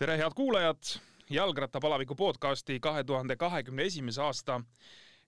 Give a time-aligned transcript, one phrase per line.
[0.00, 0.94] tere, head kuulajad,
[1.30, 4.54] jalgrattapalaviku podcasti kahe tuhande kahekümne esimese aasta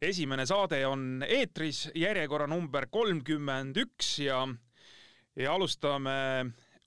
[0.03, 4.47] esimene saade on eetris, järjekorra number kolmkümmend üks ja,
[5.37, 6.15] ja alustame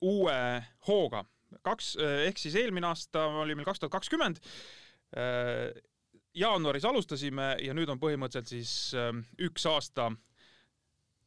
[0.01, 0.39] uue
[0.87, 1.21] hooga.
[1.61, 1.91] kaks,
[2.25, 4.41] ehk siis eelmine aasta oli meil kaks tuhat kakskümmend.
[6.33, 8.95] jaanuaris alustasime ja nüüd on põhimõtteliselt siis
[9.37, 10.09] üks aasta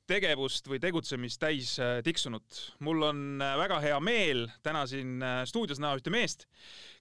[0.09, 2.63] tegevust või tegutsemist täis tiksunud.
[2.81, 6.47] mul on väga hea meel täna siin stuudios näha ühte meest,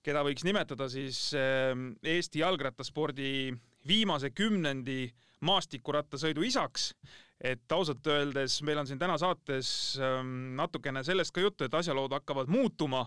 [0.03, 1.31] keda võiks nimetada siis
[2.03, 3.55] Eesti jalgrattaspordi
[3.87, 5.07] viimase kümnendi
[5.45, 6.93] maastikurattasõidu isaks.
[7.37, 9.67] et ausalt öeldes meil on siin täna saates
[10.01, 13.03] ähm, natukene sellest ka juttu, et asjalood hakkavad muutuma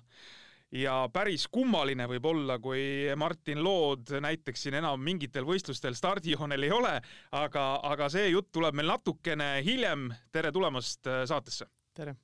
[0.73, 6.73] ja päris kummaline võib olla, kui Martin Lood näiteks siin enam mingitel võistlustel stardijoonel ei
[6.75, 6.95] ole,
[7.37, 10.11] aga, aga see jutt tuleb meil natukene hiljem.
[10.33, 11.67] tere tulemast äh, saatesse!
[11.95, 12.17] tere!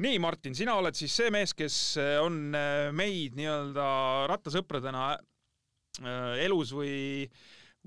[0.00, 3.86] nii, Martin, sina oled siis see mees, kes äh, on äh, meid nii-öelda
[4.30, 5.16] rattasõpradena
[6.40, 7.26] elus või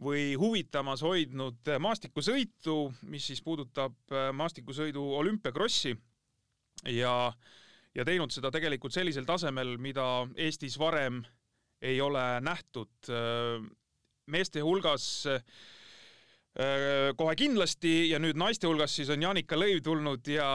[0.02, 2.78] või huvitamas hoidnud maastikusõitu,
[3.14, 5.94] mis siis puudutab äh, maastikusõidu olümpiakrossi
[6.90, 7.34] ja,
[7.96, 11.24] ja teinud seda tegelikult sellisel tasemel, mida Eestis varem
[11.82, 12.92] ei ole nähtud.
[13.12, 13.64] Äh,
[14.32, 15.26] meeste hulgas
[17.18, 20.50] kohe kindlasti ja nüüd naiste hulgas siis on Janika Lõiv tulnud ja,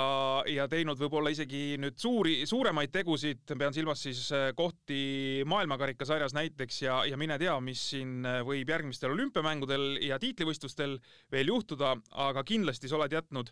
[0.46, 6.78] ja teinud võib-olla isegi nüüd suuri, suuremaid tegusid, pean silmas siis äh, kohti maailmakarikasarjas näiteks
[6.84, 11.00] ja, ja mine tea, mis siin äh, võib järgmistel olümpiamängudel ja tiitlivõistlustel
[11.34, 11.96] veel juhtuda,
[12.28, 13.50] aga kindlasti sa oled jätnud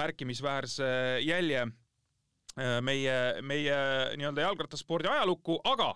[0.00, 0.88] märkimisväärse
[1.20, 1.66] jälje
[2.84, 3.76] meie, meie
[4.20, 5.92] nii-öelda jalgrattaspordi ajalukku, aga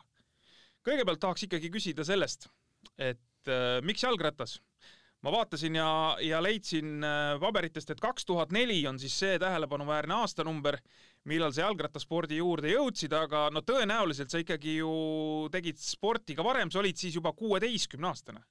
[0.87, 2.49] kõigepealt tahaks ikkagi küsida sellest,
[2.97, 4.61] et äh, miks jalgratas
[5.25, 5.89] ma vaatasin ja,
[6.23, 10.79] ja leidsin äh, paberitest, et kaks tuhat neli on siis see tähelepanuväärne aastanumber,
[11.27, 14.93] millal sa jalgrattaspordi juurde jõudsid, aga no tõenäoliselt sa ikkagi ju
[15.55, 18.45] tegid sporti ka varem, sa olid siis juba kuueteistkümneaastane.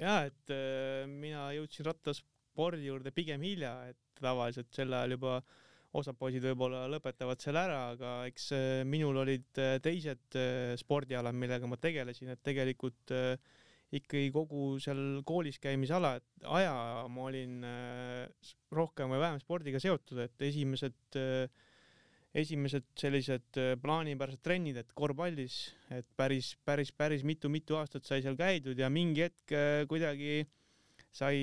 [0.00, 5.40] ja et äh, mina jõudsin rattaspordi juurde pigem hilja, et tavaliselt sel ajal juba
[5.98, 11.34] osad poisid võib-olla lõpetavad selle ära, aga eks äh, minul olid äh, teised äh, spordialad,
[11.34, 13.14] millega ma tegelesin, et tegelikult
[13.90, 16.12] ikkagi kogu seal koolis käimise ala,
[16.46, 16.74] aja
[17.10, 17.56] ma olin
[18.70, 21.16] rohkem või vähem spordiga seotud, et esimesed,
[22.38, 25.56] esimesed sellised plaanipärased trennid, et korvpallis,
[25.90, 29.56] et päris, päris, päris mitu-mitu aastat sai seal käidud ja mingi hetk
[29.90, 30.44] kuidagi
[31.10, 31.42] sai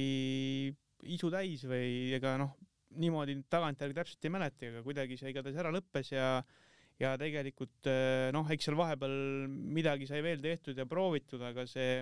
[1.03, 2.55] isu täis või ega noh,
[2.99, 6.31] niimoodi tagantjärgi täpselt ei mäleta, aga kuidagi see igatahes ära lõppes ja
[6.97, 7.85] ja tegelikult
[8.33, 9.11] noh, eks seal vahepeal
[9.47, 11.99] midagi sai veel tehtud ja proovitud, aga see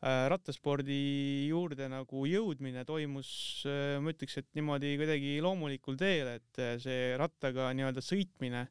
[0.00, 3.30] Äh, rattaspordi juurde nagu jõudmine toimus,
[3.68, 8.68] äh, ma ütleks, et niimoodi kuidagi loomulikul teel, et äh, see rattaga nii-öelda sõitmine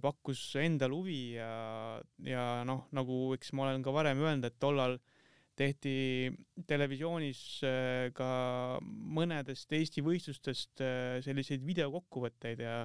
[0.00, 1.48] pakkus endal huvi ja,
[2.24, 4.94] ja noh, nagu eks ma olen ka varem öelnud, et tollal
[5.60, 5.92] tehti
[6.66, 7.42] televisioonis
[8.16, 8.30] ka
[8.80, 10.82] mõnedest Eesti võistlustest
[11.26, 12.80] selliseid videokokkuvõtteid ja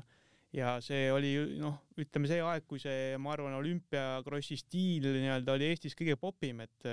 [0.56, 5.70] ja see oli noh, ütleme see aeg, kui see, ma arvan, olümpiakrossi stiil nii-öelda oli
[5.72, 6.90] Eestis kõige popim, et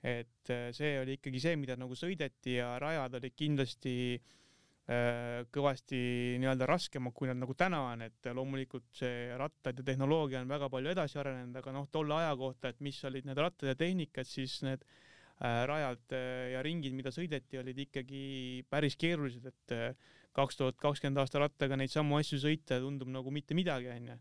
[0.00, 6.00] et äh, see oli ikkagi see, mida nagu sõideti ja rajad olid kindlasti äh, kõvasti
[6.40, 10.70] nii-öelda raskemad, kui nad nagu täna on, et loomulikult see rattad ja tehnoloogia on väga
[10.72, 14.28] palju edasi arenenud, aga noh, tolle aja kohta, et mis olid need rattad ja tehnikad,
[14.28, 15.09] siis need äh,
[15.40, 16.12] rajad
[16.52, 18.22] ja ringid, mida sõideti, olid ikkagi
[18.68, 19.96] päris keerulised, et
[20.36, 24.18] kaks tuhat kakskümmend aasta rattaga neid samu asju sõita tundub nagu mitte midagi, onju.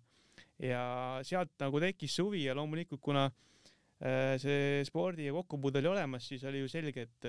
[0.63, 0.84] ja
[1.28, 3.35] sealt nagu tekkis see huvi ja loomulikult, kuna äh,
[4.00, 7.28] Äh, see spordiga kokkupuude oli olemas, siis oli ju selge, et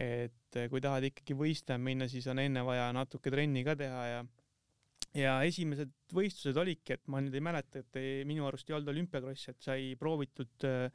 [0.00, 4.20] et kui tahad ikkagi võistlema minna, siis on enne vaja natuke trenni ka teha ja
[5.18, 8.92] ja esimesed võistlused olidki, et ma nüüd ei mäleta, et ei, minu arust ei olnud
[8.94, 10.88] olümpiakross, et sai proovitud äh,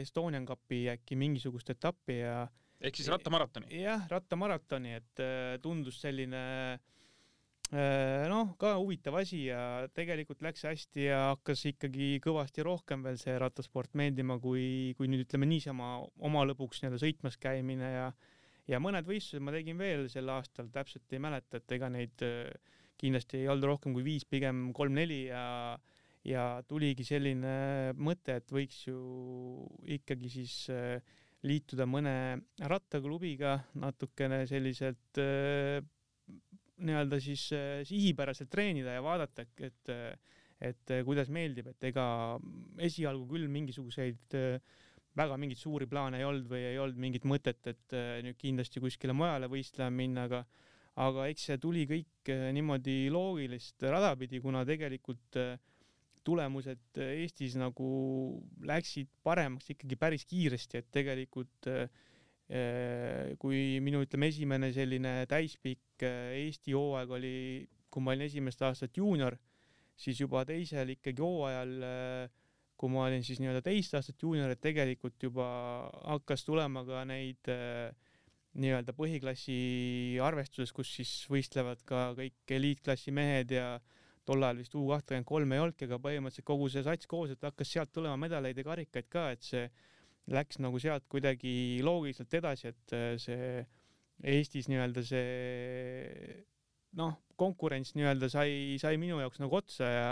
[0.00, 2.46] Estonian Cupi äkki mingisugust etappi ja
[2.82, 3.68] ehk siis rattamaratoni?
[3.82, 6.40] jah, rattamaratoni, et äh, tundus selline
[6.72, 6.80] äh,
[7.72, 13.16] Äh, noh, ka huvitav asi ja tegelikult läks hästi ja hakkas ikkagi kõvasti rohkem veel
[13.16, 18.10] see rattasport meeldima, kui, kui nüüd ütleme niisama oma lõbuks nii-öelda sõitmas käimine ja
[18.68, 22.52] ja mõned võistlused ma tegin veel sel aastal, täpselt ei mäleta, et ega neid äh,
[23.00, 25.46] kindlasti ei olnud rohkem kui viis, pigem kolm-neli ja
[26.28, 28.98] ja tuligi selline mõte, et võiks ju
[29.96, 31.00] ikkagi siis äh,
[31.42, 32.14] liituda mõne
[32.70, 35.18] rattaklubiga natukene selliselt
[36.86, 39.92] nii-öelda siis äh, sihipäraselt treenida ja vaadata, et,
[40.62, 42.06] et kuidas meeldib, et ega
[42.82, 44.80] esialgu küll mingisuguseid äh,
[45.18, 48.82] väga mingeid suuri plaane ei olnud või ei olnud mingit mõtet, et äh, nüüd kindlasti
[48.82, 50.44] kuskile mujale võistlema minna, aga
[51.02, 55.38] aga eks see tuli kõik niimoodi loogilist rada pidi, kuna tegelikult
[56.24, 57.88] tulemused Eestis nagu
[58.68, 61.70] läksid paremaks ikkagi päris kiiresti, et tegelikult
[63.40, 67.36] kui minu ütleme, esimene selline täispikk Eesti hooaeg oli,
[67.92, 69.38] kui ma olin esimest aastat juunior,
[69.96, 71.72] siis juba teisel ikkagi hooajal,
[72.76, 75.46] kui ma olin siis nii-öelda teist aastat juunior, et tegelikult juba
[76.02, 77.48] hakkas tulema ka neid
[78.52, 83.68] nii-öelda põhiklassi arvestuses, kus siis võistlevad ka kõik eliitklassi mehed ja
[84.28, 87.42] tol ajal vist U kahtekümmend kolm ei olnudki, aga põhimõtteliselt kogu see sats koos, et
[87.42, 89.64] hakkas sealt tulema medaleid ja karikaid ka, et see
[90.32, 93.64] läks nagu sealt kuidagi loogiliselt edasi, et see
[94.22, 96.44] Eestis nii-öelda see
[96.98, 100.06] noh, konkurents nii-öelda sai, sai minu jaoks nagu otsa ja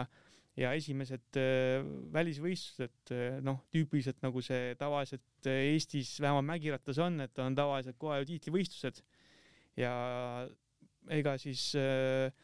[0.59, 1.81] ja esimesed äh,
[2.13, 8.19] välisvõistlused, äh, noh, tüüpiliselt nagu see tavaliselt Eestis vähemalt mägirattas on, et on tavaliselt kohe
[8.21, 9.01] ju tiitlivõistlused.
[9.79, 9.93] Ja
[11.17, 12.35] ega siis äh,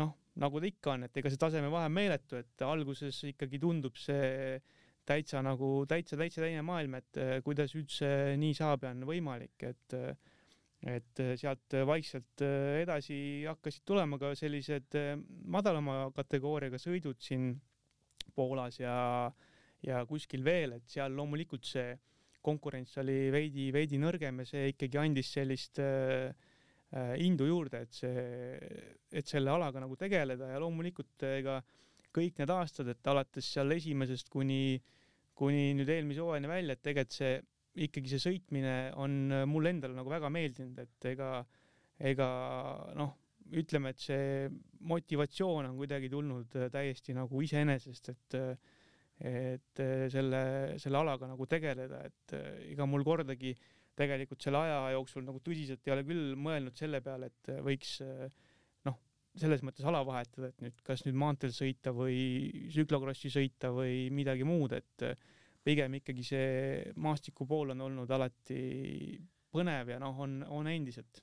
[0.00, 3.98] noh, nagu ta ikka on, et ega see tasemevahe on meeletu, et alguses ikkagi tundub
[4.00, 4.58] see
[5.08, 8.10] täitsa nagu täitsa, täitsa teine maailm, et kuidas üldse
[8.40, 9.96] nii saab ja on võimalik, et
[10.80, 14.96] et sealt vaikselt edasi hakkasid tulema ka sellised
[15.52, 17.50] madalama kategooriaga sõidud siin
[18.32, 18.94] Poolas ja,
[19.84, 21.90] ja kuskil veel, et seal loomulikult see
[22.40, 26.30] konkurents oli veidi, veidi nõrgem ja see ikkagi andis sellist äh,
[27.22, 28.22] indu juurde, et see,
[29.14, 31.60] et selle alaga nagu tegeleda ja loomulikult ega
[32.10, 34.80] kõik need aastad, et alates seal esimesest kuni,
[35.38, 37.38] kuni nüüd eelmise hooajani välja, et tegelikult see
[37.86, 41.30] ikkagi see sõitmine on äh, mulle endale nagu väga meeldinud, et ega,
[42.10, 42.28] ega
[42.98, 43.14] noh,
[43.60, 44.50] ütleme, et see
[44.90, 48.76] motivatsioon on kuidagi tulnud äh, täiesti nagu iseenesest, et äh,
[49.20, 50.38] et selle,
[50.80, 52.32] selle alaga nagu tegeleda, et
[52.70, 53.50] ega mul kordagi
[54.00, 57.98] tegelikult selle aja jooksul nagu tõsiselt ei ole küll mõelnud selle peale, et võiks
[58.88, 58.98] noh,
[59.38, 62.20] selles mõttes ala vahetada, et nüüd kas nüüd maanteel sõita või
[62.70, 65.06] tsüklokrossi sõita või midagi muud, et
[65.64, 68.60] pigem ikkagi see maastiku pool on olnud alati
[69.52, 71.22] põnev ja noh, on, on endiselt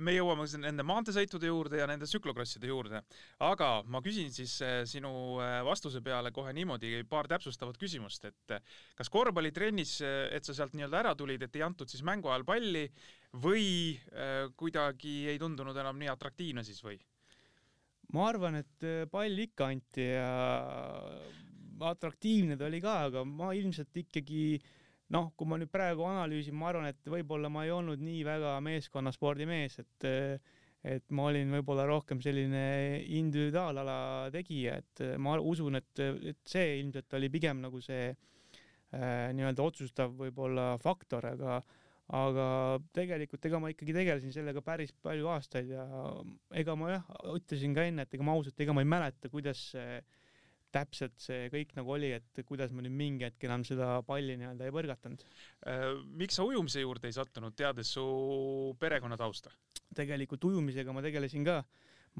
[0.00, 3.02] me jõuame nende maanteesõitude juurde ja nende tsüklokrosside juurde,
[3.44, 5.10] aga ma küsin siis e, sinu
[5.44, 8.56] e, vastuse peale kohe niimoodi paar täpsustavat küsimust, et
[8.96, 9.98] kas korvpallitrennis,
[10.32, 12.86] et sa sealt nii-öelda ära tulid, et ei antud siis mängu ajal palli
[13.44, 13.98] või
[14.56, 16.96] kuidagi ei tundunud enam nii atraktiivne siis või?
[18.16, 20.30] ma arvan, et pall ikka anti ja
[21.86, 24.58] atraktiivne ta oli ka, aga ma ilmselt ikkagi
[25.14, 28.56] noh, kui ma nüüd praegu analüüsin, ma arvan, et võib-olla ma ei olnud nii väga
[28.64, 30.08] meeskonnaspordi mees, et
[30.88, 35.90] et ma olin võib-olla rohkem selline individuaalala tegija, et ma usun, et,
[36.30, 41.58] et see ilmselt oli pigem nagu see äh, nii-öelda otsustav võib-olla faktor, aga
[42.14, 42.44] aga
[42.96, 45.82] tegelikult ega ma ikkagi tegelesin sellega päris palju aastaid ja
[46.56, 49.66] ega ma jah, ütlesin ka enne, et ega ma ausalt, ega ma ei mäleta, kuidas
[49.74, 50.17] see äh,
[50.74, 54.68] täpselt see kõik nagu oli, et kuidas ma nüüd mingi hetk enam seda palli nii-öelda
[54.68, 55.24] ei põrgatanud.
[55.68, 55.86] Äh,
[56.20, 58.04] miks sa ujumise juurde ei sattunud, teades su
[58.80, 59.54] perekonna tausta?
[59.98, 61.62] tegelikult ujumisega ma tegelesin ka,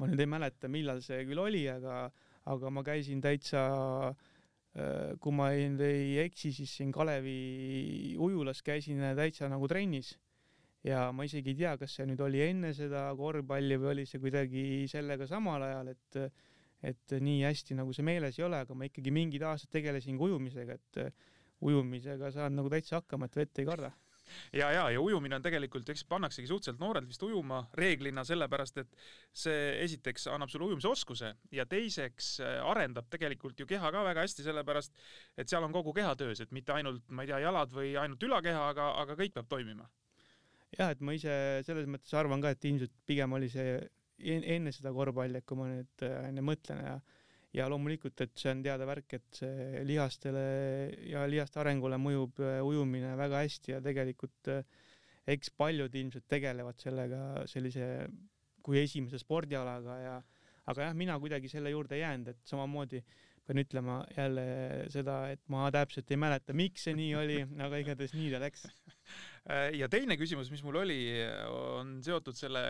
[0.01, 2.07] ma nüüd ei mäleta, millal see küll oli, aga,
[2.49, 3.61] aga ma käisin täitsa
[4.09, 10.15] äh, kui ma ei, ei eksi, siis siin Kalevi ujulas käisin täitsa nagu trennis
[10.83, 14.21] ja ma isegi ei tea, kas see nüüd oli enne seda korvpalli või oli see
[14.23, 16.19] kuidagi sellega samal ajal, et
[16.83, 20.29] et nii hästi nagu see meeles ei ole, aga ma ikkagi mingid aastad tegelesin ka
[20.29, 21.33] ujumisega, et äh,
[21.65, 23.91] ujumisega saan nagu täitsa hakkama, et vett ei karda
[24.59, 28.97] ja, ja, ja ujumine on tegelikult, eks pannaksegi suhteliselt noorelt vist ujuma reeglina sellepärast, et
[29.43, 34.45] see esiteks annab sulle ujumisoskuse ja teiseks äh, arendab tegelikult ju keha ka väga hästi,
[34.47, 34.95] sellepärast
[35.37, 38.27] et seal on kogu keha töös, et mitte ainult, ma ei tea, jalad või ainult
[38.29, 39.89] ülakeha, aga, aga kõik peab toimima.
[40.77, 41.33] jah, et ma ise
[41.67, 43.79] selles mõttes arvan ka, et ilmselt pigem oli see
[44.19, 46.99] enne seda korvpalli, et kui ma nüüd äh, enne mõtlen ja
[47.49, 50.41] ja loomulikult, et see on teada värk, et see lihastele
[51.09, 54.61] ja lihaste arengule mõjub äh, ujumine väga hästi ja tegelikult äh,
[55.33, 57.87] eks paljud ilmselt tegelevad sellega sellise
[58.65, 60.13] kui esimese spordialaga ja
[60.69, 63.01] aga jah, mina kuidagi selle juurde jäänud, et samamoodi
[63.49, 64.43] pean ütlema jälle
[64.93, 68.67] seda, et ma täpselt ei mäleta, miks see nii oli, aga igatahes nii ta läks.
[69.79, 70.99] ja teine küsimus, mis mul oli,
[71.49, 72.61] on seotud selle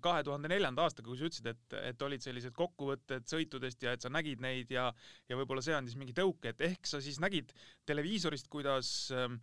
[0.00, 4.04] kahe tuhande neljanda aastaga, kui sa ütlesid, et, et olid sellised kokkuvõtted sõitudest ja et
[4.04, 4.88] sa nägid neid ja,
[5.28, 7.52] ja võib-olla see andis mingi tõuke, et ehk sa siis nägid
[7.88, 9.34] televiisorist, kuidas äh,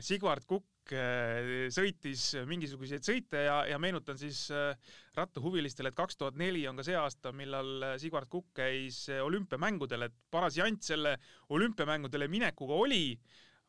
[0.00, 4.72] Sigvard Kukk äh, sõitis mingisuguseid sõite ja, ja meenutan siis äh,
[5.18, 9.20] rattahuvilistele, et kaks tuhat neli on ka see aasta, millal äh, Sigvard Kukk käis äh,
[9.24, 11.18] olümpiamängudel, et paras jant selle
[11.52, 13.18] olümpiamängudele minekuga oli,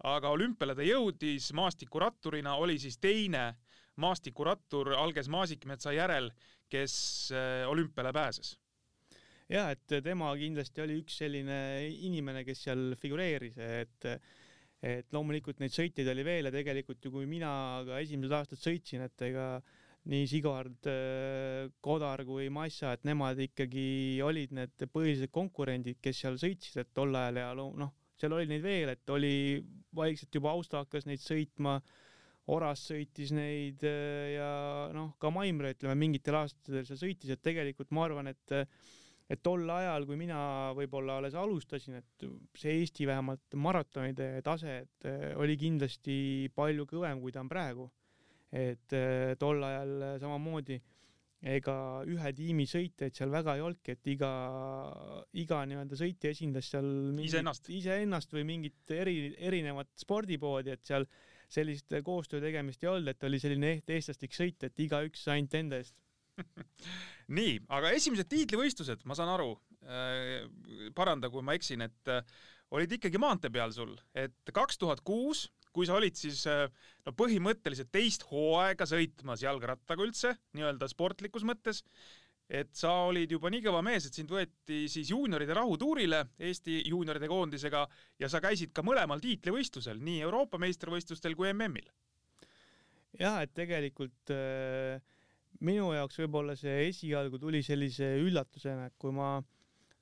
[0.07, 3.53] aga olümpiale ta jõudis maastikuratturina, oli siis teine
[4.01, 6.29] maastikurattur Alges Maasikmetsa järel,
[6.71, 6.95] kes
[7.35, 8.55] äh, olümpiale pääses.
[9.49, 11.57] ja et tema kindlasti oli üks selline
[12.07, 14.07] inimene, kes seal figureeris, et
[14.85, 17.49] et loomulikult neid sõitjaid oli veel ja tegelikult ju kui mina
[17.87, 19.45] ka esimesed aastad sõitsin, et ega
[20.11, 20.89] nii Sigvard
[21.81, 27.15] Kodar kui Massa, et nemad ikkagi olid need põhilised konkurendid, kes seal sõitsid, et tol
[27.17, 29.35] ajal ja noh, seal oli neid veel, et oli
[29.95, 31.79] vaikselt juba Austa hakkas neid sõitma
[32.53, 34.49] Oras sõitis neid äh, ja
[34.93, 38.55] noh, ka Maimre ütleme mingitel aastatel seal sõitis, et tegelikult ma arvan, et
[39.25, 40.39] et tol ajal, kui mina
[40.77, 46.17] võib-olla alles alustasin, et see Eesti vähemalt maratonide tase, et äh, oli kindlasti
[46.53, 47.89] palju kõvem, kui ta on praegu.
[48.55, 50.77] et äh, tol ajal samamoodi
[51.45, 51.75] ega
[52.09, 54.29] ühe tiimi sõitjaid seal väga ei olnudki, et iga,
[55.37, 56.87] iga nii-öelda sõitja esindas seal
[57.21, 61.05] iseennast iseennast või mingit eri, erinevat spordipoodi, et seal
[61.55, 65.95] sellist koostöö tegemist ei olnud, et oli selline eestlastik sõit, et igaüks ainult enda eest.
[67.37, 69.53] Nii, aga esimesed tiitlivõistlused, ma saan aru
[69.87, 70.43] äh,,
[70.97, 72.25] paranda, kui ma eksin, et äh,
[72.75, 76.67] olid ikkagi maantee peal sul, et kaks tuhat kuus, kui sa olid siis äh,
[77.07, 81.83] no põhimõtteliselt teist hooaega sõitmas jalgrattaga üldse, nii-öelda sportlikus mõttes
[82.49, 87.29] et sa olid juba nii kõva mees, et sind võeti siis juunioride rahutuurile Eesti juunioride
[87.29, 87.85] koondisega
[88.21, 91.89] ja sa käisid ka mõlemal tiitlivõistlusel, nii Euroopa meistrivõistlustel kui MM-il.
[93.17, 95.01] jah, et tegelikult äh,
[95.65, 99.39] minu jaoks võib-olla see esialgu tuli sellise üllatusena, et kui ma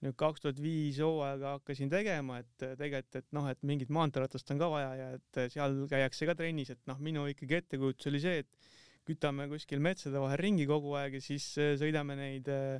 [0.04, 4.60] nüüd kaks tuhat viis hooaega hakkasin tegema, et tegelikult, et noh, et mingit maanteeratast on
[4.60, 8.44] ka vaja ja et seal käiakse ka trennis, et noh, minu ikkagi ettekujutus oli see,
[8.44, 8.72] et
[9.07, 12.79] kütame kuskil metsade vahel ringi kogu aeg ja siis äh, sõidame neid äh,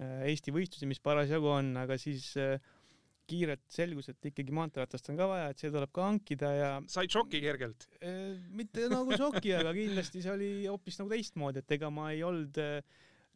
[0.00, 2.32] äh, Eesti võistlusi, mis parasjagu on, aga siis
[3.28, 6.70] kiirelt selgus, et ikkagi maanteeratast on ka vaja, et see tuleb ka hankida ja.
[6.88, 7.84] said šoki kergelt?
[8.56, 12.56] mitte nagu šoki, aga kindlasti see oli hoopis nagu teistmoodi, et ega ma ei olnud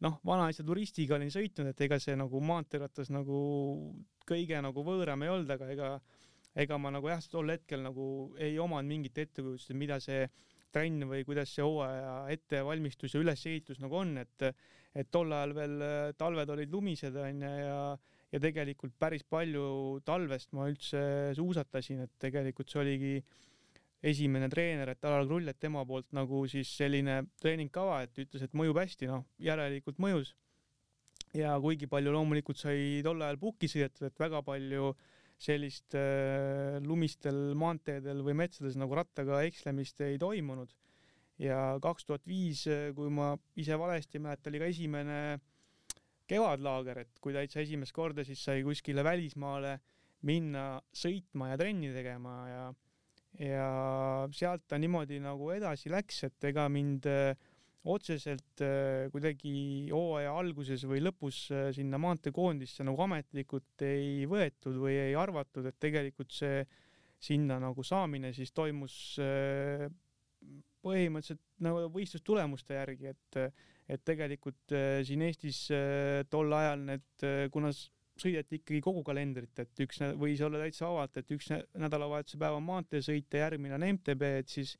[0.03, 3.37] noh, vanaisa turistiga olin sõitnud, et ega see nagu maanteeratas nagu
[4.25, 5.93] kõige nagu võõram ei olnud, aga ega
[6.55, 8.07] ega ma nagu jah, tol hetkel nagu
[8.41, 10.25] ei omanud mingit ettekujutust, et mida see
[10.73, 14.49] trenn või kuidas see hooaja ettevalmistus ja ülesehitus nagu on, et
[14.93, 17.77] et tol ajal veel äh, talved olid lumised onju ja
[18.33, 20.99] ja tegelikult päris palju talvest ma üldse
[21.37, 23.13] suusatasin, et tegelikult see oligi
[24.03, 28.57] esimene treener, et Alar Krull, et tema poolt nagu siis selline treeningkava, et ütles, et
[28.57, 30.33] mõjub hästi, noh, järelikult mõjus.
[31.33, 35.12] ja kuigi palju loomulikult sai tol ajal pukki sõidetud, et väga palju äh,
[35.43, 40.71] sellist äh, lumistel maanteedel või metsades nagu rattaga ekslemist ei toimunud.
[41.41, 45.17] ja kaks tuhat viis, äh, kui ma ise valesti ei mäleta, oli ka esimene
[46.29, 49.79] kevadlaager, et kui täitsa esimest korda siis sai kuskile välismaale
[50.23, 52.63] minna sõitma ja trenni tegema ja
[53.41, 57.33] ja sealt ta niimoodi nagu edasi läks, et ega mind äh,
[57.83, 64.95] otseselt äh, kuidagi hooaja alguses või lõpus äh, sinna maanteekoondisse nagu ametlikult ei võetud või
[65.09, 66.63] ei arvatud, et tegelikult see
[67.23, 69.89] sinna nagu saamine siis toimus äh,
[70.83, 73.43] põhimõtteliselt nagu võistlustulemuste järgi, et
[73.93, 74.71] et tegelikult
[75.03, 75.57] siin Eestis
[76.31, 77.67] tol ajal need, kuna
[78.19, 82.65] sõideti ikkagi kogu kalendrit, et üks võis olla täitsa vabalt, et üks nädalavahetuse päev on
[82.67, 84.77] maanteesõit ja järgmine on MTB, et siis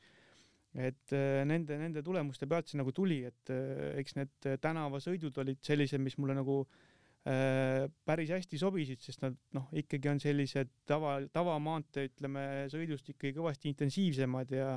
[0.74, 5.62] et äh, nende, nende tulemuste pealt see nagu tuli, et äh, eks need tänavasõidud olid
[5.66, 11.20] sellised, mis mulle nagu äh, päris hästi sobisid, sest nad noh, ikkagi on sellised tava,
[11.34, 14.76] tavamaantee, ütleme, sõidust ikkagi kõvasti intensiivsemad ja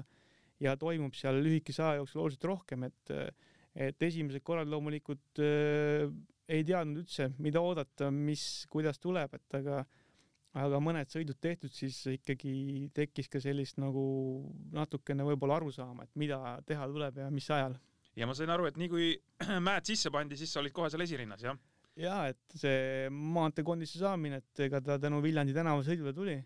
[0.56, 3.10] ja toimub seal lühikese aja jooksul oluliselt rohkem, et
[3.76, 6.06] et esimesed korrad loomulikult äh,
[6.48, 10.05] ei teadnud üldse, mida oodata, mis, kuidas tuleb, et aga äh,
[10.56, 14.02] aga mõned sõidud tehtud, siis ikkagi tekkis ka sellist nagu
[14.74, 17.76] natukene võib-olla arusaama, et mida teha tuleb ja mis ajal.
[18.16, 19.10] ja ma sain aru, et nii kui
[19.68, 21.58] mäed sisse pandi, siis sa olid kohe seal esirinnas, jah?
[22.00, 26.36] ja et see maanteekondisse saamine, et ega ta tänu Viljandi tänavasõidule tuli,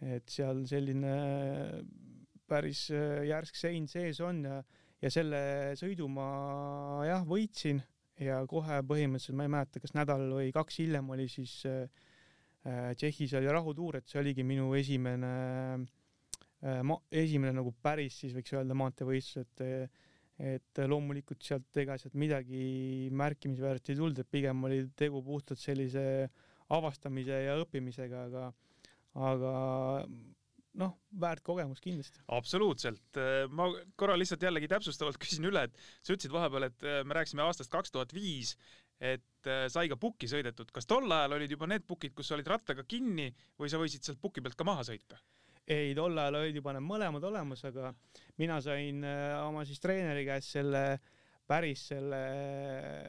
[0.00, 1.14] et seal selline
[2.50, 4.60] päris järsk sein sees on ja,
[5.02, 5.40] ja selle
[5.78, 6.30] sõidu ma
[7.06, 7.82] jah võitsin
[8.20, 12.09] ja kohe põhimõtteliselt ma ei mäleta, kas nädal või kaks hiljem oli siis äh, Äh,
[12.60, 15.32] Tšehhis oli rahutuur, et see oligi minu esimene
[15.80, 20.06] äh, ma-, esimene nagu päris siis võiks öelda maanteevõistlus, et
[20.40, 26.02] et loomulikult sealt ega sealt midagi märkimisväärset ei tulnud, et pigem oli tegu puhtalt sellise
[26.72, 28.46] avastamise ja õppimisega, aga
[29.20, 29.52] aga
[30.80, 32.22] noh, väärt kogemus kindlasti.
[32.32, 33.20] absoluutselt,
[33.52, 33.68] ma
[34.00, 37.92] korra lihtsalt jällegi täpsustavalt küsin üle, et sa ütlesid vahepeal, et me rääkisime aastast kaks
[37.92, 38.54] tuhat viis
[39.00, 40.70] et äh, sai ka pukki sõidetud.
[40.74, 44.04] kas tol ajal olid juba need pukid, kus sa olid rattaga kinni või sa võisid
[44.04, 45.20] sealt puki pealt ka maha sõita?
[45.70, 47.94] ei, tol ajal olid juba need mõlemad olemas, aga
[48.40, 50.84] mina sain äh, oma siis treeneri käest selle
[51.50, 52.18] päris selle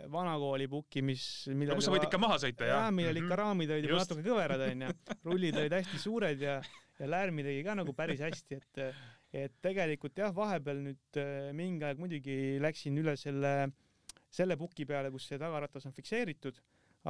[0.10, 2.86] vanakooli puki, mis no kus sa võid ikka maha sõita, jah?
[2.88, 3.42] jah, millel ikka mhm.
[3.44, 4.94] raamid olid juba natuke kõverad, onju.
[5.28, 6.56] rullid olid hästi suured ja,
[6.98, 8.86] ja lärmi tegi ka nagu päris hästi, et
[9.32, 13.72] et tegelikult jah, vahepeal nüüd äh, mingi aeg muidugi läksin üle selle,
[14.32, 16.60] selle puki peale, kus see tagaratas on fikseeritud,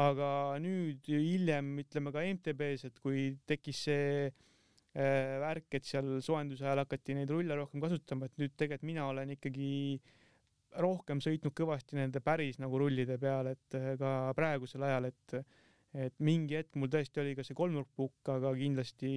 [0.02, 0.30] aga
[0.64, 6.84] nüüd hiljem ütleme ka MTB-s, et kui tekkis see äh, värk, et seal soojenduse ajal
[6.86, 9.72] hakati neid rulle rohkem kasutama, et nüüd tegelikult mina olen ikkagi
[10.82, 15.44] rohkem sõitnud kõvasti nende päris nagu rullide peal, et äh, ka praegusel ajal, et
[15.92, 19.10] et mingi hetk mul tõesti oli ka see kolmnurkpukk, aga kindlasti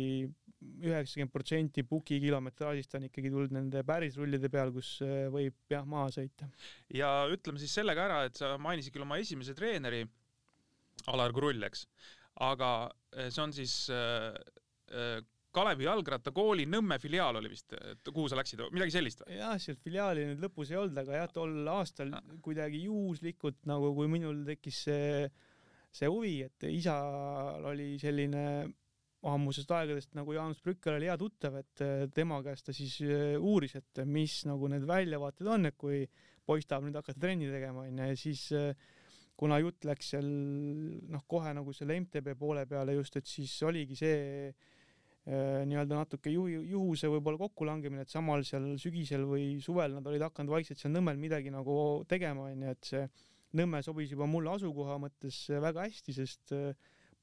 [0.62, 5.86] üheksakümmend protsenti puki kilometraažist on ikkagi tulnud nende päris rullide peal, kus äh, võib jah
[5.88, 6.48] maha sõita.
[6.94, 10.04] ja ütleme siis selle ka ära, et sa mainisid küll oma esimese treeneri,
[11.10, 11.84] Alar Krull, eks,
[12.46, 12.70] aga
[13.16, 14.32] äh, see on siis äh,
[15.54, 19.36] Kalevi jalgrattakooli Nõmme filiaal oli vist, et kuhu sa läksid, midagi sellist või?
[19.38, 22.24] jah, sealt filiaali nüüd lõpus ei olnud, aga jah, tol aastal ah.
[22.42, 25.28] kuidagi juhuslikult nagu, kui minul tekkis see,
[25.94, 28.44] see huvi, et isal oli selline
[29.30, 33.38] ammusest aegadest nagu Jaanus Brücker oli hea tuttav, et äh, tema käest ta siis äh,
[33.38, 36.02] uuris, et mis nagu need väljavaated on, et kui
[36.44, 38.76] poiss tahab nüüd hakata trenni tegema, onju, ja siis äh,
[39.40, 43.98] kuna jutt läks seal noh, kohe nagu selle MTB poole peale just, et siis oligi
[43.98, 44.22] see
[45.24, 50.52] nii-öelda natuke juhi, juhuse võib-olla kokkulangemine, et samal seal sügisel või suvel nad olid hakanud
[50.52, 51.76] vaikselt seal Nõmmel midagi nagu
[52.10, 53.06] tegema, onju, et see
[53.54, 56.74] Nõmme sobis juba mulle asukoha mõttes väga hästi, sest äh,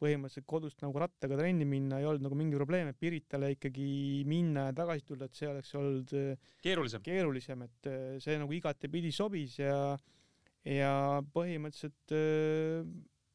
[0.02, 3.90] põhimõtteliselt kodust nagu rattaga trenni minna ei olnud nagu mingi probleem, et Piritale ikkagi
[4.30, 8.58] minna ja tagasi tulla, et see oleks olnud äh, keerulisem, keerulisem, et äh, see nagu
[8.58, 9.78] igatepidi sobis ja
[10.62, 12.86] ja põhimõtteliselt äh,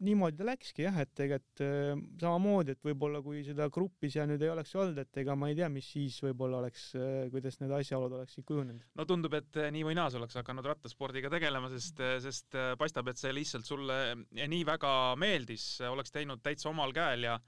[0.04, 4.28] niimoodi ta läkski jah, et ega et äh, samamoodi, et võib-olla kui seda gruppi seal
[4.28, 7.56] nüüd ei oleks olnud, et ega ma ei tea, mis siis võib-olla oleks, äh, kuidas
[7.62, 8.84] need asjaolud oleksid kujunenud.
[8.98, 13.08] no tundub, et äh, nii või naa sa oleks hakanud rattaspordiga tegelema, sest, sest paistab,
[13.08, 13.98] et see lihtsalt sulle
[14.36, 17.40] nii väga meeldis, oleks teinud täitsa omal käel ja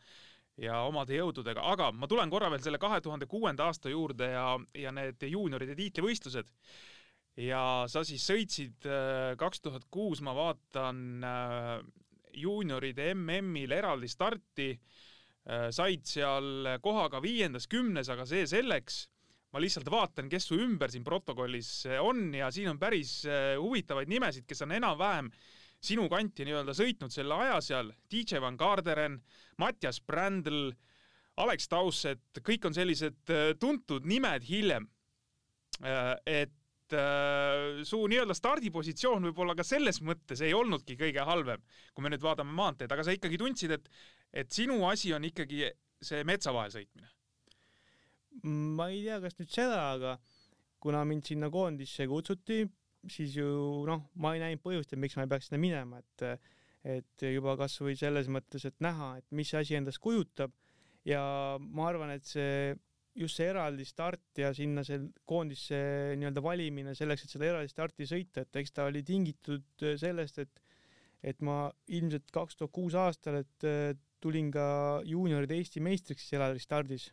[0.59, 4.57] ja omade jõududega, aga ma tulen korra veel selle kahe tuhande kuuenda aasta juurde ja,
[4.75, 6.51] ja need juunioride tiitlivõistlused
[7.39, 8.89] ja sa siis sõitsid
[9.39, 11.23] kaks tuhat kuus, ma vaatan
[12.43, 14.73] juunioride MM-il eraldi starti,
[15.49, 19.07] äh, said seal kohaga viiendas, kümnes, aga see selleks.
[19.49, 23.55] ma lihtsalt vaatan, kes su ümber siin protokollis äh, on ja siin on päris äh,
[23.57, 25.31] huvitavaid nimesid, kes on enam-vähem
[25.81, 27.89] sinu kanti nii-öelda sõitnud selle aja seal.
[28.13, 29.17] DJ Van Garderen,
[29.57, 30.75] Mattias Brändl,
[31.41, 34.89] Alex Tausset, kõik on sellised tuntud nimed hiljem.
[36.27, 36.58] et
[36.89, 41.61] et äh, su nii-öelda stardipositsioon võib-olla ka selles mõttes ei olnudki kõige halvem,
[41.93, 43.91] kui me nüüd vaatame maanteed, aga sa ikkagi tundsid, et,
[44.33, 45.67] et sinu asi on ikkagi
[46.01, 47.11] see metsa vahel sõitmine.
[48.79, 50.17] ma ei tea, kas nüüd seda, aga
[50.81, 52.63] kuna mind sinna koondisse kutsuti,
[53.11, 56.49] siis ju noh, ma ei näinud põhjust, et miks ma ei peaks sinna minema, et
[56.89, 60.55] et juba kasvõi selles mõttes, et näha, et mis asi endast kujutab
[61.05, 61.21] ja
[61.59, 62.77] ma arvan, et see
[63.19, 65.79] just see eraldi start ja sinna see koondisse
[66.19, 70.43] nii-öelda valimine selleks, et seda eraldi starti sõita, et eks ta oli tingitud äh, sellest,
[70.45, 70.65] et
[71.27, 73.91] et ma ilmselt kaks tuhat kuus aastal, et äh,
[74.23, 74.67] tulin ka
[75.07, 77.09] juunioride Eesti meistriks eraldi stardis.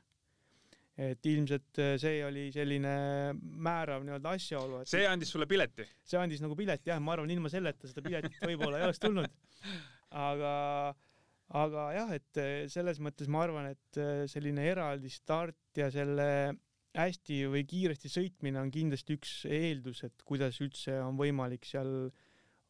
[0.96, 2.91] et ilmselt äh, see oli selline
[3.36, 4.84] määrav nii-öelda asjaolu.
[4.88, 5.84] see andis sulle pileti?
[6.06, 9.36] see andis nagu pileti jah, ma arvan, ilma selleta seda piletit võib-olla ei oleks tulnud.
[10.30, 10.54] aga
[11.53, 16.27] aga jah, et eh, selles mõttes ma arvan, et eh, selline eraldi start ja selle
[16.95, 22.08] hästi või kiiresti sõitmine on kindlasti üks eeldus, et kuidas üldse on võimalik seal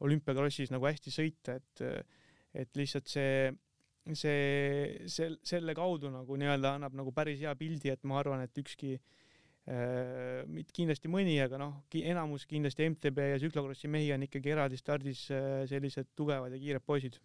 [0.03, 1.85] olümpiakrossis nagu hästi sõita, et
[2.55, 3.49] et lihtsalt see,
[4.15, 8.61] see, sel-, selle kaudu nagu nii-öelda annab nagu päris hea pildi, et ma arvan, et
[8.61, 14.55] ükski äh, mitte kindlasti mõni, aga noh, enamus kindlasti MTB ja tsüklokrossi mehi on ikkagi
[14.55, 15.25] eraldi stardis
[15.67, 17.19] sellised tugevad ja kiired poisid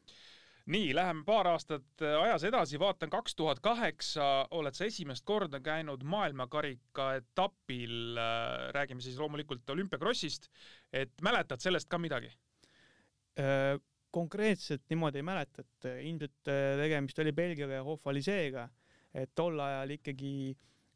[0.70, 5.60] nii, läheme paar aastat äh, ajas edasi, vaatan kaks tuhat kaheksa, oled sa esimest korda
[5.64, 10.50] käinud maailmakarika etapil, äh, räägime siis loomulikult olümpiakrossist,
[10.92, 12.32] et mäletad sellest ka midagi?
[13.40, 13.76] Äh,
[14.10, 16.48] konkreetselt niimoodi ei mäleta, et ilmselt
[16.80, 18.64] tegemist oli Belgiaga ja Hofaliseega,
[19.14, 20.32] et tol ajal ikkagi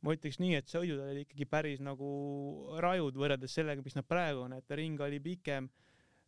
[0.02, 2.08] ma ütleks nii, et sõidud olid ikkagi päris nagu
[2.82, 5.70] rajud võrreldes sellega, mis nad praegu on, et ring oli pikem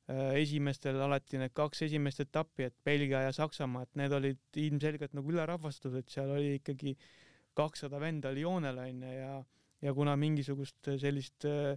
[0.07, 5.33] esimestel alati need kaks esimest etappi, et Belgia ja Saksamaa, et need olid ilmselgelt nagu
[5.33, 6.95] ülerahvastatud, seal oli ikkagi
[7.57, 9.33] kakssada venda oli joonel onju ja,
[9.83, 11.75] ja kuna mingisugust sellist äh,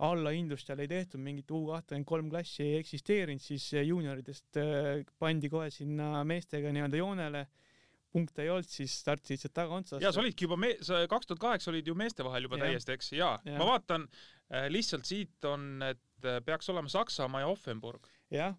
[0.00, 4.90] allahindlust seal ei tehtud, mingit U kahtekümmend kolm klassi ei eksisteerinud, siis juunioridest äh,
[5.20, 7.46] pandi kohe sinna meestega nii-öelda joonele
[8.10, 10.02] punkte ei olnud, siis startisid sealt tagaotsast.
[10.02, 12.68] ja sa olidki juba me-, sa kaks tuhat kaheksa olid ju meeste vahel juba ja.
[12.68, 16.09] täiesti, eks, ja, ja ma vaatan äh, lihtsalt siit on, et äh,
[16.46, 18.08] peaks olema Saksamaa ja Offenburg.
[18.30, 18.56] jah,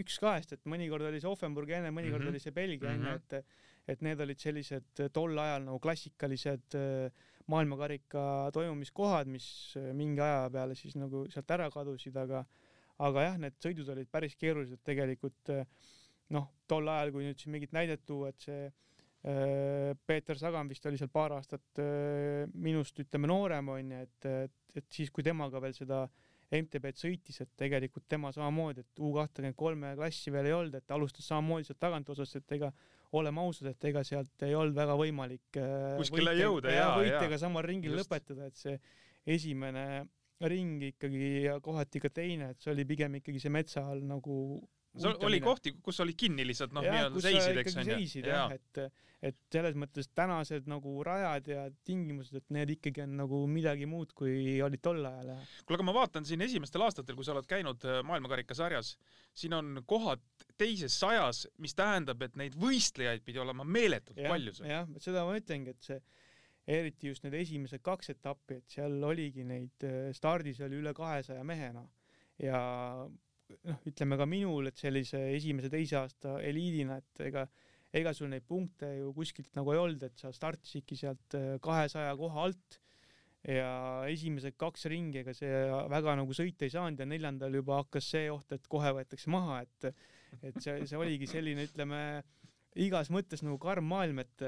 [0.00, 2.36] üks kahest, et mõnikord oli see Offenburg enne, mõnikord mm -hmm.
[2.36, 3.42] oli see Belgia enne mm, -hmm.
[3.42, 7.10] et et need olid sellised tol ajal nagu klassikalised äh,
[7.46, 12.44] maailmakarika toimumiskohad, mis mingi aja peale siis nagu sealt ära kadusid, aga
[12.98, 15.52] aga jah, need sõidud olid päris keerulised tegelikult
[16.34, 20.86] noh, tol ajal, kui nüüd siin mingit näidet tuua, et see äh, Peeter Sagan vist
[20.88, 25.62] oli seal paar aastat äh, minust ütleme noorem onju, et, et, et siis, kui temaga
[25.64, 26.04] veel seda
[26.48, 30.94] MTB-d sõitis, et tegelikult tema samamoodi, et U kahtekümmend kolme klassi veel ei olnud, et
[30.96, 32.70] alustas samamoodi sealt tagantotsast, et ega
[33.18, 37.40] oleme ausad, et ega sealt ei olnud väga võimalik äh, kuskile jõuda ja, ja võitega
[37.40, 38.08] samal ringil just.
[38.08, 38.78] lõpetada, et see
[39.28, 39.84] esimene
[40.48, 44.38] ring ikkagi ja kohati ka teine, et see oli pigem ikkagi see metsa all nagu
[45.02, 47.98] see oli kohti, kus olid kinni lihtsalt noh, nii-öelda seisid, eks onju.
[47.98, 48.80] seisid jah, et,
[49.30, 54.12] et selles mõttes tänased nagu rajad ja tingimused, et need ikkagi on nagu midagi muud,
[54.18, 55.32] kui olid tol ajal.
[55.64, 58.94] kuule, aga ma vaatan siin esimestel aastatel, kui sa oled käinud äh, maailmakarikasarjas,
[59.38, 60.22] siin on kohad
[60.60, 65.36] teises sajas, mis tähendab, et neid võistlejaid pidi olema meeletult ja, palju jah, seda ma
[65.38, 66.00] ütlengi, et see
[66.68, 71.44] eriti just need esimesed kaks etappi, et seal oligi neid, äh, stardis oli üle kahesaja
[71.46, 71.86] mehena
[72.42, 72.60] ja
[73.68, 77.46] noh, ütleme ka minul, et sellise esimese-teise aasta eliidina, et ega
[77.96, 82.12] ega sul neid punkte ju kuskilt nagu ei olnud, et sa startisidki sealt äh, kahesaja
[82.20, 82.80] koha alt
[83.48, 83.70] ja
[84.10, 85.50] esimesed kaks ringi, ega see
[85.88, 89.62] väga nagu sõita ei saanud ja neljandal juba hakkas see oht, et kohe võetakse maha,
[89.64, 89.92] et
[90.44, 92.00] et see, see oligi selline, ütleme
[92.84, 94.44] igas mõttes nagu karm maailm, et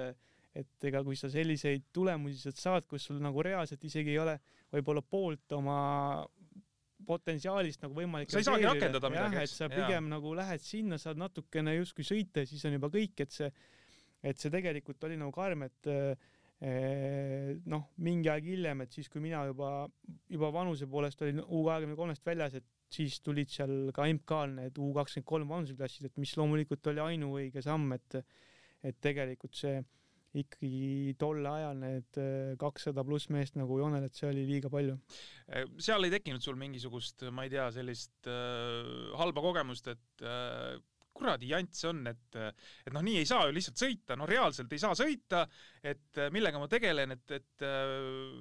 [0.50, 4.34] et ega kui sa selliseid tulemusi sealt saad, kus sul nagu reaalselt isegi ei ole
[4.74, 5.76] võib-olla poolt oma
[7.06, 9.54] potentsiaalist nagu võimalik sa ei saagi rakendada midagi, eks.
[9.54, 10.12] et sa pigem ja.
[10.14, 13.50] nagu lähed sinna, saad natukene justkui sõita ja siis on juba kõik, et see,
[14.22, 19.22] et see tegelikult oli nagu karm, et eh, noh, mingi aeg hiljem, et siis, kui
[19.24, 19.72] mina juba,
[20.30, 24.82] juba vanuse poolest olin U kahekümne kolmest väljas, et siis tulid seal ka MK-l need
[24.82, 28.20] U kakskümmend kolm vanuseklassid, et mis loomulikult oli ainuõige samm, et,
[28.86, 29.78] et tegelikult see
[30.38, 34.94] ikkagi tol ajal need äh, kakssada pluss meest nagu joonel, et see oli liiga palju.
[35.50, 40.78] Äh, seal ei tekkinud sul mingisugust, ma ei tea, sellist äh, halba kogemust, et äh,
[41.20, 44.80] kuradi jants on, et, et noh, nii ei saa ju lihtsalt sõita, no reaalselt ei
[44.80, 45.42] saa sõita,
[45.82, 47.66] et äh, millega ma tegelen, et, et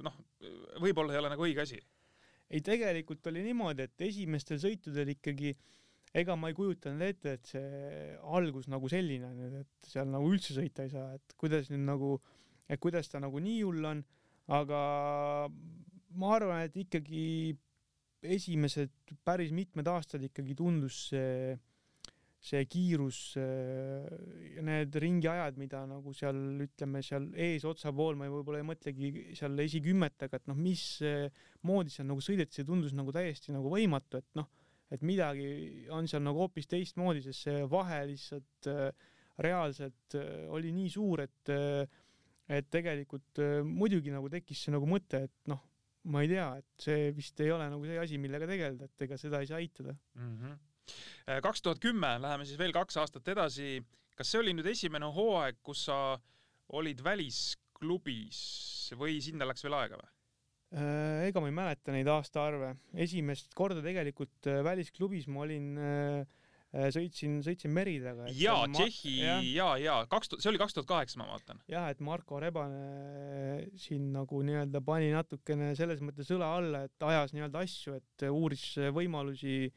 [0.05, 0.21] noh,
[0.85, 1.81] võib-olla ei ole nagu õige asi.
[2.49, 5.78] ei, tegelikult oli niimoodi, et esimestel sõitudel ikkagi äh,
[6.17, 10.55] ega ma ei kujutanud ette, et see algus nagu selline on, et seal nagu üldse
[10.57, 12.15] sõita ei saa, et kuidas nüüd nagu,
[12.69, 14.03] et kuidas ta nagu nii hull on,
[14.57, 14.81] aga
[16.17, 17.23] ma arvan, et ikkagi
[18.25, 18.91] esimesed
[19.23, 21.53] päris mitmed aastad ikkagi tundus see,
[22.41, 28.67] see kiirus ja need ringiajad, mida nagu seal ütleme seal eesotsa pool, ma võib-olla ei
[28.67, 30.83] mõtlegi seal esikümmetega, et noh, mis
[31.69, 34.49] moodi seal nagu sõideti, see tundus nagu täiesti nagu võimatu, et noh
[34.93, 39.09] et midagi on seal nagu hoopis teistmoodi, sest see vahe lihtsalt äh,
[39.45, 41.83] reaalselt äh, oli nii suur, et äh,
[42.49, 45.59] et tegelikult muidugi nagu tekkis see nagu mõte, et noh,
[46.09, 49.19] ma ei tea, et see vist ei ole nagu see asi, millega tegeleda, et ega
[49.21, 49.93] seda ei saa eitada.
[50.17, 50.55] Mhm.
[51.45, 53.83] kaks tuhat kümme, läheme siis veel kaks aastat edasi.
[54.17, 56.17] kas see oli nüüd esimene hooaeg, kus sa
[56.73, 58.39] olid välisklubis
[58.97, 60.09] või sinna läks veel aega või?
[60.69, 62.75] Äh, ega ma ei mäleta neid aastaarve.
[62.93, 68.27] esimest korda tegelikult äh, välisklubis ma olin, äh, sõitsin, sõitsin Meridaga.
[68.37, 71.63] jaa, Tšehhi ja, ja, ja kaks tuhat, see oli kaks tuhat kaheksa, ma vaatan.
[71.73, 77.33] jah, et Marko Rebane siin nagu nii-öelda pani natukene selles mõttes õla alla, et ajas
[77.33, 79.71] nii-öelda asju, et uuris võimalusi,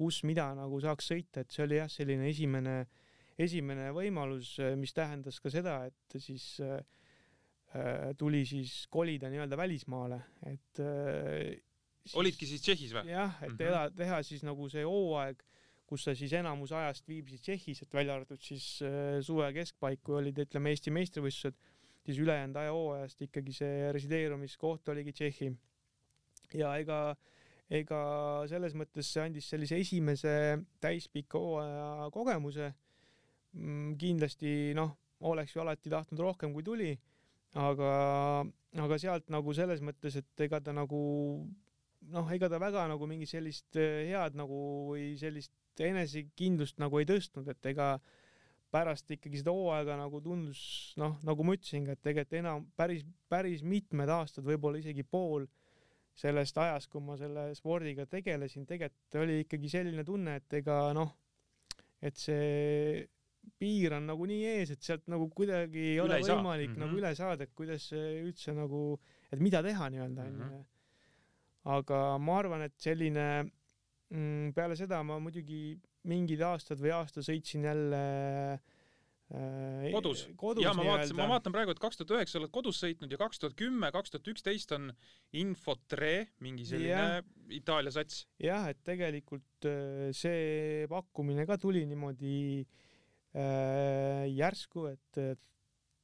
[0.00, 2.78] kus mida nagu saaks sõita, et see oli jah, selline esimene,
[3.36, 6.80] esimene võimalus, mis tähendas ka seda, et siis Äh,
[8.18, 11.58] tuli siis kolida nii-öelda välismaale, et äh,
[12.04, 13.10] siis, olidki siis Tšehhis või?
[13.12, 13.58] jah, et mm -hmm.
[13.58, 15.42] teha, teha siis nagu see hooaeg,
[15.88, 20.16] kus sa siis enamus ajast viibisid Tšehhis, et välja arvatud siis äh, suve keskpaik, kui
[20.16, 21.56] olid, ütleme, Eesti meistrivõistlused,
[22.06, 25.52] siis ülejäänud aja hooajast ikkagi see resideerumiskoht oligi Tšehhi.
[26.54, 27.16] ja ega,
[27.70, 28.00] ega
[28.48, 32.72] selles mõttes see andis sellise esimese täispika hooaja kogemuse.
[33.52, 36.98] Mm, kindlasti noh, oleks ju alati tahtnud rohkem, kui tuli
[37.56, 37.92] aga,
[38.76, 41.00] aga sealt nagu selles mõttes, et ega ta nagu
[42.12, 44.60] noh, ega ta väga nagu mingi sellist eh, head nagu
[44.92, 47.96] või sellist enesekindlust nagu ei tõstnud, et ega
[48.74, 50.60] pärast ikkagi seda hooaega nagu tundus
[51.00, 55.46] noh, nagu ma ütlesin ka, et tegelikult enam päris, päris mitmed aastad, võib-olla isegi pool
[56.18, 61.14] sellest ajast, kui ma selle spordiga tegelesin, tegelikult oli ikkagi selline tunne, et ega noh,
[62.04, 63.06] et see
[63.58, 66.74] piir on nagu nii ees, et sealt nagu kuidagi ei üle ole ei võimalik mm
[66.74, 66.86] -hmm.
[66.86, 68.98] nagu üle saada, et kuidas üldse nagu,
[69.32, 70.64] et mida teha nii-öelda onju mm -hmm..
[71.76, 73.28] aga ma arvan, et selline
[74.10, 78.02] mm, peale seda ma muidugi mingid aastad või aasta sõitsin jälle
[79.34, 80.64] äh, kodus, kodus?
[80.64, 83.38] ja ma vaatasin, ma vaatan praegu, et kaks tuhat üheksa oled kodus sõitnud ja kaks
[83.42, 84.92] tuhat kümme, kaks tuhat üksteist on
[85.32, 87.22] Infotre, mingi selline ja.
[87.48, 88.26] Itaalia sats.
[88.38, 92.87] jah, et tegelikult äh, see pakkumine ka tuli niimoodi äh,
[93.38, 95.42] järsku, et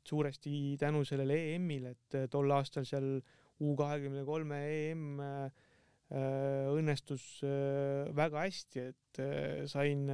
[0.05, 3.17] suuresti tänu sellele EM-ile, et tol aastal seal
[3.65, 5.65] U kahekümne kolme EM äh,
[6.13, 10.05] Äh, õnnestus äh, väga hästi, et äh, sain,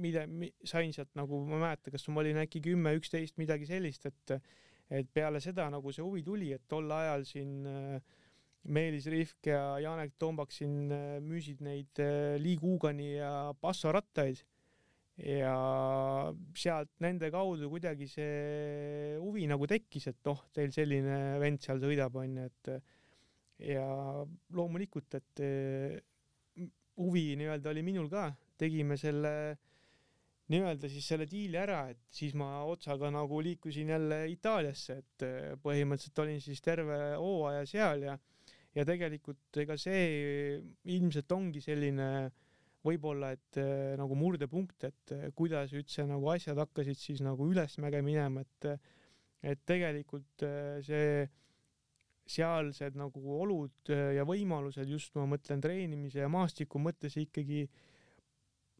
[0.00, 0.22] mida,
[0.64, 4.38] sain sealt nagu, ma ei mäleta, kas ma olin äkki kümme, üksteist, midagi sellist, et
[4.86, 7.64] et peale seda nagu see huvi tuli, et tol ajal siin
[8.70, 10.92] Meelis Rihk ja Janek Tombak siin
[11.26, 11.98] müüsid neid
[12.38, 14.44] Lee Cugani ja Basso rattaid
[15.16, 15.54] ja
[16.56, 22.18] sealt nende kaudu kuidagi see huvi nagu tekkis, et noh, teil selline vend seal sõidab,
[22.20, 22.72] onju, et
[23.72, 23.86] ja
[24.56, 25.96] loomulikult, et eh,
[27.00, 28.28] huvi nii-öelda oli minul ka,
[28.60, 29.32] tegime selle
[30.52, 35.52] nii-öelda siis selle diili ära, et siis ma otsaga nagu liikusin jälle Itaaliasse, et eh,
[35.62, 38.18] põhimõtteliselt olin siis terve hooaja seal ja
[38.76, 40.58] ja tegelikult ega see
[40.92, 42.08] ilmselt ongi selline
[42.86, 48.46] võib-olla, et eh, nagu murdepunkt, et kuidas üldse nagu asjad hakkasid siis nagu ülesmäge minema,
[48.46, 48.70] et
[49.46, 50.42] et tegelikult
[50.82, 51.26] see
[52.26, 57.66] sealsed nagu olud äh, ja võimalused just ma mõtlen treenimise ja maastiku mõttes ikkagi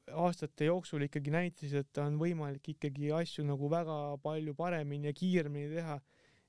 [0.06, 5.72] aastate jooksul ikkagi näitasid, et on võimalik ikkagi asju nagu väga palju paremini ja kiiremini
[5.74, 5.98] teha.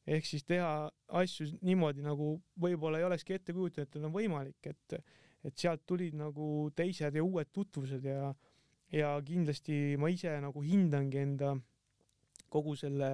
[0.07, 0.89] ehk siis teha
[1.19, 4.99] asju niimoodi, nagu võib-olla ei olekski ette kujutanud, et on võimalik, et,
[5.45, 8.33] et sealt tulid nagu teised ja uued tutvused ja,
[8.91, 11.53] ja kindlasti ma ise nagu hindangi enda
[12.49, 13.11] kogu selle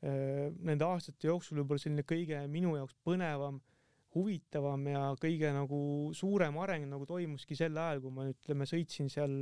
[0.00, 3.58] nende aastate jooksul võib-olla selline kõige minu jaoks põnevam,
[4.16, 5.80] huvitavam ja kõige nagu
[6.16, 9.34] suurem areng nagu toimuski sel ajal, kui ma ütleme, sõitsin seal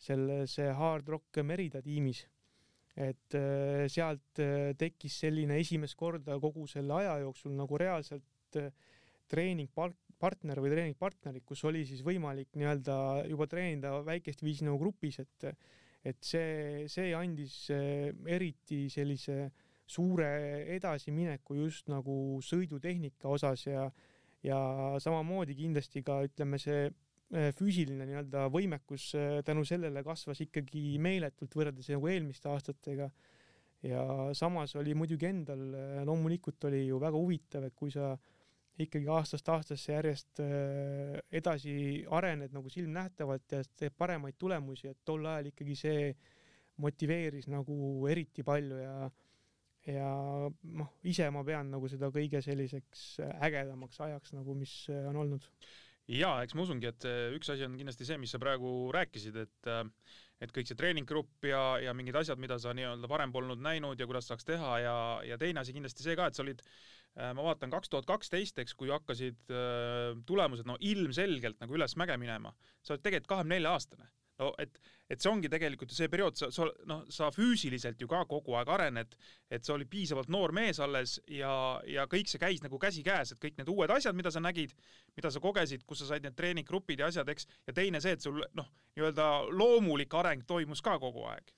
[0.00, 2.26] selles Hard Rock Merida tiimis.
[3.00, 3.36] et
[3.92, 4.40] sealt
[4.76, 8.58] tekkis selline esimest korda kogu selle aja jooksul nagu reaalselt
[10.20, 12.96] treeningpartner või treeningpartnerid, kus oli siis võimalik nii-öelda
[13.30, 15.52] juba treenida väikest viisi nagu grupis, et
[16.00, 19.50] et see, see andis eriti sellise äh,
[19.90, 20.30] suure
[20.76, 23.90] edasimineku just nagu sõidutehnika osas ja
[24.40, 24.56] ja
[25.02, 31.56] samamoodi kindlasti ka ütleme, see äh, füüsiline nii-öelda võimekus äh, tänu sellele kasvas ikkagi meeletult
[31.58, 33.10] võrreldes nagu eelmiste aastatega.
[33.84, 34.02] ja
[34.36, 38.14] samas oli muidugi endal äh, loomulikult oli ju väga huvitav, et kui sa
[38.86, 40.42] ikkagi aastast aastasse järjest
[41.40, 41.74] edasi
[42.18, 46.04] arened nagu silmnähtavalt ja teed paremaid tulemusi, et tol ajal ikkagi see
[46.80, 47.76] motiveeris nagu
[48.10, 49.10] eriti palju ja
[49.88, 50.08] ja
[50.76, 53.04] noh, ise ma pean nagu seda kõige selliseks
[53.40, 55.46] ägedamaks ajaks nagu, mis on olnud.
[56.10, 59.70] ja eks ma usungi, et üks asi on kindlasti see, mis sa praegu rääkisid, et
[60.40, 64.06] et kõik see treeninggrupp ja, ja mingid asjad, mida sa nii-öelda varem polnud näinud ja
[64.08, 64.94] kuidas saaks teha ja,
[65.28, 66.62] ja teine asi kindlasti see ka, et sa olid
[67.20, 69.52] ma vaatan kaks tuhat kaksteist, eks, kui hakkasid
[70.26, 74.08] tulemused no ilmselgelt nagu üles mäge minema, sa oled tegelikult kahekümne nelja aastane
[74.40, 74.78] no et,
[75.10, 78.56] et see ongi tegelikult ju see periood, sa, sa noh, sa füüsiliselt ju ka kogu
[78.58, 79.16] aeg arened,
[79.52, 81.52] et sa olid piisavalt noor mees alles ja,
[81.88, 84.74] ja kõik see käis nagu käsikäes, et kõik need uued asjad, mida sa nägid,
[85.18, 88.24] mida sa kogesid, kus sa said need treeninggrupid ja asjad, eks, ja teine see, et
[88.24, 91.52] sul noh, nii-öelda loomulik areng toimus ka kogu aeg.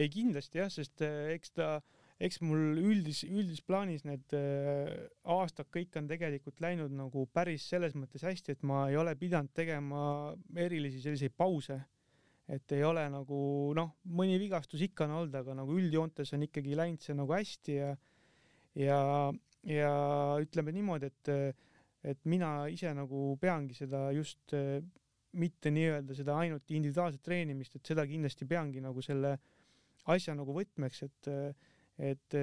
[0.00, 1.72] ei kindlasti jah, sest eh, eks ta
[2.20, 4.90] eks mul üldis, üldises plaanis need äh,
[5.24, 9.54] aastad kõik on tegelikult läinud nagu päris selles mõttes hästi, et ma ei ole pidanud
[9.56, 10.02] tegema
[10.56, 11.78] erilisi selliseid pause.
[11.80, 11.88] Äh,
[12.50, 13.40] et ei ole nagu
[13.78, 17.76] noh, mõni vigastus ikka on olnud, aga nagu üldjoontes on ikkagi läinud see nagu hästi
[17.76, 17.90] ja
[18.78, 19.00] ja,
[19.66, 19.92] ja
[20.42, 21.34] ütleme niimoodi, et
[22.10, 24.54] et mina ise nagu peangi seda just
[25.36, 29.34] mitte nii-öelda seda ainult individuaalset treenimist, et seda kindlasti peangi nagu selle
[30.10, 31.30] asja nagu võtmeks, et
[32.00, 32.36] et,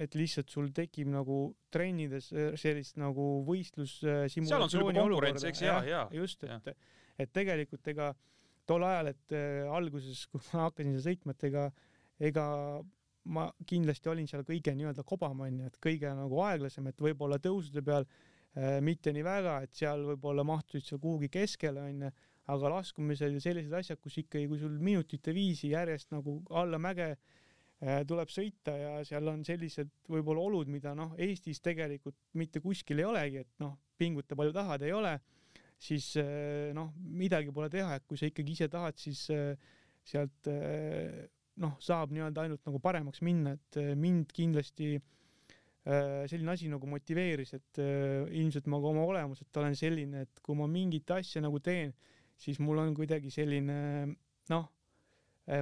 [0.00, 1.40] et lihtsalt sul tekib nagu
[1.72, 3.98] trennides sellist nagu võistlus
[4.32, 5.52] simulatsiooni olukorda.
[5.60, 6.72] ja, ja, just, et,
[7.20, 8.24] et tegelikult ega äh,
[8.66, 11.64] tol ajal, et äh, alguses, kui ma hakkasin seal sõitma, et ega,
[12.30, 12.46] ega
[13.36, 17.82] ma kindlasti olin seal kõige nii-öelda kobam onju, et kõige nagu aeglasem, et võib-olla tõusude
[17.86, 22.12] peal äh, mitte nii väga, et seal võib-olla mahtusid seal kuhugi keskele onju,
[22.54, 27.12] aga laskumisel ja sellised asjad, kus ikkagi, kui sul minutite viisi järjest nagu alla mäge
[27.14, 27.42] äh,
[27.78, 33.08] tuleb sõita ja seal on sellised võib-olla olud, mida noh, Eestis tegelikult mitte kuskil ei
[33.08, 35.12] olegi, et noh, pinguta palju tahad, ei ole
[35.80, 39.52] siis eh, noh, midagi pole teha, et kui sa ikkagi ise tahad, siis eh,
[40.06, 40.48] sealt
[41.60, 44.94] noh, saab nii-öelda ainult nagu paremaks minna, et mind kindlasti
[45.86, 47.80] selline asi nagu motiveeris, et
[48.34, 51.92] ilmselt ma ka oma olemuselt olen selline, et kui ma mingit asja nagu teen,
[52.38, 53.76] siis mul on kuidagi selline
[54.50, 54.64] noh,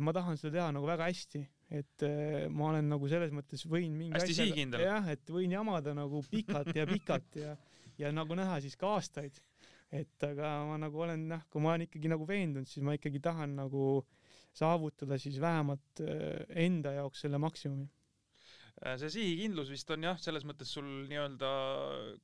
[0.04, 2.04] ma tahan seda teha nagu väga hästi, et
[2.52, 4.84] ma olen nagu selles mõttes võin mingi hästi sihikindel.
[4.84, 7.56] jah, et võin jamada nagu pikalt ja pikalt ja,
[7.98, 9.40] ja nagu näha siis ka aastaid.
[9.94, 13.22] et aga ma nagu olen noh, kui ma olen ikkagi nagu veendunud, siis ma ikkagi
[13.24, 14.04] tahan nagu
[14.54, 16.04] saavutada siis vähemalt
[16.54, 17.88] enda jaoks selle maksimumi
[18.82, 21.50] Äh, see sihikindlus vist on jah, selles mõttes sul nii-öelda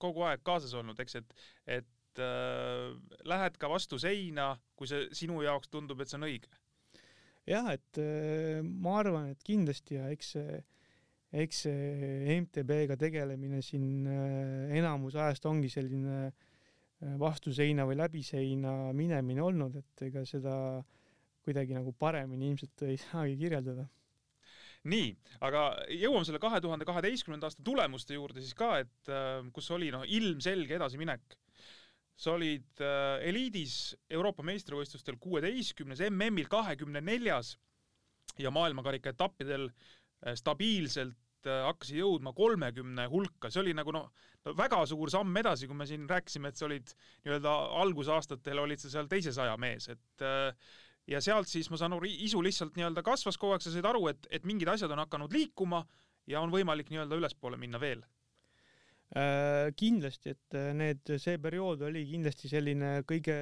[0.02, 1.36] kogu aeg kaasas olnud, eks, et,
[1.78, 2.90] et äh,
[3.30, 6.50] lähed ka vastu seina, kui see sinu jaoks tundub, et see on õige.
[7.48, 10.60] Jah, et äh, ma arvan, et kindlasti ja eks see,
[11.44, 18.24] eks see MTB-ga tegelemine siin äh, enamus ajast ongi selline äh, vastu seina või läbi
[18.26, 20.54] seina minemine olnud, et ega seda
[21.44, 23.88] kuidagi nagu paremini ilmselt ei saagi kirjeldada
[24.90, 25.10] nii,
[25.44, 29.10] aga jõuame selle kahe tuhande kaheteistkümnenda aasta tulemuste juurde siis ka, et
[29.52, 31.36] kus oli noh, ilmselge edasiminek.
[32.20, 37.54] Sa olid äh, eliidis Euroopa meistrivõistlustel kuueteistkümnes, MM-il kahekümne neljas
[38.38, 44.54] ja maailmakarika etappidel äh, stabiilselt äh, hakkasid jõudma kolmekümne hulka, see oli nagu noh no,
[44.56, 46.92] väga suur samm edasi, kui me siin rääkisime, et sa olid
[47.24, 50.76] nii-öelda algusaastatel olid sa seal teise saja mees, et äh,
[51.10, 54.06] ja sealt siis ma saan aru, isu lihtsalt nii-öelda kasvas kogu aeg, sa said aru,
[54.12, 55.84] et, et mingid asjad on hakanud liikuma
[56.30, 58.04] ja on võimalik nii-öelda ülespoole minna veel.
[59.10, 63.36] Kindlasti, et äh, need, see periood oli kindlasti selline kõige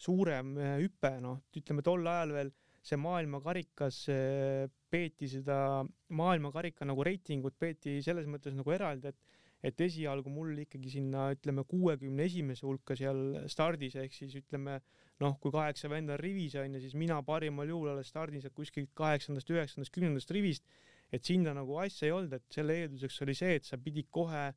[0.00, 5.82] suurem äh, hüpe, noh, ütleme tol ajal veel see maailmakarikas äh, peeti seda
[6.16, 11.66] maailmakarika nagu reitingut peeti selles mõttes nagu eraldi, et et esialgu mul ikkagi sinna ütleme
[11.68, 14.78] kuuekümne esimese hulka seal stardis ehk siis ütleme
[15.20, 18.88] noh, kui kaheksa venda on rivis onju, siis mina parimal juhul alles stardin sealt kuskilt
[18.96, 20.64] kaheksandast, üheksandast, kümnendast rivist.
[21.12, 24.50] Et sinna nagu asja ei olnud, et selle eelduseks oli see, et sa pidid kohe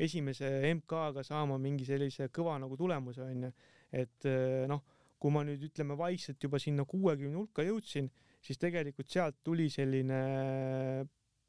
[0.00, 3.52] esimese MK-ga saama mingi sellise kõva nagu tulemuse onju.
[3.90, 4.82] et eh, noh,
[5.20, 8.08] kui ma nüüd ütleme vaikselt juba sinna kuuekümne hulka jõudsin,
[8.40, 10.20] siis tegelikult sealt tuli selline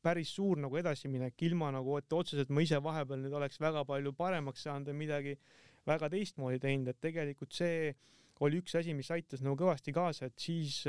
[0.02, 4.14] päris suur nagu edasiminek, ilma nagu, et otseselt ma ise vahepeal nüüd oleks väga palju
[4.18, 5.36] paremaks saanud või midagi
[5.88, 7.94] väga teistmoodi teinud, et tegelikult see
[8.42, 10.82] oli üks asi, mis aitas nagu kõvasti kaasa, et siis,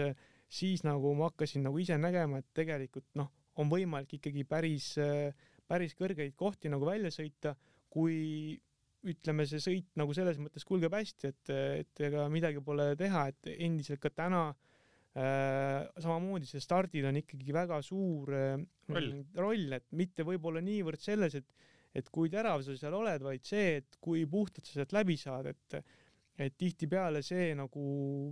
[0.49, 3.29] siis nagu ma hakkasin nagu ise nägema, et tegelikult noh,
[3.61, 4.93] on võimalik ikkagi päris,
[5.69, 7.53] päris kõrgeid kohti nagu välja sõita,
[7.93, 8.55] kui
[9.11, 13.51] ütleme, see sõit nagu selles mõttes kulgeb hästi, et, et ega midagi pole teha, et
[13.57, 18.55] endiselt ka täna äh, samamoodi see stardil on ikkagi väga suur äh,
[18.93, 23.43] roll, roll, et mitte võib-olla niivõrd selles, et et kui terav sa seal oled, vaid
[23.45, 25.75] see, et kui puhtalt sa sealt läbi saad, et
[26.41, 27.83] et tihtipeale see nagu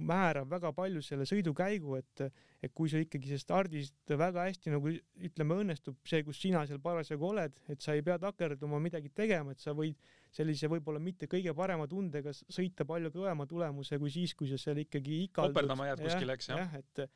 [0.08, 2.22] määrab väga palju selle sõidukäigu, et,
[2.64, 4.92] et kui sa ikkagi see stardist väga hästi nagu
[5.28, 9.52] ütleme, õnnestub see, kus sina seal parasjagu oled, et sa ei pea takerduma midagi tegema,
[9.52, 9.98] et sa võid
[10.32, 14.80] sellise võib-olla mitte kõige parema tundega sõita palju kõvema tulemuse kui siis, kui sa seal
[14.84, 15.58] ikkagi ikaldud.
[15.58, 16.64] opeldama jääd kuskile, eks jah?
[16.64, 17.06] jah, et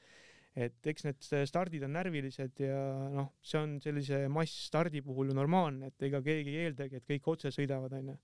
[0.54, 2.76] et eks need stardid on närvilised ja
[3.10, 7.32] noh, see on sellise massstardi puhul ju normaalne, et ega keegi ei eeldagi, et kõik
[7.32, 8.14] otse sõidavad, onju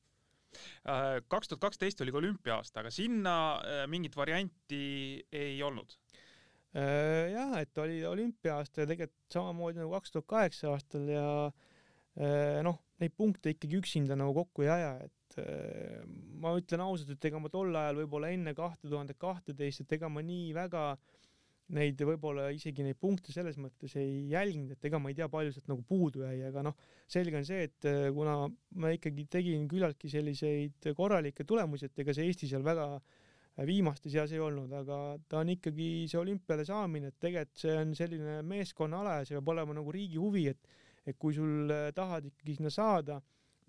[1.30, 5.94] kaks tuhat kaksteist oli ka olümpia-aasta, aga sinna äh, mingit varianti ei olnud?
[6.74, 11.26] Äh, jah, et oli olümpia-aasta ja tegelikult samamoodi nagu kaks tuhat kaheksa aastal ja
[12.66, 15.36] noh, neid punkte ikkagi üksinda nagu kokku ei aja, et
[16.42, 20.10] ma ütlen ausalt, et ega ma tol ajal võib-olla enne kahte tuhandet kahteteist, et ega
[20.12, 21.19] ma nii väga äh,
[21.76, 25.54] neid võib-olla isegi neid punkte selles mõttes ei jälginud, et ega ma ei tea, palju
[25.54, 26.76] sealt nagu puudu jäi, aga noh,
[27.10, 28.36] selge on see, et äh, kuna
[28.82, 34.10] ma ikkagi tegin küllaltki selliseid korralikke tulemusi, et ega see Eesti seal väga äh, viimaste
[34.12, 38.40] seas ei olnud, aga ta on ikkagi see olümpiale saamine, et tegelikult see on selline
[38.46, 40.78] meeskonnaala ja see peab olema nagu riigi huvi, et
[41.08, 43.20] et kui sul äh, tahad ikkagi sinna saada,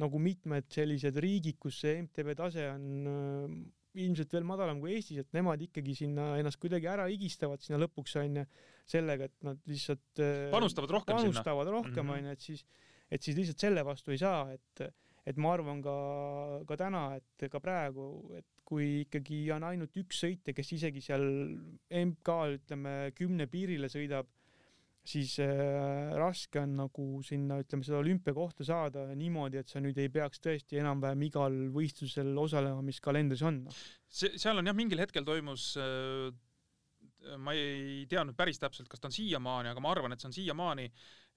[0.02, 3.64] nagu mitmed sellised riigid, kus see MTB tase on
[4.00, 8.16] ilmselt veel madalam kui Eestis, et nemad ikkagi sinna ennast kuidagi ära higistavad sinna lõpuks
[8.22, 8.46] onju,
[8.92, 11.78] sellega, et nad lihtsalt äh, panustavad rohkem panustavad sinna.
[11.78, 12.14] rohkem mhm.
[12.16, 12.66] onju mm -hmm., et siis,
[13.12, 14.86] et siis lihtsalt selle vastu ei saa, et,
[15.28, 15.98] et ma arvan ka,
[16.68, 21.26] ka täna, et ka praegu, et kui ikkagi on ainult üks sõitja, kes isegi seal
[21.92, 24.30] MK ütleme kümne piirile sõidab
[25.08, 30.12] siis äh, raske on nagu sinna, ütleme, seda olümpiakohta saada niimoodi, et sa nüüd ei
[30.14, 33.64] peaks tõesti enam-vähem igal võistlusel osalema, mis kalendris on.
[33.66, 33.82] Noh.
[34.06, 36.30] see, seal on jah, mingil hetkel toimus äh,
[37.42, 40.30] ma ei tea nüüd päris täpselt, kas ta on siiamaani, aga ma arvan, et see
[40.30, 40.88] on siiamaani,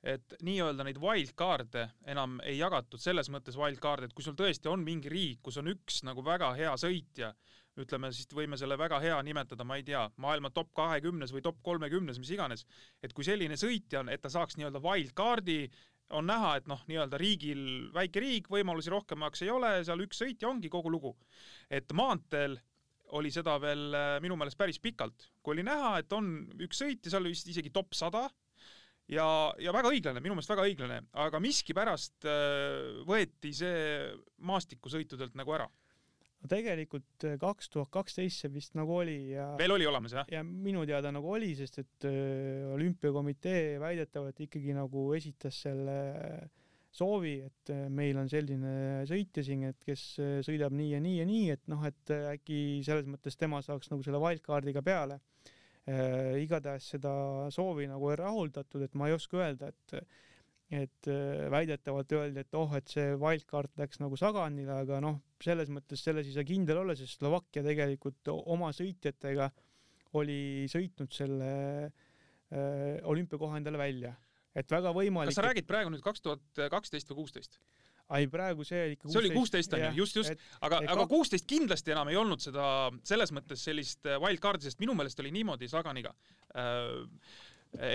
[0.05, 4.85] et nii-öelda neid wildcard'e enam ei jagatud selles mõttes wildcard'e, et kui sul tõesti on
[4.85, 7.33] mingi riik, kus on üks nagu väga hea sõitja,
[7.81, 11.59] ütleme siis võime selle väga hea nimetada, ma ei tea, maailma top kahekümnes või top
[11.67, 12.67] kolmekümnes, mis iganes,
[13.03, 15.59] et kui selline sõitja on, et ta saaks nii-öelda wildcard'i,
[16.15, 20.51] on näha, et noh, nii-öelda riigil, väike riik, võimalusi rohkemaks ei ole, seal üks sõitja
[20.53, 21.17] ongi kogu lugu.
[21.71, 22.59] et maanteel
[23.17, 26.29] oli seda veel äh, minu meelest päris pikalt, kui oli näha, et on
[26.61, 28.29] üks sõit ja seal vist isegi top sada
[29.11, 29.27] ja,
[29.61, 34.13] ja väga õiglane, minu meelest väga õiglane, aga miskipärast äh, võeti see
[34.49, 35.69] maastikusõitudelt nagu ära.
[36.41, 40.29] no tegelikult äh, kaks tuhat kaksteist see vist nagu oli ja veel oli olemas jah?
[40.33, 45.99] ja minu teada nagu oli, sest et äh, olümpiakomitee väidetavalt ikkagi nagu esitas selle
[46.95, 50.03] soovi, et meil on selline sõitja siin, et kes
[50.47, 54.07] sõidab nii ja nii ja nii, et noh, et äkki selles mõttes tema saaks nagu
[54.07, 55.19] selle wildcard'iga peale.
[56.41, 57.11] Igatahes seda
[57.53, 59.99] soovi nagu ei rahuldatud, et ma ei oska öelda, et
[60.75, 61.07] et
[61.53, 66.27] väidetavalt öeldi, et oh, et see wildcard läks nagu Saganile, aga noh, selles mõttes selles
[66.27, 69.51] ei saa kindel olla, sest Slovakkia tegelikult oma sõitjatega
[70.19, 71.53] oli sõitnud selle
[71.85, 74.15] äh, olümpiakoha endale välja
[74.55, 75.33] et väga võimalik.
[75.33, 77.59] kas sa räägid praegu nüüd kaks tuhat kaksteist või kuusteist?
[78.13, 79.75] Ei, praegu see ikka see oli kuusteist.
[79.77, 82.67] onju, just, just, aga, aga kuusteist kindlasti enam ei olnud seda
[83.07, 86.13] selles mõttes sellist äh, wildcard'i, sest minu meelest oli niimoodi Saganiga,
[86.61, 86.93] äh,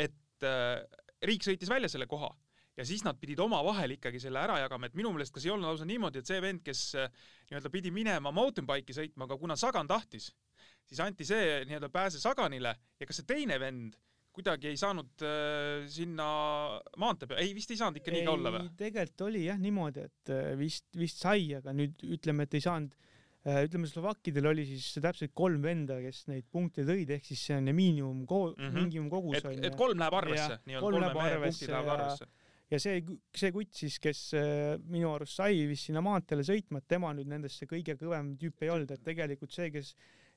[0.08, 0.82] et äh,
[1.30, 2.32] riik sõitis välja selle koha
[2.80, 5.70] ja siis nad pidid omavahel ikkagi selle ära jagama, et minu meelest kas ei olnud
[5.70, 9.90] lausa niimoodi, et see vend, kes nii-öelda pidi minema mountain bike'i sõitma, aga kuna Sagan
[9.90, 10.32] tahtis,
[10.88, 14.00] siis anti see nii-öelda pääse Saganile ja kas see teine vend
[14.40, 16.30] kuidagi ei saanud äh, sinna
[17.02, 18.72] maantee peale, ei vist ei saanud ikka nii ka olla või?
[18.80, 22.96] tegelikult oli jah niimoodi, et äh, vist, vist sai, aga nüüd ütleme, et ei saanud
[22.96, 27.58] äh,, ütleme Slovakkidel oli siis täpselt kolm venda, kes neid punkte tõid, ehk siis see
[27.60, 28.78] on miinimum ko- mm, -hmm.
[28.80, 29.64] miinimumkogus on.
[29.64, 32.30] et kolm läheb arvesse, nii-öelda kolme mehe punktid lähevad arvesse
[32.70, 33.02] ja see,
[33.34, 34.24] see kutt siis, kes
[34.88, 38.64] minu arust sai vist sinna maanteele sõitma, et tema nüüd nendest see kõige kõvem tüüp
[38.64, 39.96] ei olnud, et tegelikult see, kes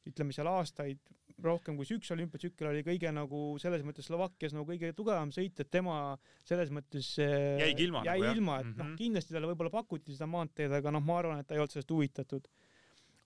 [0.09, 1.01] ütleme seal aastaid
[1.43, 5.71] rohkem kui üks olümpiatsükkel oli kõige nagu selles mõttes Slovakkias nagu kõige tugevam sõit, et
[5.73, 6.17] tema
[6.49, 8.79] selles mõttes äh, jäigi ilma, jäi nagu, ilma, et mm -hmm.
[8.79, 8.99] noh, mhm.
[9.01, 11.95] kindlasti talle võib-olla pakuti seda maanteed, aga noh, ma arvan, et ta ei olnud sellest
[11.95, 12.49] huvitatud.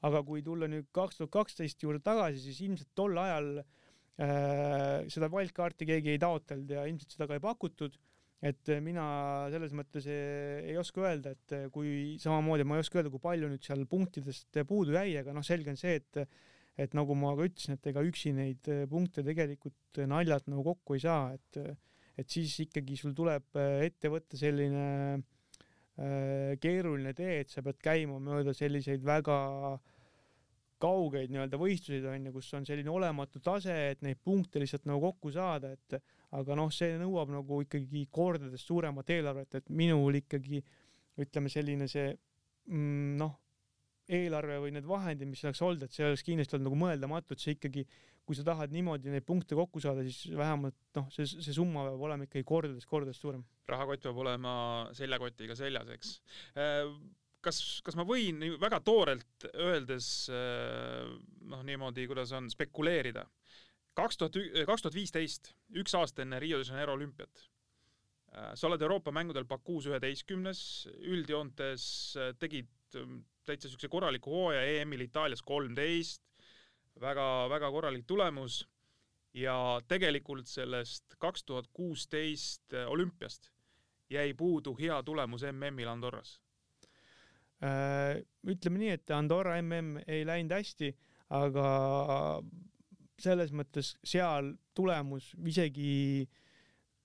[0.07, 5.31] aga kui tulla nüüd kaks tuhat kaksteist juurde tagasi, siis ilmselt tol ajal äh, seda
[5.33, 7.97] wildcard'i keegi ei taotlenud ja ilmselt seda ka ei pakutud
[8.43, 13.11] et mina selles mõttes ei, ei oska öelda, et kui samamoodi ma ei oska öelda,
[13.11, 16.29] kui palju nüüd seal punktidest puudu jäi, aga noh, selge on see, et
[16.77, 20.65] et nagu ma ka ütlesin, et ega üksi neid äh, punkte tegelikult äh, naljalt nagu
[20.67, 21.75] kokku ei saa, et äh,
[22.17, 24.85] et siis ikkagi sul tuleb ette võtta selline
[25.17, 29.37] äh, keeruline tee, et sa pead käima mööda selliseid väga
[30.81, 35.33] kaugeid nii-öelda võistluseid onju, kus on selline olematu tase, et neid punkte lihtsalt nagu kokku
[35.33, 35.97] saada, et
[36.37, 40.61] aga noh, see nõuab nagu ikkagi kordades suuremat eelarvet, et minul ikkagi
[41.23, 43.39] ütleme, selline see mm, noh,
[44.07, 47.43] eelarve või need vahendid, mis oleks olnud, et see oleks kindlasti olnud nagu mõeldamatu, et
[47.43, 47.85] see ikkagi,
[48.27, 52.05] kui sa tahad niimoodi neid punkte kokku saada, siis vähemalt noh, see, see summa peab
[52.09, 53.45] olema ikkagi kordades, kordades suurem.
[53.71, 54.53] rahakott peab olema
[54.97, 56.13] seljakotiga seljas, eks.
[56.63, 56.93] Äh,
[57.43, 61.11] kas, kas ma võin väga toorelt öeldes äh,
[61.51, 63.27] noh, niimoodi, kuidas on, spekuleerida?
[63.97, 64.35] kaks tuhat,
[64.69, 67.47] kaks tuhat viisteist, üks aasta enne Rio de Janeiro olümpiat
[68.37, 70.61] äh, sa oled Euroopa mängudel Bakuus üheteistkümnes,
[71.11, 71.89] üldjoontes
[72.39, 72.71] tegid
[73.47, 76.23] täitsa siukse korraliku hooaja EM-il Itaalias kolmteist,
[77.01, 78.65] väga-väga korralik tulemus.
[79.37, 83.51] Ja tegelikult sellest kaks tuhat kuusteist olümpiast
[84.11, 86.41] jäi puudu hea tulemus MM-il Andorras.
[87.63, 88.23] Äh,.
[88.47, 90.91] ütleme nii, et Andorra MM ei läinud hästi,
[91.33, 91.69] aga
[93.21, 96.27] selles mõttes seal tulemus isegi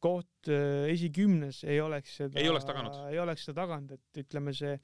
[0.03, 4.53] koht äh, esikümnes ei oleks seda, ei oleks taganud, ei oleks seda taganud, et ütleme,
[4.57, 4.75] see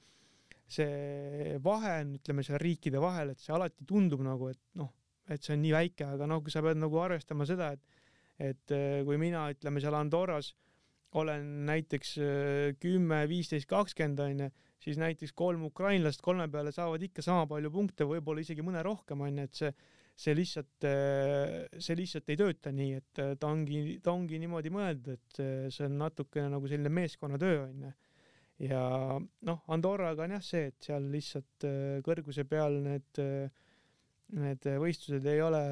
[0.72, 4.92] see vahe on, ütleme seal riikide vahel, et see alati tundub nagu, et noh,
[5.28, 7.98] et see on nii väike, aga noh, sa pead nagu arvestama seda, et
[8.38, 10.52] et äh, kui mina, ütleme seal Andorras
[11.18, 17.24] olen näiteks äh, kümme, viisteist, kakskümmend onju, siis näiteks kolm ukrainlast kolme peale saavad ikka
[17.26, 19.72] sama palju punkte, võib-olla isegi mõne rohkem onju, et see
[20.18, 25.14] see lihtsalt, äh, see lihtsalt ei tööta nii, et ta ongi, ta ongi niimoodi mõeldud,
[25.14, 25.42] et
[25.74, 27.92] see on natukene nagu selline meeskonnatöö onju
[28.62, 28.82] ja
[29.18, 33.50] noh, Andorraga on jah see, et seal lihtsalt äh, kõrguse peal need, äh,
[34.38, 35.62] need võistlused ei ole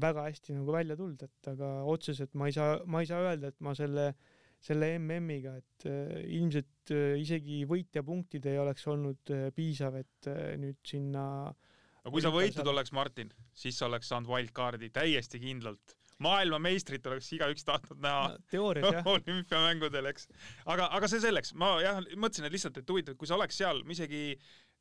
[0.00, 3.50] väga hästi nagu välja tulnud, et aga otseselt ma ei saa, ma ei saa öelda,
[3.52, 4.10] et ma selle,
[4.62, 10.28] selle MM-iga, et äh, ilmselt isegi võitjapunktid ei oleks olnud piisav, et
[10.60, 15.96] nüüd sinna no kui sa võitnud oleks, Martin, siis sa oleks saanud wildcard'i täiesti kindlalt
[16.24, 20.30] maailmameistrit oleks igaüks tahtnud näha no, teoorias jah olümpiamängudel, eks.
[20.64, 23.82] aga, aga see selleks, ma jah mõtlesin, et lihtsalt, et huvitav, kui sa oleks seal,
[23.84, 24.22] ma isegi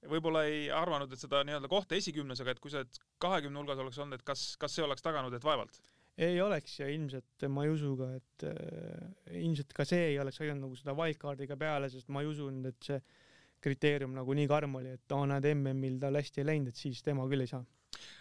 [0.09, 2.85] võib-olla ei arvanud, et seda nii-öelda kohta esikümnes, aga et kui sa
[3.23, 5.81] kahekümne hulgas oleks olnud, et kas, kas see oleks taganud, et vaevalt?
[6.15, 10.39] ei oleks ja ilmselt ma ei usu ka, et äh, ilmselt ka see ei oleks
[10.39, 13.01] aidanud nagu seda wildcard'iga peale, sest ma ei usunud, et see
[13.65, 17.03] kriteerium nagu nii karm oli, et aa, näed, MM-il tal hästi ei läinud, et siis
[17.03, 17.65] tema küll ei saa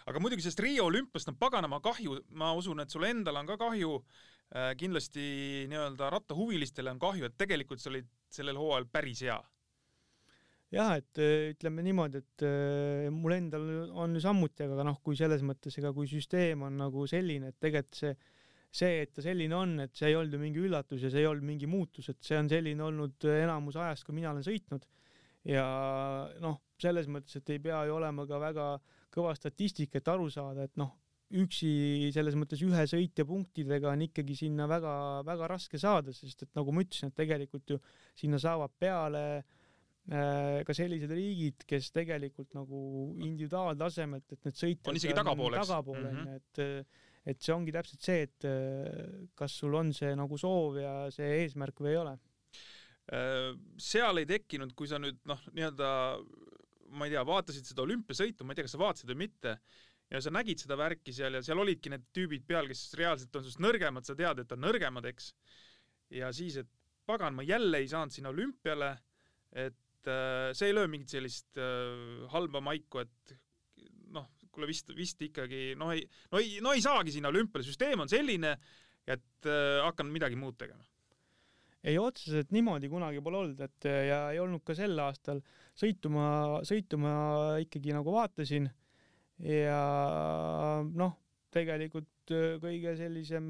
[0.09, 3.57] aga muidugi sellest Riio olümpiast on paganama kahju, ma usun, et sul endal on ka
[3.61, 9.39] kahju äh,, kindlasti nii-öelda rattahuvilistele on kahju, et tegelikult sa olid sellel hooajal päris hea.
[10.75, 15.17] jah, et äh, ütleme niimoodi, et äh, mul endal on ju samuti, aga noh, kui
[15.19, 18.15] selles mõttes, ega kui süsteem on nagu selline, et tegelikult see
[18.75, 21.29] see, et ta selline on, et see ei olnud ju mingi üllatus ja see ei
[21.29, 24.85] olnud mingi muutus, et see on selline olnud enamus ajast, kui mina olen sõitnud.
[25.45, 25.65] ja
[26.41, 28.67] noh, selles mõttes, et ei pea ju olema ka väga
[29.15, 30.93] kõva statistika, et aru saada, et noh,
[31.35, 36.73] üksi selles mõttes ühe sõitja punktidega on ikkagi sinna väga-väga raske saada, sest et nagu
[36.75, 37.79] ma ütlesin, et tegelikult ju
[38.19, 42.83] sinna saavad peale äh, ka sellised riigid, kes tegelikult nagu
[43.25, 45.73] individuaaltasemelt, et need sõitjad on isegi tagapool, eks?
[45.73, 46.39] tagapool onju mm -hmm.,
[46.85, 48.45] et et see ongi täpselt see, et
[49.33, 52.11] kas sul on see nagu soov ja see eesmärk või ei ole.
[53.13, 55.89] Äh, seal ei tekkinud, kui sa nüüd noh, nii-öelda
[56.95, 59.55] ma ei tea, vaatasid seda olümpiasõitu, ma ei tea, kas sa vaatasid või mitte,
[60.11, 63.45] ja sa nägid seda värki seal ja seal olidki need tüübid peal, kes reaalselt on
[63.45, 65.31] sinust nõrgemad, sa tead, et on nõrgemad, eks.
[66.13, 66.71] ja siis, et
[67.05, 68.93] pagan, ma jälle ei saanud sinna olümpiale,
[69.65, 73.35] et äh, see ei löö mingit sellist äh, halba maiku, et
[74.55, 78.11] kuule vist, vist ikkagi noh, ei, no ei, no ei saagi sinna olümpiale, süsteem on
[78.11, 78.55] selline,
[79.05, 80.85] et äh, hakkan midagi muud tegema.
[81.85, 85.41] Ei, otseselt niimoodi kunagi pole olnud, et ja ei olnud ka sel aastal.
[85.77, 86.25] sõitu ma,
[86.65, 87.13] sõitu ma
[87.61, 88.69] ikkagi nagu vaatasin
[89.43, 89.79] ja
[90.95, 91.15] noh,
[91.55, 93.49] tegelikult äh, kõige sellisem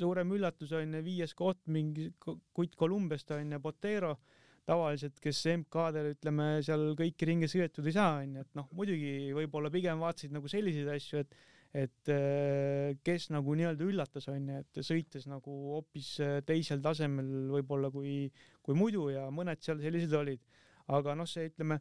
[0.00, 4.14] suurem üllatus on viies koht mingi kutt Kolumbiast on ju, Botero
[4.68, 9.72] tavaliselt, kes MK-del ütleme seal kõiki ringe sõidetud ei saa, onju, et noh, muidugi võib-olla
[9.72, 11.34] pigem vaatasid nagu selliseid asju, et
[11.70, 17.92] et äh, kes nagu nii-öelda üllatas, onju, et sõites nagu hoopis äh, teisel tasemel võib-olla
[17.94, 18.24] kui,
[18.66, 20.42] kui muidu ja mõned seal sellised olid.
[20.90, 21.78] aga noh, see ütleme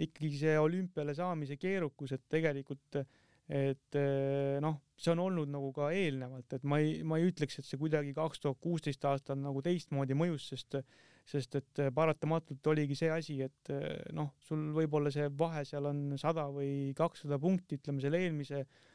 [0.00, 3.02] ikkagi see olümpiale saamise keerukus, et tegelikult
[3.48, 7.60] et äh, noh, see on olnud nagu ka eelnevalt, et ma ei, ma ei ütleks,
[7.60, 10.80] et see kuidagi kaks tuhat kuusteist aastal nagu teistmoodi mõjus, sest
[11.28, 13.70] sest et paratamatult oligi see asi, et
[14.16, 18.86] noh, sul võib-olla see vahe seal on sada või kakssada punkti, ütleme selle eelmise äh,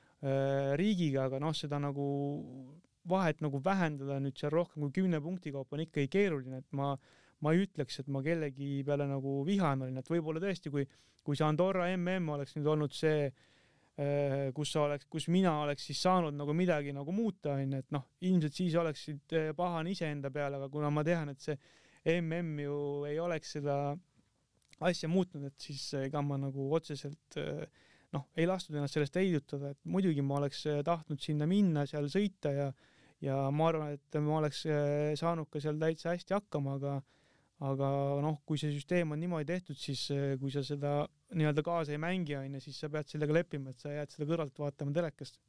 [0.79, 2.05] riigiga, aga noh, seda nagu
[3.09, 6.93] vahet nagu vähendada nüüd seal rohkem kui kümne punkti kaupa on ikkagi keeruline, et ma
[7.43, 10.85] ma ei ütleks, et ma kellegi peale nagu vihane olin, et võib-olla tõesti, kui,
[11.23, 13.27] kui see Andorra mm oleks nüüd olnud see,
[14.55, 18.07] kus sa oleks, kus mina oleks siis saanud nagu midagi nagu muuta, onju, et noh,
[18.25, 21.57] ilmselt siis oleksid pahane iseenda peale, aga kuna ma tean, et see
[22.21, 22.77] mm ju
[23.09, 23.77] ei oleks seda
[24.83, 27.37] asja muutnud, et siis ega ma nagu otseselt
[28.13, 32.53] noh, ei lastud ennast sellest heidutada, et muidugi ma oleks tahtnud sinna minna, seal sõita
[32.53, 32.73] ja
[33.23, 34.65] ja ma arvan, et ma oleks
[35.15, 36.97] saanud ka seal täitsa hästi hakkama, aga
[37.63, 37.89] aga
[38.23, 40.01] noh, kui see süsteem on niimoodi tehtud, siis
[40.41, 41.03] kui sa seda
[41.37, 44.59] nii-öelda kaasa ei mängi, onju, siis sa pead sellega leppima, et sa jääd seda kõrvalt
[44.59, 45.39] vaatama telekast.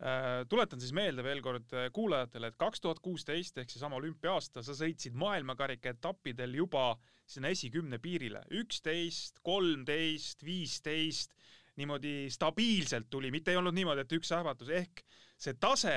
[0.00, 4.76] Äh, tuletan siis meelde veel kord kuulajatele, et kaks tuhat kuusteist ehk seesama olümpiaasta, sa
[4.78, 6.94] sõitsid maailmakarika etappidel juba
[7.28, 11.36] sinna esikümne piirile, üksteist, kolmteist, viisteist,
[11.76, 15.04] niimoodi stabiilselt tuli, mitte ei olnud niimoodi, et üks ähvatus, ehk
[15.40, 15.94] see tase,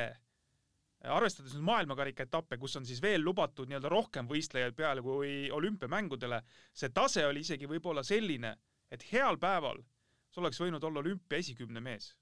[1.04, 6.40] arvestades nüüd maailmakarika etappe, kus on siis veel lubatud nii-öelda rohkem võistlejaid peale kui olümpiamängudele,
[6.74, 8.54] see tase oli isegi võib-olla selline,
[8.92, 9.82] et heal päeval
[10.34, 12.14] sa oleks võinud olla olümpia esikümne mees.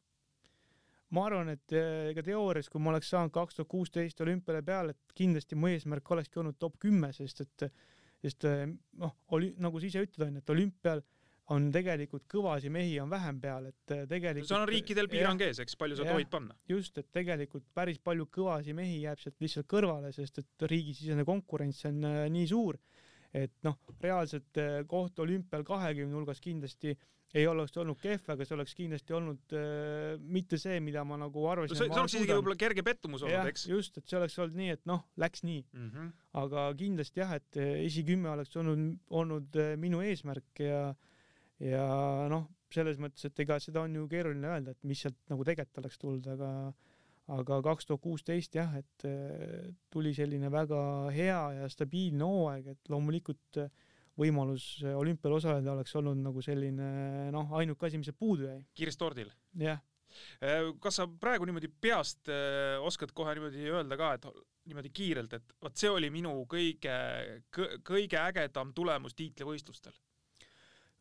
[1.11, 4.95] Ma arvan, et eh, ega teoorias, kui ma oleks saanud kaks tuhat kuusteist olümpiale peale,
[4.95, 7.65] et kindlasti mu eesmärk olekski olnud top kümme, sest et,
[8.23, 8.63] sest eh,
[8.99, 11.03] noh, oli nagu sa ise ütled, onju, et olümpial
[11.51, 14.47] on tegelikult kõvasi mehi on vähem peal, et eh, tegelikult.
[14.47, 16.55] seal on riikidel piirang ees, eks, palju sa tohid panna.
[16.69, 21.85] just, et tegelikult päris palju kõvasi mehi jääb sealt lihtsalt kõrvale, sest et riigisisene konkurents
[21.89, 22.79] on nii suur,
[23.33, 26.95] et noh, reaalselt koht olümpial kahekümne hulgas kindlasti
[27.37, 31.45] ei oleks olnud kehv, aga see oleks kindlasti olnud äh, mitte see, mida ma nagu
[31.51, 31.77] arvasin.
[31.77, 33.67] see, see oleks isegi võib-olla kerge pettumus olnud, eks?
[33.71, 35.87] just, et see oleks olnud nii, et noh, läks nii mm.
[35.93, 36.09] -hmm.
[36.43, 40.83] aga kindlasti jah, et äh, esikümme oleks olnud, olnud äh, minu eesmärk ja,
[41.61, 41.85] ja
[42.31, 45.83] noh, selles mõttes, et ega seda on ju keeruline öelda, et mis sealt nagu tegelikult
[45.83, 46.51] oleks tulnud, aga
[47.31, 50.81] aga kaks tuhat kuusteist jah, et äh, tuli selline väga
[51.15, 53.69] hea ja stabiilne hooaeg, et loomulikult äh,
[54.19, 58.59] võimalus olümpial osaleda oleks olnud nagu selline noh, ainuke asi, mis sealt puudu jäi.
[58.75, 59.31] kirstordil?
[59.61, 59.79] jah.
[60.43, 64.27] Äh, kas sa praegu niimoodi peast äh, oskad kohe niimoodi öelda ka, et
[64.67, 66.95] niimoodi kiirelt, et vot see oli minu kõige,
[67.87, 69.95] kõige ägedam tulemus tiitlivõistlustel?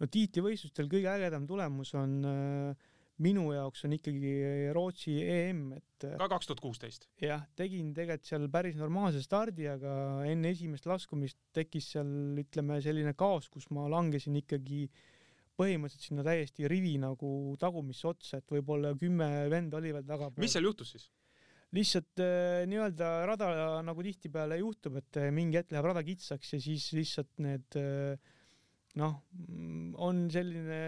[0.01, 2.89] No tiitlivõistlustel kõige ägedam tulemus on äh,
[3.21, 4.33] minu jaoks on ikkagi
[4.75, 7.07] Rootsi EM, et ka kaks tuhat kuusteist?
[7.21, 9.93] jah, tegin tegelikult seal päris normaalse stardi, aga
[10.31, 14.87] enne esimest laskumist tekkis seal ütleme selline kaos, kus ma langesin ikkagi
[15.61, 20.41] põhimõtteliselt sinna täiesti rivi nagu tagumisse otsa, et võib-olla kümme venda oli veel tagapool.
[20.41, 21.11] mis seal juhtus siis?
[21.77, 23.51] lihtsalt äh, nii-öelda rada
[23.87, 28.33] nagu tihtipeale juhtub, et äh, mingi hetk läheb rada kitsaks ja siis lihtsalt need äh,
[28.99, 29.21] noh,
[30.03, 30.81] on selline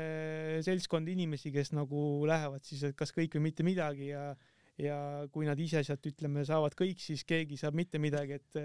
[0.67, 4.33] seltskond inimesi, kes nagu lähevad siis, et kas kõik või mitte midagi ja
[4.81, 4.97] ja
[5.33, 8.61] kui nad ise sealt ütleme, saavad kõik, siis keegi saab mitte midagi, et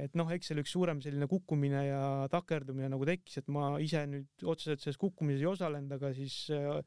[0.00, 2.02] et noh, eks seal üks suurem selline kukkumine ja
[2.32, 6.80] takerdumine nagu tekkis, et ma ise nüüd otseselt selles kukkumises ei osalenud, aga siis äh,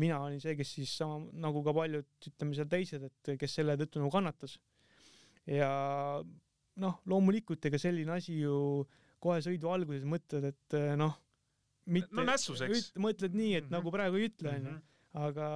[0.00, 3.76] mina olin see, kes siis sama nagu ka paljud, ütleme seal teised, et kes selle
[3.78, 4.56] tõttu nagu kannatas.
[5.46, 5.70] ja
[6.82, 8.56] noh, loomulikult ega selline asi ju
[9.22, 11.14] kohe sõidu alguses mõtled, et äh, noh,
[11.86, 12.92] mitte no nässus, eks.
[12.98, 13.76] mõtled nii, et mm -hmm.
[13.78, 14.82] nagu praegu ei ütle, onju, mhm.
[15.26, 15.48] aga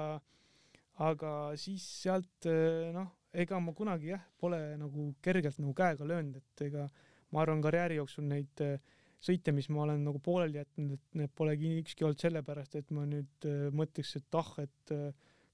[1.00, 6.36] aga siis sealt äh, noh, ega ma kunagi jah, pole nagu kergelt nagu käega löönud,
[6.36, 6.88] et ega
[7.30, 8.76] ma arvan karjääri jooksul neid äh,
[9.20, 13.06] sõite, mis ma olen nagu pooleli jätnud, et need polegi ükski olnud sellepärast, et ma
[13.08, 14.94] nüüd äh, mõtleks, et ah, et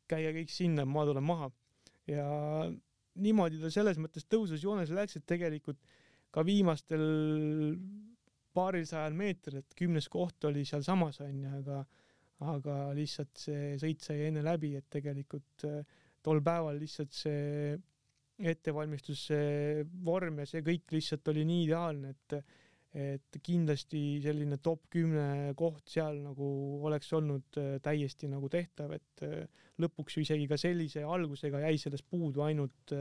[0.07, 1.51] käia kõik sinna, ma tulen maha.
[2.07, 2.27] ja
[3.19, 5.81] niimoodi ta selles mõttes tõusus joones läks, et tegelikult
[6.35, 7.03] ka viimastel
[8.57, 11.85] paaril sajal meetril, et kümnes koht oli sealsamas onju, aga
[12.45, 15.81] aga lihtsalt see sõit sai enne läbi, et tegelikult äh,
[16.25, 17.77] tol päeval lihtsalt see
[18.37, 22.41] ettevalmistus, see vorm ja see kõik lihtsalt oli nii ideaalne, et
[22.97, 26.47] et kindlasti selline top kümne koht seal nagu
[26.89, 31.77] oleks olnud äh, täiesti nagu tehtav, et äh, lõpuks ju isegi ka sellise algusega jäi
[31.81, 32.95] sellest puudu ainult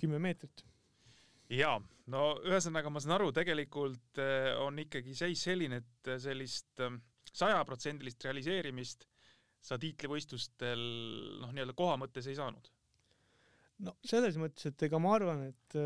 [0.00, 0.64] kümme meetrit.
[1.50, 1.78] Jaa,
[2.12, 4.20] no ühesõnaga ma saan aru, tegelikult
[4.62, 6.82] on ikkagi seis selline, et sellist
[7.30, 9.06] sajaprotsendilist realiseerimist
[9.60, 10.80] sa tiitlivõistlustel
[11.42, 12.70] noh, nii-öelda koha mõttes ei saanud?
[13.84, 15.76] no selles mõttes, et ega ma arvan, et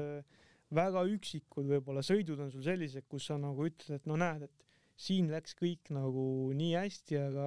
[0.74, 4.64] väga üksikud võib-olla sõidud on sul sellised, kus sa nagu ütled, et no näed, et
[4.98, 6.24] siin läks kõik nagu
[6.56, 7.46] nii hästi, aga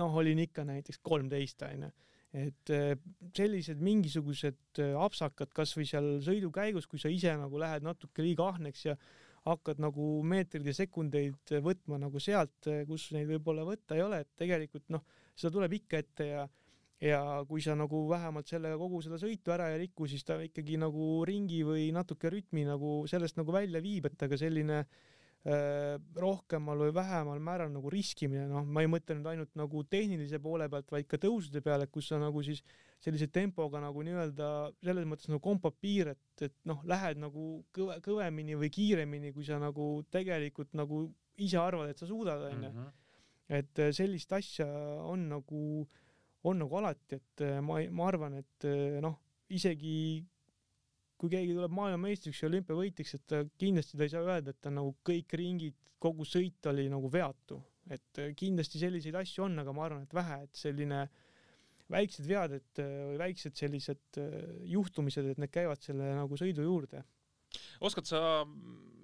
[0.00, 1.90] noh, olin ikka näiteks kolmteist onju,
[2.34, 2.94] et äh,
[3.36, 8.48] sellised mingisugused äh, apsakad kasvõi seal sõidu käigus, kui sa ise nagu lähed natuke liiga
[8.50, 8.96] ahneks ja
[9.44, 14.30] hakkad nagu meetreid ja sekundeid võtma nagu sealt, kus neid võib-olla võtta ei ole, et
[14.40, 15.04] tegelikult noh,
[15.36, 16.44] seda tuleb ikka ette ja
[17.04, 20.78] ja kui sa nagu vähemalt sellega kogu seda sõitu ära ei riku, siis ta ikkagi
[20.80, 25.02] nagu ringi või natuke rütmi nagu sellest nagu välja viib, et aga selline äh,
[25.44, 30.70] rohkemal või vähemal määral nagu riskimine, noh, ma ei mõtle nüüd ainult nagu tehnilise poole
[30.72, 32.62] pealt, vaid ka tõusude peale, kus sa nagu siis
[33.04, 34.48] sellise tempoga nagu nii-öelda
[34.80, 39.44] selles mõttes nagu kompab piir, et, et noh, lähed nagu kõve, kõvemini või kiiremini, kui
[39.44, 41.04] sa nagu tegelikult nagu
[41.44, 42.70] ise arvad, et sa suudad, onju.
[42.70, 42.92] Mhm.
[43.54, 44.64] et äh, sellist asja
[45.04, 45.84] on nagu,
[46.48, 49.18] on nagu alati, et äh, ma, ma arvan, et äh, noh,
[49.52, 50.24] isegi
[51.24, 54.72] kui keegi tuleb maailmameistriks ja olümpiavõitjaks, et ta kindlasti ta ei saa öelda, et ta
[54.72, 57.58] nagu kõik ringid, kogu sõit oli nagu veatu,
[57.88, 61.22] et kindlasti selliseid asju on, aga ma arvan, et vähe, et selline äh,
[61.92, 64.32] väiksed vead, et või väiksed sellised äh,
[64.72, 67.04] juhtumised, et need käivad selle nagu sõidu juurde.
[67.80, 68.20] oskad sa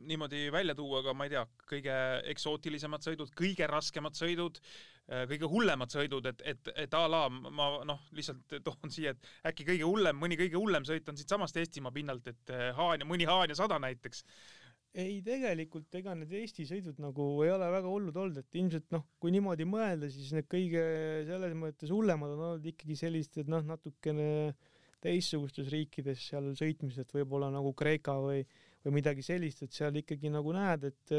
[0.09, 1.96] niimoodi välja tuua ka, ma ei tea, kõige
[2.32, 4.61] eksootilisemad sõidud, kõige raskemad sõidud,
[5.11, 9.53] äh, kõige hullemad sõidud, et, et, et a la ma noh, lihtsalt toon siia, et
[9.53, 13.28] äkki kõige hullem, mõni kõige hullem sõit on siitsamast Eestimaa pinnalt, et äh, Haanja, mõni
[13.28, 14.24] Haanja sada näiteks.
[14.98, 19.05] Ei, tegelikult ega need Eesti sõidud nagu ei ole väga hullud olnud, et ilmselt noh,
[19.22, 20.82] kui niimoodi mõelda, siis need kõige
[21.28, 24.26] selles mõttes hullemad on olnud ikkagi sellised, noh, natukene
[25.01, 28.42] teistsugustes riikides seal sõitmised, võib-olla nagu Kreeka või
[28.85, 31.14] või midagi sellist, et seal ikkagi nagu näed, et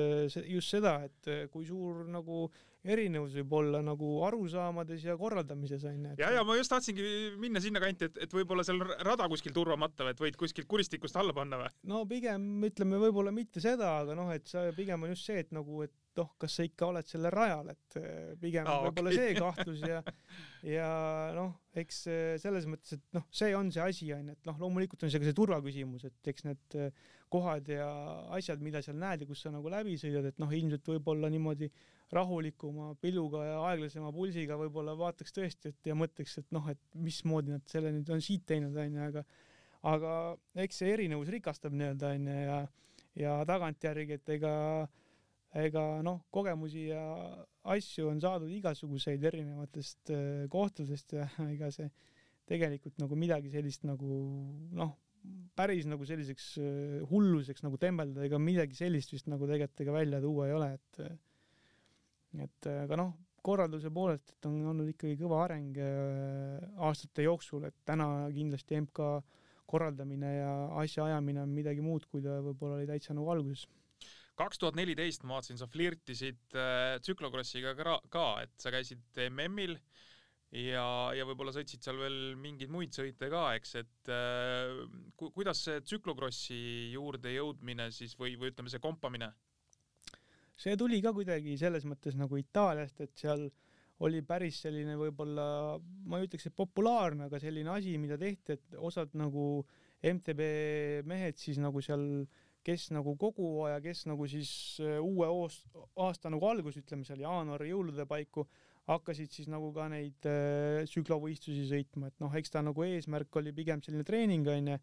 [0.50, 2.48] just seda, et kui suur nagu
[2.82, 6.22] erinevus võib olla nagu arusaamades ja korraldamises onju et....
[6.24, 7.04] ja, ja ma just tahtsingi
[7.42, 11.36] minna sinnakanti, et, et võib-olla seal rada kuskil turvamata või et võid kuskilt kuristikust alla
[11.38, 11.70] panna või?
[11.92, 15.54] no pigem ütleme võib-olla mitte seda, aga noh, et sa pigem on just see, et
[15.54, 19.32] nagu, et noh, kas sa ikka oled sellel rajal, et eh, pigem ah, võib-olla okay.
[19.32, 20.02] see kahtlus ja
[20.76, 20.90] ja
[21.38, 25.06] noh, eks eh, selles mõttes, et noh, see on see asi onju, et noh, loomulikult
[25.06, 27.88] on see ka see turvaküsimus, et eks need eh, kohad ja
[28.36, 31.72] asjad, mida seal näed ja kus sa nagu läbi sõidad, et noh, ilmselt võib-olla niimoodi
[32.12, 37.56] rahulikuma pilluga ja aeglasema pulsiga võib-olla vaataks tõesti, et ja mõtleks, et noh, et mismoodi
[37.56, 39.26] nad selle nüüd on siit teinud, onju, aga
[39.82, 40.12] aga
[40.62, 42.60] eks see erinevus rikastab nii-öelda onju ja
[43.18, 44.52] ja tagantjärgi, et ega
[45.58, 47.04] ega noh, kogemusi ja
[47.74, 51.90] asju on saadud igasuguseid erinevatest äh, kohtadest ja ega see
[52.52, 54.22] tegelikult nagu midagi sellist nagu
[54.76, 54.94] noh,
[55.56, 60.24] päris nagu selliseks äh, hulluseks nagu tembeldada, ega midagi sellist vist nagu tegelikult ega välja
[60.24, 61.04] tuua ei ole, et
[62.42, 63.12] et aga noh,
[63.44, 69.12] korralduse poolelt, et on olnud ikkagi kõva areng äh, aastate jooksul, et täna kindlasti MK
[69.72, 73.68] korraldamine ja asjaajamine on midagi muud, kui ta võib-olla oli täitsa nagu alguses
[74.42, 79.78] kaks tuhat neliteist ma vaatasin, sa flirtisid äh, tsüklokrossiga ka, ka, et sa käisid MM-il
[80.52, 80.86] ja,
[81.16, 84.84] ja võib-olla sõitsid seal veel mingeid muid sõite ka, eks, et äh,
[85.16, 86.60] ku, kuidas see tsüklokrossi
[86.96, 89.32] juurde jõudmine siis või, või ütleme, see kompamine?
[90.62, 93.48] see tuli ka kuidagi selles mõttes nagu Itaaliast, et seal
[94.06, 95.78] oli päris selline võib-olla,
[96.10, 99.64] ma ei ütleks, et populaarne, aga selline asi, mida tehti, et osad nagu
[100.02, 100.46] MTB
[101.10, 102.04] mehed siis nagu seal
[102.66, 104.52] kes nagu kogu hooaja, kes nagu siis
[104.84, 105.30] äh, uue
[106.00, 108.46] aasta nagu algus, ütleme seal jaanuari jõulude paiku
[108.90, 113.54] hakkasid siis nagu ka neid äh, tsüklovõistlusi sõitma, et noh, eks ta nagu eesmärk oli
[113.56, 114.78] pigem selline treening onju,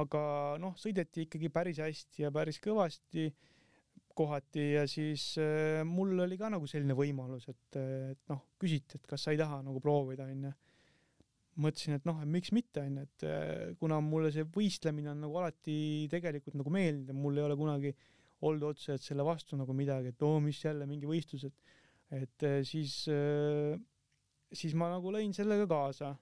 [0.00, 0.22] aga
[0.62, 3.28] noh, sõideti ikkagi päris hästi ja päris kõvasti
[4.16, 7.80] kohati ja siis äh, mul oli ka nagu selline võimalus, et,
[8.12, 10.52] et noh, küsiti, et kas sa ei taha nagu proovida onju.
[11.60, 15.38] Mõtlesin, et noh, et miks mitte onju, et äh, kuna mulle see võistlemine on nagu
[15.42, 17.92] alati tegelikult nagu meeldinud ja mul ei ole kunagi
[18.42, 21.78] olnud otseselt selle vastu nagu midagi, et oo, mis jälle mingi võistlus, et
[22.12, 23.72] et äh, siis, äh,
[24.52, 26.12] siis ma nagu lõin sellega kaasa,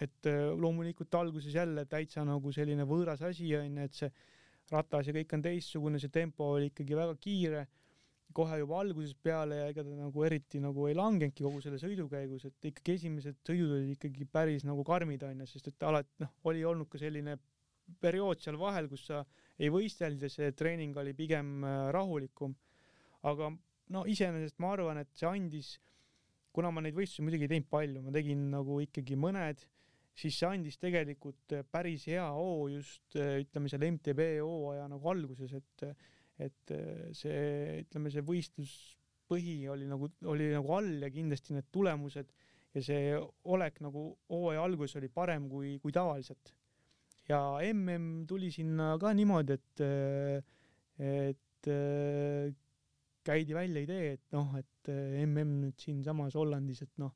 [0.00, 0.24] et
[0.56, 4.08] loomulikult alguses jälle täitsa nagu selline võõras asi onju, et see
[4.70, 7.66] ratas ja kõik on teistsugune, see tempo oli ikkagi väga kiire
[8.36, 12.06] kohe juba algusest peale ja ega ta nagu eriti nagu ei langenudki kogu selle sõidu
[12.10, 16.32] käigus, et ikkagi esimesed sõidud olid ikkagi päris nagu karmid onju, sest et alati noh,
[16.50, 17.36] oli olnud ka selline
[18.00, 19.24] periood seal vahel, kus sa
[19.58, 21.64] ei võistelnud ja see treening oli pigem
[21.94, 22.54] rahulikum.
[23.26, 23.50] aga
[23.94, 25.74] no iseenesest ma arvan, et see andis,
[26.54, 29.66] kuna ma neid võistlusi muidugi ei teinud palju, ma tegin nagu ikkagi mõned,
[30.16, 35.86] siis see andis tegelikult päris hea hoo just ütleme seal MTB hooaja nagu alguses, et
[36.40, 36.72] et
[37.16, 42.32] see, ütleme, see võistluspõhi oli nagu, oli nagu all ja kindlasti need tulemused
[42.74, 43.14] ja see
[43.50, 46.54] olek nagu hooaja alguses oli parem kui, kui tavaliselt.
[47.28, 49.82] ja mm tuli sinna ka niimoodi, et,
[50.98, 51.70] et
[53.26, 57.12] käidi välja idee, et noh, et mm nüüd siinsamas Hollandis, et noh,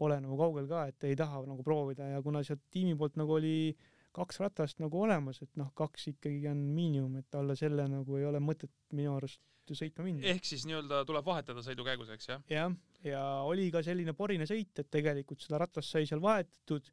[0.00, 3.36] pole nagu kaugel ka, et ei taha nagu proovida ja kuna sealt tiimi poolt nagu
[3.36, 3.72] oli
[4.16, 8.26] kaks ratast nagu olemas, et noh, kaks ikkagi on miinimum, et alla selle nagu ei
[8.28, 10.24] ole mõtet minu arust sõitma minna.
[10.26, 12.40] ehk siis nii-öelda tuleb vahetada sõidu käigus, eks jah?
[12.50, 12.72] jah,
[13.06, 16.90] ja oli ka selline porine sõit, et tegelikult seda ratast sai seal vahetatud,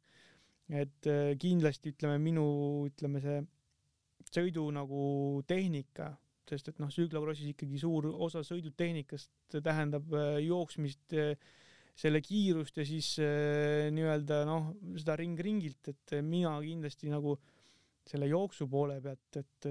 [0.68, 2.46] et äh, kindlasti ütleme minu,
[2.86, 3.42] ütleme see
[4.30, 5.02] sõidu nagu
[5.48, 6.12] tehnika
[6.48, 11.34] sest et noh, tsüklokrossis ikkagi suur osa sõidutehnikast tähendab äh, jooksmist, äh,
[11.98, 17.36] selle kiirust ja siis äh, nii-öelda noh, seda ring-ringilt, et mina kindlasti nagu
[18.08, 19.66] selle jooksu poole pealt, et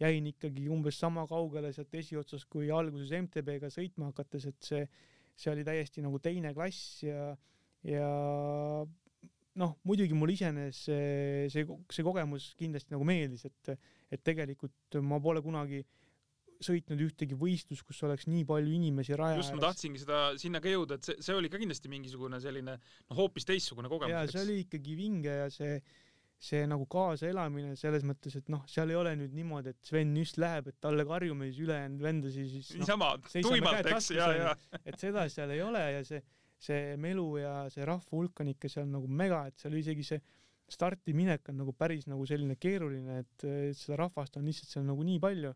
[0.00, 4.82] jäin ikkagi umbes sama kaugele sealt esiotsas kui alguses MTB-ga sõitma hakates, et see,
[5.36, 7.30] see oli täiesti nagu teine klass ja,
[7.86, 8.10] ja
[9.60, 13.74] noh, muidugi mul iseenesest see, see, see kogemus kindlasti nagu meeldis, et,
[14.12, 15.82] et tegelikult ma pole kunagi
[16.64, 20.72] sõitnud ühtegi võistlust, kus oleks nii palju inimesi raja just, ma tahtsingi seda, sinna ka
[20.72, 24.14] jõuda, et see, see oli ka kindlasti mingisugune selline noh, hoopis teistsugune kogemus.
[24.14, 25.78] jaa, see oli ikkagi vinge ja see,
[26.40, 30.40] see nagu kaasaelamine selles mõttes, et noh, seal ei ole nüüd niimoodi, et Sven just
[30.40, 34.58] läheb, et talle karjume, siis ülejäänud vendasi siis noh, niisama tuimalt, eks, jaa, jaa.
[34.84, 36.22] et seda seal ei ole ja see
[36.60, 40.20] see melu ja see rahva hulk on ikka seal nagu mega, et seal isegi see
[40.70, 43.46] startiminek on nagu päris nagu selline keeruline, et
[43.76, 45.54] seda rahvast on lihtsalt seal nagu nii palju.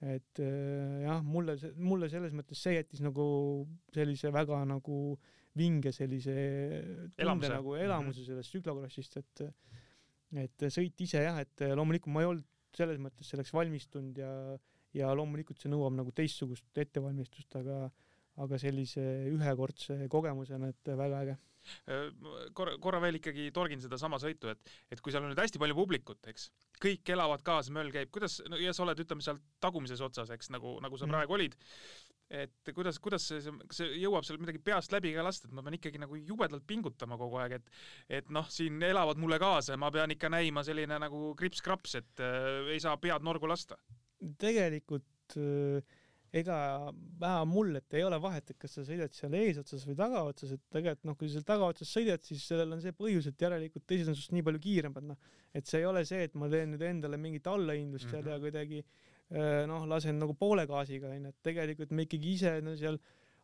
[0.00, 3.24] Et äh, jah, mulle, mulle selles mõttes see jättis nagu
[3.92, 5.18] sellise väga nagu
[5.58, 7.52] vinge sellise tunde elamuse.
[7.52, 8.28] nagu elamuse mhm.
[8.30, 9.44] sellest tsüklokrossist, et
[10.40, 12.46] et sõit ise jah, et loomulikult ma ei olnud
[12.76, 14.32] selles mõttes selleks valmistunud ja
[14.96, 17.84] ja loomulikult see nõuab nagu teistsugust ettevalmistust, aga
[18.40, 21.34] aga sellise ühekordse kogemusena, et väga äge
[22.56, 25.76] korra, korra veel ikkagi torgin sedasama sõitu, et, et kui seal on nüüd hästi palju
[25.78, 26.50] publikut, eks,
[26.82, 30.52] kõik elavad kaasa, möll käib, kuidas, no ja sa oled, ütleme seal tagumises otsas, eks,
[30.54, 31.16] nagu, nagu sa mm.
[31.16, 31.56] praegu olid,
[32.30, 35.64] et kuidas, kuidas see, kas see jõuab seal midagi peast läbi ka lasta, et ma
[35.66, 39.80] pean ikkagi nagu jubedalt pingutama kogu aeg, et et noh, siin elavad mulle kaasa ja
[39.80, 43.78] ma pean ikka näima selline nagu krips-kraps, et äh, ei saa pead norgu lasta?
[44.38, 45.82] tegelikult äh,
[46.36, 46.56] ega
[47.20, 50.62] vähe mul, et ei ole vahet, et kas sa sõidad seal eesotsas või tagaotsas, et
[50.70, 54.10] tegelikult noh, kui sa seal tagaotsas sõidad, siis sellel on see põhjus, et järelikult teised
[54.12, 55.30] on sinust nii palju kiiremad, noh.
[55.56, 58.36] et see ei ole see, et ma teen nüüd endale mingit allahindlust seal mm -hmm.
[58.36, 62.76] ja kuidagi äh, noh, lasen nagu poole gaasiga onju, et tegelikult ma ikkagi ise no
[62.78, 63.00] seal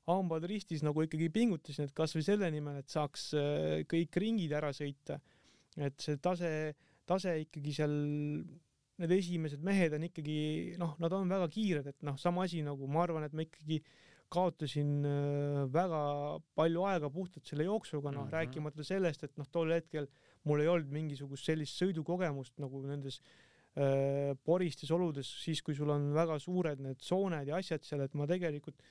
[0.06, 4.70] hambad ristis nagu ikkagi pingutasin, et kasvõi selle nimel, et saaks äh, kõik ringid ära
[4.70, 5.18] sõita.
[5.76, 6.74] et see tase,
[7.04, 7.92] tase ikkagi seal
[9.02, 10.40] need esimesed mehed on ikkagi
[10.80, 13.82] noh, nad on väga kiired, et noh, sama asi nagu ma arvan, et ma ikkagi
[14.32, 16.00] kaotasin äh, väga
[16.58, 18.36] palju aega puhtalt selle jooksuga, noh mm -hmm.
[18.38, 20.08] rääkimata sellest, et noh, tol hetkel
[20.44, 23.20] mul ei olnud mingisugust sellist sõidukogemust nagu nendes
[23.76, 28.14] äh, poristes oludes, siis kui sul on väga suured need sooned ja asjad seal, et
[28.14, 28.82] ma tegelikult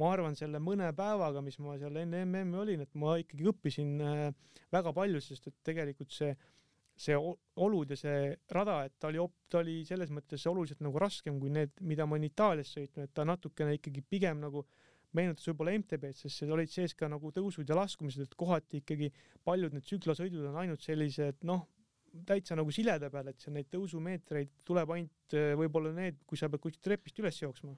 [0.00, 3.94] ma arvan, selle mõne päevaga, mis ma seal enne MM-i olin, et ma ikkagi õppisin
[4.02, 4.26] äh,
[4.74, 6.34] väga palju, sest et tegelikult see,
[6.96, 11.40] see olud ja see rada, et ta oli, ta oli selles mõttes oluliselt nagu raskem
[11.42, 14.64] kui need, mida ma olen Itaalias sõitnud, et ta natukene ikkagi pigem nagu
[15.14, 19.10] meenutas võib-olla MTB-d, sest seal olid sees ka nagu tõusud ja laskumised, et kohati ikkagi
[19.46, 21.66] paljud need tsüklasõidud on ainult sellised noh,
[22.26, 26.62] täitsa nagu sileda peal, et seal neid tõusumeetreid tuleb ainult võib-olla need, kui sa pead
[26.62, 27.74] kuskilt trepist üles jooksma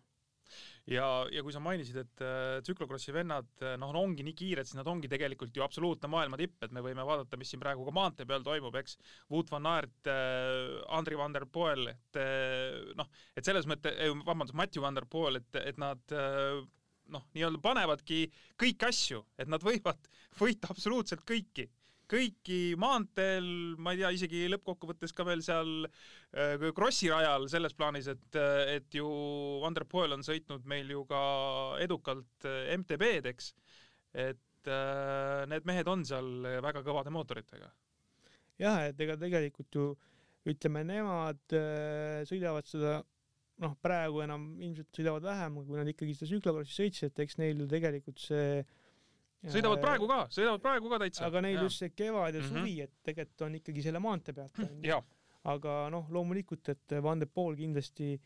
[0.90, 4.78] ja, ja kui sa mainisid, et äh, tsüklokrossi vennad äh, noh, ongi nii kiired, siis
[4.78, 7.94] nad ongi tegelikult ju absoluutne maailma tipp, et me võime vaadata, mis siin praegu ka
[7.96, 8.98] maantee peal toimub, eks.
[9.32, 12.20] Wout van Aert äh,, Andri van der Poel, et
[12.98, 16.16] noh, et selles mõttes, vabandust, Matthew van der Poel, et, et nad
[17.12, 18.26] noh, nii-öelda panevadki
[18.60, 21.68] kõiki asju, et nad võivad võita absoluutselt kõiki
[22.10, 23.46] kõiki maanteel,
[23.82, 28.38] ma ei tea, isegi lõppkokkuvõttes ka veel seal äh, Krossi rajal selles plaanis, et,
[28.76, 29.06] et ju
[29.62, 31.22] Van der Poel on sõitnud meil ju ka
[31.82, 33.50] edukalt äh, MTB-d, eks.
[34.26, 36.30] et äh, need mehed on seal
[36.64, 37.72] väga kõvade mootoritega.
[38.62, 39.90] jah, et ega tegelikult ju
[40.46, 41.42] ütleme, nemad
[42.28, 43.00] sõidavad seda
[43.64, 47.64] noh, praegu enam ilmselt sõidavad vähem, kui nad ikkagi seda tsüklokrossi sõitsid, et eks neil
[47.64, 48.74] ju tegelikult see äh,
[49.44, 51.26] sõidavad praegu ka, sõidavad praegu ka täitsa.
[51.28, 52.82] aga neil just see kevad ja suvi mm, -hmm.
[52.84, 54.62] et tegelikult on ikkagi selle maantee pealt
[55.54, 58.16] aga noh, loomulikult, et Van de Poel kindlasti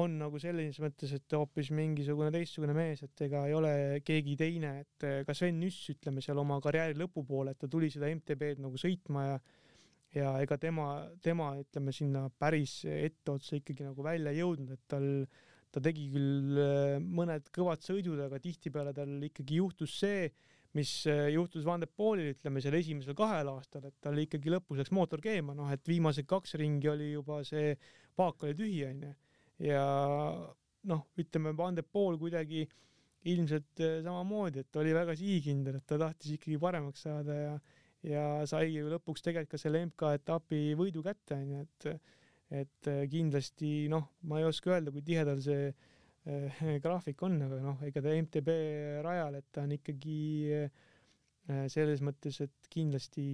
[0.00, 3.72] on nagu selles mõttes, et hoopis mingisugune teistsugune mees, et ega ei ole
[4.04, 8.08] keegi teine, et ka Sven Nüss, ütleme seal oma karjääri lõpupoole, et ta tuli seda
[8.08, 9.42] MTB-d nagu sõitma ja
[10.12, 10.86] ja ega tema,
[11.24, 15.06] tema ütleme sinna päris etteotsa ikkagi nagu välja ei jõudnud, et tal
[15.72, 20.26] ta tegi küll äh, mõned kõvad sõidud, aga tihtipeale tal ikkagi juhtus see,
[20.76, 24.80] mis äh, juhtus Van de Poolil, ütleme seal esimesel kahel aastal, et tal ikkagi lõpus
[24.80, 27.74] läks mootor keema, noh et viimased kaks ringi oli juba see
[28.16, 29.12] paak oli tühi onju.
[29.62, 29.84] Ja
[30.90, 32.64] noh, ütleme Van de Pool kuidagi
[33.32, 37.54] ilmselt äh, samamoodi, et oli väga sihikindel, et ta tahtis ikkagi paremaks saada ja
[38.02, 41.86] ja sai ju lõpuks tegelikult ka selle MK-etapi võidu kätte onju, et
[42.52, 47.60] et äh, kindlasti noh, ma ei oska öelda, kui tihedal see äh, graafik on, aga
[47.64, 48.56] noh, ega ta MTB
[49.06, 50.18] rajal, et ta on ikkagi
[50.58, 50.82] äh,
[51.72, 53.24] selles mõttes, et kindlasti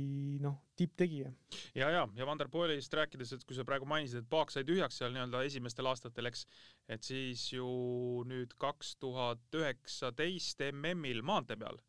[0.40, 1.32] noh, tipptegija.
[1.76, 4.64] ja, ja, ja Van der Poelist rääkides, et kui sa praegu mainisid, et paak sai
[4.68, 6.46] tühjaks seal nii-öelda esimestel aastatel, eks,
[6.88, 7.68] et siis ju
[8.30, 11.82] nüüd kaks tuhat üheksateist MM-il maantee peal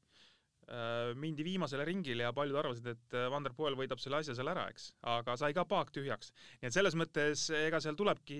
[1.18, 4.52] mindi viimasele ringile ja paljud arvasid, et äh, Van der Poel võidab selle asja seal
[4.52, 6.34] ära, eks, aga sai ka paak tühjaks.
[6.62, 8.40] nii et selles mõttes ega seal tulebki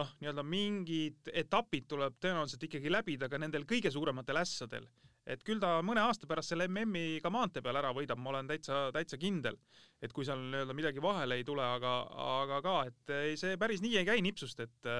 [0.00, 4.88] noh, nii-öelda mingid etapid tuleb tõenäoliselt ikkagi läbida ka nendel kõige suurematel ässadel.
[5.26, 8.46] et küll ta mõne aasta pärast selle MM-i ka maantee peal ära võidab, ma olen
[8.50, 9.56] täitsa, täitsa kindel.
[10.02, 11.94] et kui seal nii-öelda midagi vahele ei tule, aga,
[12.42, 14.92] aga ka, et ei, see päris nii ei käi nipsust, et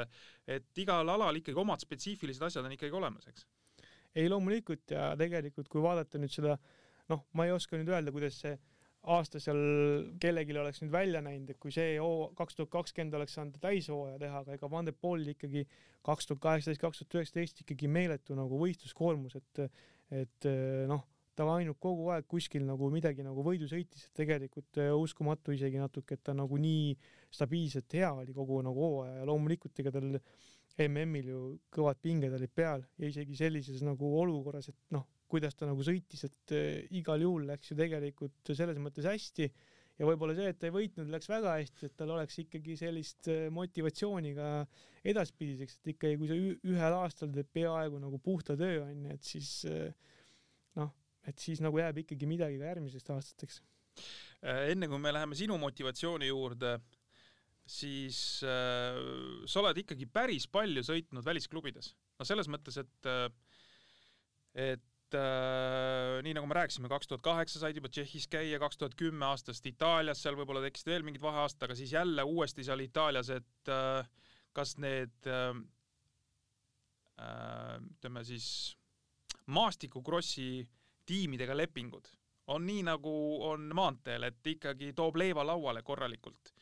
[0.47, 3.47] et igal alal ikkagi omad spetsiifilised asjad on ikkagi olemas, eks
[4.17, 4.87] ei loomulikult.
[4.95, 6.57] Ja tegelikult kui vaadata nüüd seda,
[7.13, 8.57] noh, ma ei oska nüüd öelda, kuidas see
[9.07, 9.61] aasta seal
[10.19, 14.19] kellelgi oleks nüüd välja näinud, et kui see hoo kaks tuhat kakskümmend oleks saanud täishooaja
[14.19, 15.63] teha, aga ega Van de Poel ikkagi
[16.07, 19.63] kaks tuhat kaheksateist, kaks tuhat üheksateist ikkagi meeletu nagu võistluskoormus, et
[20.15, 20.47] et
[20.91, 21.05] noh,
[21.37, 25.81] ta ainult kogu aeg kuskil nagu midagi nagu võidu sõitis, et tegelikult uh, uskumatu isegi
[25.81, 26.95] natuke, et ta nagu nii
[27.35, 29.19] stabiilselt hea oli kogu nagu hooaja.
[29.21, 30.17] Ja loomulikult ega tal
[30.85, 35.69] MM-il ju kõvad pinged olid peal ja isegi sellises nagu olukorras, et noh, kuidas ta
[35.69, 39.49] nagu sõitis, et äh, igal juhul läks ju tegelikult selles mõttes hästi
[39.97, 43.31] ja võib-olla see, et ta ei võitnud, läks väga hästi, et tal oleks ikkagi sellist
[43.33, 44.51] äh, motivatsiooni ka
[45.07, 49.55] edaspidiseks, et ikkagi, kui sa ühel aastal teed peaaegu nagu puhta töö onju, et siis
[49.71, 49.89] äh,
[50.79, 50.93] noh,
[51.27, 53.63] et siis nagu jääb ikkagi midagi ka järgmisest aastateks.
[54.45, 56.77] enne kui me läheme sinu motivatsiooni juurde
[57.67, 58.99] siis äh,
[59.47, 61.95] sa oled ikkagi päris palju sõitnud välisklubides.
[62.19, 63.27] no selles mõttes, et äh,
[64.57, 68.97] et äh, nii nagu me rääkisime, kaks tuhat kaheksa said juba Tšehhis käia, kaks tuhat
[68.99, 73.31] kümme aastast Itaalias, seal võib-olla tekkisid veel mingid vaheaastad, aga siis jälle uuesti seal Itaalias,
[73.35, 74.09] et äh,
[74.57, 75.51] kas need äh,
[77.21, 78.49] äh, ütleme siis
[79.47, 80.67] maastikukrossi
[81.07, 82.09] tiimidega lepingud
[82.47, 83.13] on nii, nagu
[83.47, 86.53] on maanteel, et ikkagi toob leiva lauale korralikult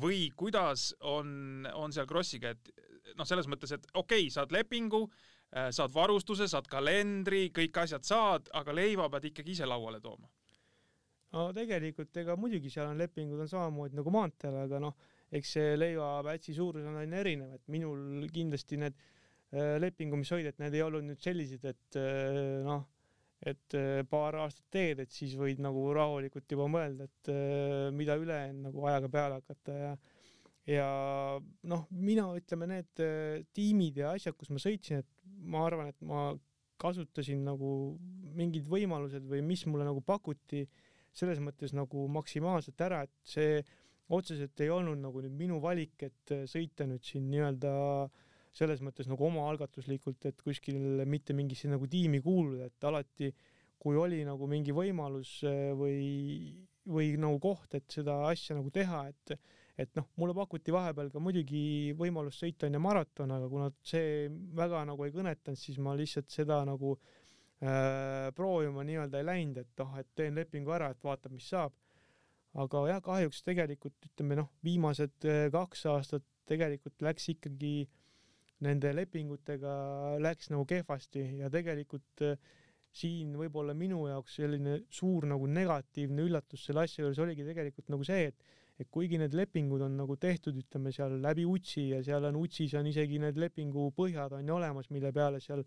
[0.00, 2.70] või kuidas on, on seal Krossiga, et
[3.18, 5.04] noh, selles mõttes, et okei okay,, saad lepingu,
[5.52, 10.30] äh, saad varustuse, saad kalendri, kõik asjad saad, aga leiva pead ikkagi ise lauale tooma.
[11.32, 14.96] no tegelikult ega muidugi seal on lepingud on samamoodi nagu maanteel, aga noh,
[15.32, 18.98] eks see leivapätsi suurus on aina erinev, et minul kindlasti need
[19.52, 22.88] äh, lepingud, mis olid, et need ei olnud nüüd sellised, et äh, noh
[23.42, 28.16] et äh, paar aastat teed, et siis võid nagu rahulikult juba mõelda, et äh, mida
[28.20, 29.94] ülejäänud nagu ajaga peale hakata ja
[30.68, 30.86] ja
[31.66, 36.06] noh, mina ütleme, need äh, tiimid ja asjad, kus ma sõitsin, et ma arvan, et
[36.06, 36.30] ma
[36.82, 37.72] kasutasin nagu
[38.34, 40.64] mingid võimalused või mis mulle nagu pakuti
[41.12, 43.60] selles mõttes nagu maksimaalselt ära, et see
[44.12, 47.72] otseselt ei olnud nagu nüüd minu valik, et äh, sõita nüüd siin nii-öelda
[48.52, 53.32] selles mõttes nagu omaalgatuslikult, et kuskil mitte mingisse nagu tiimi kuuluda, et alati
[53.82, 56.52] kui oli nagu mingi võimalus äh, või,
[56.86, 59.36] või nagu koht, et seda asja nagu teha, et
[59.80, 64.26] et noh, mulle pakuti vahepeal ka muidugi võimalust sõita onju maraton, aga kuna see
[64.58, 69.80] väga nagu ei kõnetanud, siis ma lihtsalt seda nagu äh, proovima nii-öelda ei läinud, et
[69.80, 71.74] noh, et teen lepingu ära, et vaatab, mis saab.
[72.52, 77.88] aga jah, kahjuks tegelikult ütleme noh, viimased äh, kaks aastat tegelikult läks ikkagi
[78.62, 79.72] nende lepingutega
[80.22, 82.36] läks nagu kehvasti ja tegelikult äh,
[82.92, 88.06] siin võib-olla minu jaoks selline suur nagu negatiivne üllatus selle asja juures oligi tegelikult nagu
[88.08, 92.24] see, et et kuigi need lepingud on nagu tehtud, ütleme seal läbi UTSi ja seal
[92.26, 95.60] on UTSis on isegi need lepingu põhjad on ju olemas, mille peale seal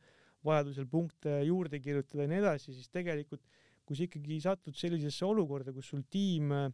[0.43, 3.45] vajadusel punkte juurde kirjutada ja nii edasi, siis tegelikult
[3.85, 6.65] kui sa ikkagi satud sellisesse olukorda, kus sul tiim äh,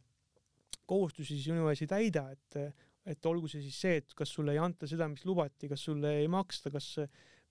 [0.88, 2.60] kohustusi sinu ees ei täida, et
[3.06, 6.20] et olgu see siis see, et kas sulle ei anta seda, mis lubati, kas sulle
[6.22, 6.94] ei maksta, kas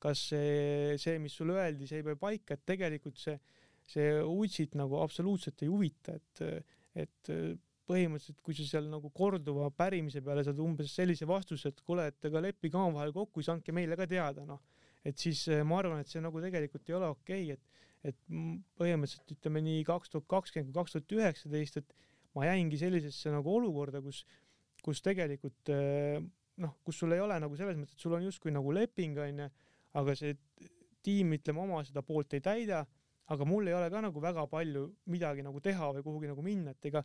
[0.01, 3.37] kas see, see, mis sulle öeldi, see ei pea paika, et tegelikult see,
[3.91, 6.43] see UTSit nagu absoluutselt ei huvita, et,
[7.05, 7.33] et
[7.91, 12.29] põhimõtteliselt, kui sa seal nagu korduva pärimise peale saad umbes sellise vastuse, et kuule, et
[12.31, 14.63] aga leppige omavahel kokku, siis andke meile ka teada, noh.
[15.05, 18.37] et siis eh, ma arvan, et see nagu tegelikult ei ole okei okay,, et, et
[18.81, 21.97] põhimõtteliselt ütleme nii kaks tuhat kakskümmend kui kaks tuhat üheksateist, et
[22.37, 24.23] ma jäingi sellisesse nagu olukorda, kus,
[24.85, 26.21] kus tegelikult eh,
[26.61, 29.49] noh, kus sul ei ole nagu selles mõttes, et sul on justkui nagu leping onju,
[30.01, 30.37] aga see
[31.05, 32.85] tiim, ütleme oma seda poolt ei täida,
[33.31, 36.75] aga mul ei ole ka nagu väga palju midagi nagu teha või kuhugi nagu minna,
[36.75, 37.05] et ega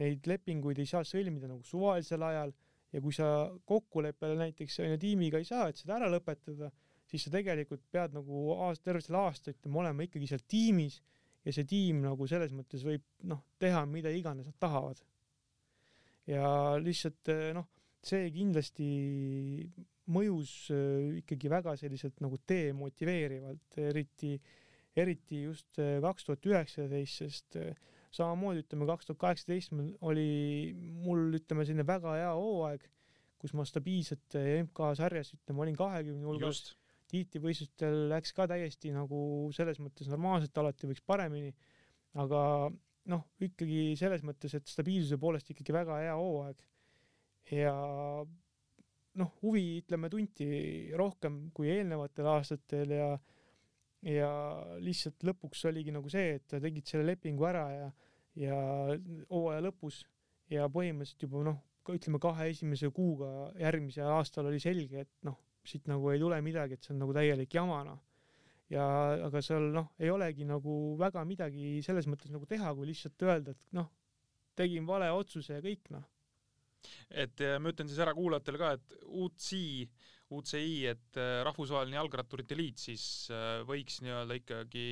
[0.00, 2.54] neid lepinguid ei saa sõlmida nagu suvalisel ajal
[2.94, 3.28] ja kui sa
[3.66, 6.70] kokkuleppele näiteks on ju tiimiga ei saa, et seda ära lõpetada,
[7.10, 11.00] siis sa tegelikult pead nagu aasta, terve selle aasta ütleme olema ikkagi seal tiimis
[11.44, 15.02] ja see tiim nagu selles mõttes võib noh, teha mida iganes nad tahavad.
[16.30, 17.66] Ja lihtsalt noh,
[18.04, 18.88] see kindlasti
[20.12, 24.34] mõjus äh, ikkagi väga selliselt nagu demotiveerivalt, eriti,
[24.96, 27.58] eriti just äh, kaks tuhat üheksateist, sest
[28.14, 29.74] samamoodi ütleme, kaks tuhat kaheksateist
[30.06, 30.28] oli
[31.04, 32.84] mul ütleme selline väga hea hooaeg,
[33.40, 34.36] kus ma stabiilselt
[34.68, 36.72] MK-sarjas ütleme olin kahekümne hulgas.
[37.12, 39.18] tiitlivõistlustel läks ka täiesti nagu
[39.54, 41.52] selles mõttes normaalselt, alati võiks paremini,
[42.18, 42.40] aga
[43.12, 46.62] noh, ikkagi selles mõttes, et stabiilsuse poolest ikkagi väga hea hooaeg
[47.52, 47.74] ja
[49.20, 50.48] noh, huvi ütleme tunti
[50.96, 53.12] rohkem kui eelnevatel aastatel ja
[54.04, 54.30] ja
[54.84, 57.86] lihtsalt lõpuks oligi nagu see, et tegid selle lepingu ära ja
[58.36, 58.56] ja
[59.30, 60.02] hooaja lõpus
[60.50, 61.60] ja põhimõtteliselt juba noh,
[61.94, 63.28] ütleme kahe esimese kuuga
[63.60, 67.14] järgmisel aastal oli selge, et noh, siit nagu ei tule midagi, et see on nagu
[67.16, 68.00] täielik jama noh.
[68.74, 68.86] Ja
[69.28, 73.54] aga seal noh, ei olegi nagu väga midagi selles mõttes nagu teha, kui lihtsalt öelda,
[73.54, 73.90] et noh,
[74.58, 76.04] tegin vale otsuse ja kõik noh.
[77.10, 79.86] et ma ütlen siis ära kuulajatele ka, et UCI,
[80.34, 84.86] UCI, et äh, Rahvusvaheline Jalgratturite Liit siis äh, võiks nii-öelda ikkagi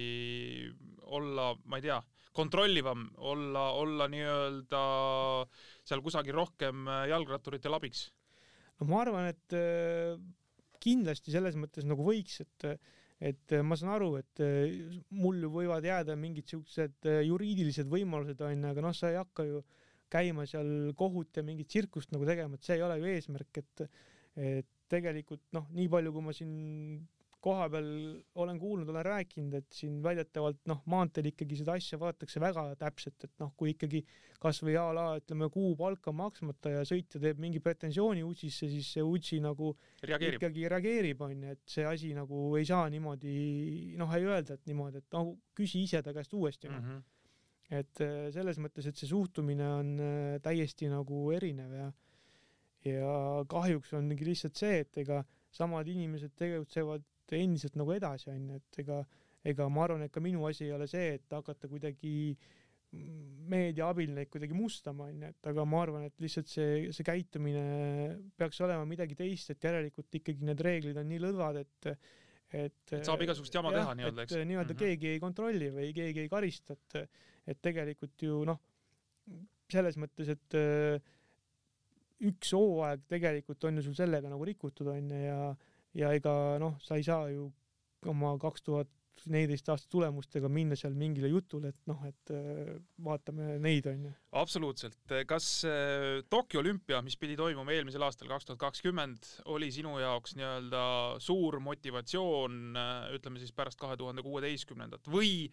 [1.12, 1.98] olla, ma ei tea
[2.36, 4.82] kontrollivam, olla, olla nii-öelda
[5.84, 8.06] seal kusagil rohkem äh, jalgratturitel abiks?
[8.80, 9.56] no ma arvan, et
[10.82, 12.66] kindlasti selles mõttes nagu võiks, et
[13.22, 18.84] et ma saan aru, et äh, mul võivad jääda mingid siuksed juriidilised võimalused onju, aga
[18.84, 19.62] noh, sa ei hakka ju
[20.12, 23.86] käima seal kohut ja mingit tsirkust nagu tegema, et see ei ole ju eesmärk, et
[24.32, 26.52] et tegelikult noh, nii palju, kui ma siin
[27.42, 27.86] kohapeal
[28.38, 33.26] olen kuulnud, olen rääkinud, et siin väidetavalt noh, maanteel ikkagi seda asja vaadatakse väga täpselt,
[33.26, 34.02] et noh, kui ikkagi
[34.42, 39.40] kasvõi a la ütleme kuupalka maksmata ja sõitja teeb mingi pretensiooni UTS-isse, siis see UTS-i
[39.42, 39.72] nagu
[40.06, 40.38] reageerib.
[40.38, 43.34] ikkagi reageerib, onju, et see asi nagu ei saa niimoodi
[43.98, 46.86] noh, ei öelda, et niimoodi, et noh, küsi ise ta käest uuesti mm.
[46.86, 47.02] -hmm.
[47.80, 51.92] et äh, selles mõttes, et see suhtumine on äh, täiesti nagu erinev ja
[52.86, 55.22] ja kahjuks ongi lihtsalt see, et ega
[55.54, 57.04] samad inimesed tegutsevad
[57.38, 59.02] endiselt nagu edasi onju, et ega,
[59.52, 62.14] ega ma arvan, et ka minu asi ei ole see, et hakata kuidagi
[62.92, 67.62] meedia abil neid kuidagi mustama onju, et aga ma arvan, et lihtsalt see, see käitumine
[68.36, 71.94] peaks olema midagi teist, et järelikult ikkagi need reeglid on nii lõdvad, et
[72.52, 74.36] et et saab igasugust jama teha nii-öelda, eks.
[74.36, 74.82] nii-öelda mm -hmm.
[74.84, 77.08] keegi ei kontrolli või keegi ei karista, et
[77.48, 78.60] et tegelikult ju noh,
[79.72, 80.58] selles mõttes, et
[82.28, 85.38] üks hooaeg tegelikult on ju sul sellega nagu rikutud onju ja
[85.94, 87.50] ja ega noh, sa ei saa ju
[88.08, 88.90] oma kaks tuhat
[89.30, 92.72] neliteist aasta tulemustega minna seal mingile jutule, et noh, et äh,
[93.04, 94.10] vaatame neid, onju.
[94.40, 95.14] absoluutselt.
[95.28, 100.34] kas äh, Tokyo olümpia, mis pidi toimuma eelmisel aastal, kaks tuhat kakskümmend, oli sinu jaoks
[100.38, 100.82] nii-öelda
[101.22, 105.50] suur motivatsioon, äh, ütleme siis pärast kahe tuhande kuueteistkümnendat või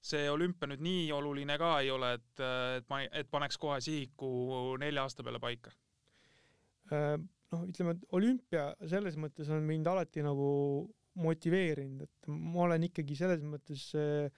[0.00, 2.44] see olümpia nüüd nii oluline ka ei ole, et,
[2.78, 5.74] et ma, et paneks kohe sihiku nelja aasta peale paika?
[7.54, 10.48] Noh, ütleme, et olümpia selles mõttes on mind alati nagu
[11.20, 14.30] motiveerinud, et ma olen ikkagi selles mõttes äh,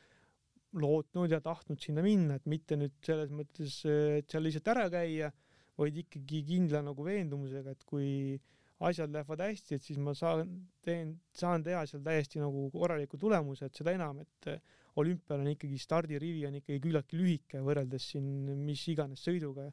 [0.81, 4.89] lootnud ja tahtnud sinna minna, et mitte nüüd selles mõttes, äh, et seal lihtsalt ära
[4.93, 5.31] käia,
[5.79, 8.39] vaid ikkagi kindla nagu veendumusega, et kui
[8.83, 10.49] asjad lähevad hästi, et siis ma saan,
[10.85, 15.53] teen, saan teha seal täiesti nagu korraliku tulemuse, et seda enam, et äh, olümpial on
[15.53, 18.27] ikkagi stardirivi on ikkagi küllaltki lühike võrreldes siin
[18.67, 19.71] mis iganes sõiduga.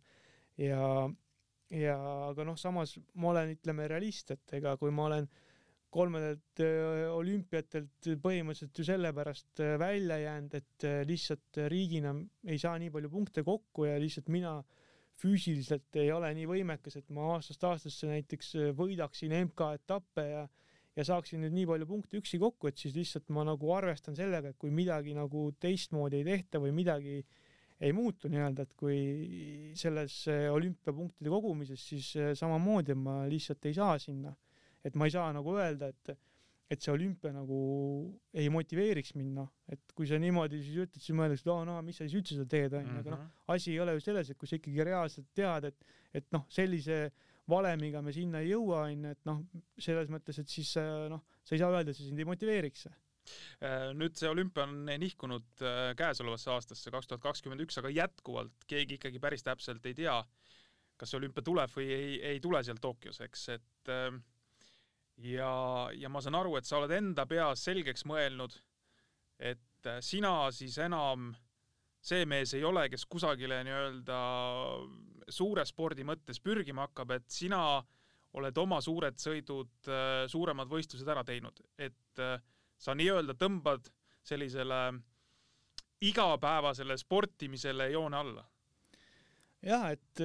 [0.59, 1.07] Ja
[1.69, 1.95] ja
[2.29, 5.45] aga noh, samas ma olen, ütleme, realist, et ega kui ma olen äh,
[5.93, 12.13] kolmandalt äh, olümpiatelt põhimõtteliselt ju sellepärast äh, välja jäänud, et äh, lihtsalt riigina
[12.47, 14.59] ei saa nii palju punkte kokku ja lihtsalt mina
[15.19, 20.47] füüsiliselt ei ole nii võimekas, et ma aastast aastasse näiteks võidaksin MK-etappe ja
[20.97, 24.49] ja saaksin nüüd nii palju punkte üksi kokku, et siis lihtsalt ma nagu arvestan sellega,
[24.51, 27.21] et kui midagi nagu teistmoodi ei tehta või midagi
[27.79, 30.21] ei muutu nii-öelda, et kui selles
[30.51, 34.33] olümpiapunktide kogumises, siis samamoodi ma lihtsalt ei saa sinna.
[34.83, 36.17] Et ma ei saa nagu öelda, et
[36.69, 37.59] et see olümpia nagu
[38.37, 41.79] ei motiveeriks mind, noh, et kui sa niimoodi siis ütled, siis mõeldakse, et aa, no
[41.85, 43.39] mis sa siis üldse seal teed, onju, aga noh, mhm.
[43.55, 46.99] asi ei ole ju selles, et kui sa ikkagi reaalselt tead, et, et noh, sellise
[47.49, 49.41] valemiga me sinna ei jõua, onju, et noh,
[49.81, 50.75] selles mõttes, et siis
[51.09, 52.85] noh, sa ei saa öelda, et see sind ei motiveeriks
[53.99, 58.99] nüüd see olümpia on nihkunud äh, käesolevasse aastasse, kaks tuhat kakskümmend üks, aga jätkuvalt keegi
[58.99, 60.17] ikkagi päris täpselt ei tea,
[60.99, 64.09] kas see olümpia tuleb või ei, ei tule seal Tokyos, eks, et äh,
[65.27, 65.51] ja,
[65.95, 68.55] ja ma saan aru, et sa oled enda peas selgeks mõelnud,
[69.39, 71.31] et äh, sina siis enam
[71.99, 74.19] see mees ei ole, kes kusagile nii-öelda
[75.29, 77.61] suure spordi mõttes pürgima hakkab, et sina
[78.39, 82.37] oled oma suured sõidud, äh, suuremad võistlused ära teinud, et äh,
[82.79, 83.89] sa nii-öelda tõmbad
[84.25, 84.79] sellisele
[86.05, 88.45] igapäevasele sportimisele joone alla.
[89.61, 90.21] jah, et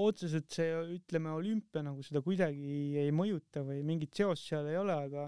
[0.00, 4.94] otseselt see, ütleme, olümpia nagu seda kuidagi ei mõjuta või mingit seost seal ei ole,
[4.94, 5.26] aga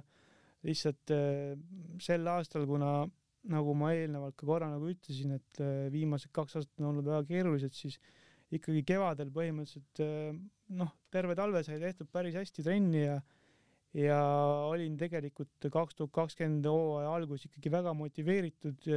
[0.67, 1.55] lihtsalt äh,
[2.03, 3.03] sel aastal, kuna
[3.51, 7.27] nagu ma eelnevalt ka korra nagu ütlesin, et äh, viimased kaks aastat on olnud väga
[7.31, 7.99] keerulised, siis
[8.55, 10.37] ikkagi kevadel põhimõtteliselt äh,
[10.79, 13.19] noh, terve talve sai tehtud päris hästi trenni ja
[13.93, 14.19] ja
[14.71, 18.89] olin tegelikult kaks tuhat kakskümmend hooaja alguses ikkagi väga motiveeritud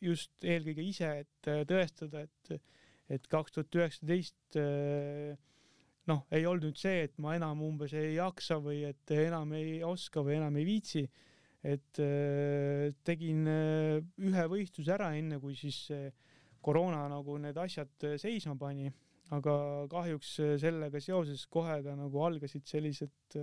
[0.00, 2.60] just eelkõige ise, et tõestada, et
[3.08, 5.32] et kaks tuhat üheksateist eh,
[6.08, 9.80] noh, ei olnud nüüd see, et ma enam umbes ei jaksa või et enam ei
[9.86, 11.04] oska või enam ei viitsi,
[11.64, 15.86] et eh, tegin eh, ühe võistluse ära, enne kui siis
[16.64, 18.90] koroona nagu need asjad seisma pani,
[19.32, 19.54] aga
[19.92, 23.38] kahjuks sellega seoses kohe ka nagu algasid sellised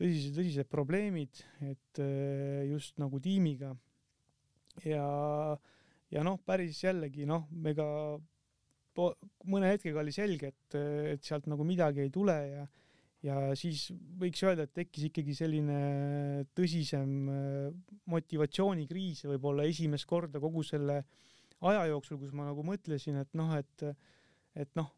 [0.00, 2.00] tõsised, tõsised probleemid, et
[2.68, 3.72] just nagu tiimiga.
[4.82, 5.06] Ja,
[6.10, 7.86] ja noh, päris jällegi noh, ega
[9.50, 10.78] mõne hetkega oli selge, et,
[11.14, 12.64] et sealt nagu midagi ei tule ja
[13.24, 13.86] ja siis
[14.20, 15.78] võiks öelda, et tekkis ikkagi selline
[16.56, 17.70] tõsisem äh,
[18.12, 21.00] motivatsioonikriis võib-olla esimest korda kogu selle
[21.64, 23.86] aja jooksul, kus ma nagu mõtlesin, et noh, et
[24.54, 24.90] et noh,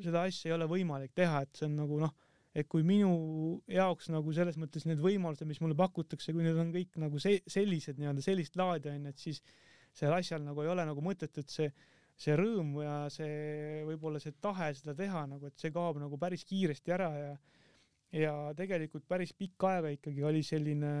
[0.00, 2.14] seda asja ei ole võimalik teha, et see on nagu noh,
[2.54, 3.12] et kui minu
[3.70, 7.40] jaoks nagu selles mõttes need võimalused, mis mulle pakutakse, kui need on kõik nagu see,
[7.50, 9.40] sellised nii-öelda sellist laadi onju, et siis
[9.92, 11.72] sellel asjal nagu ei ole nagu mõtet, et see
[12.22, 16.44] see rõõm ja see võib-olla see tahe seda teha nagu, et see kaob nagu päris
[16.48, 17.32] kiiresti ära ja
[18.12, 20.92] ja tegelikult päris pikka aega ikkagi oli selline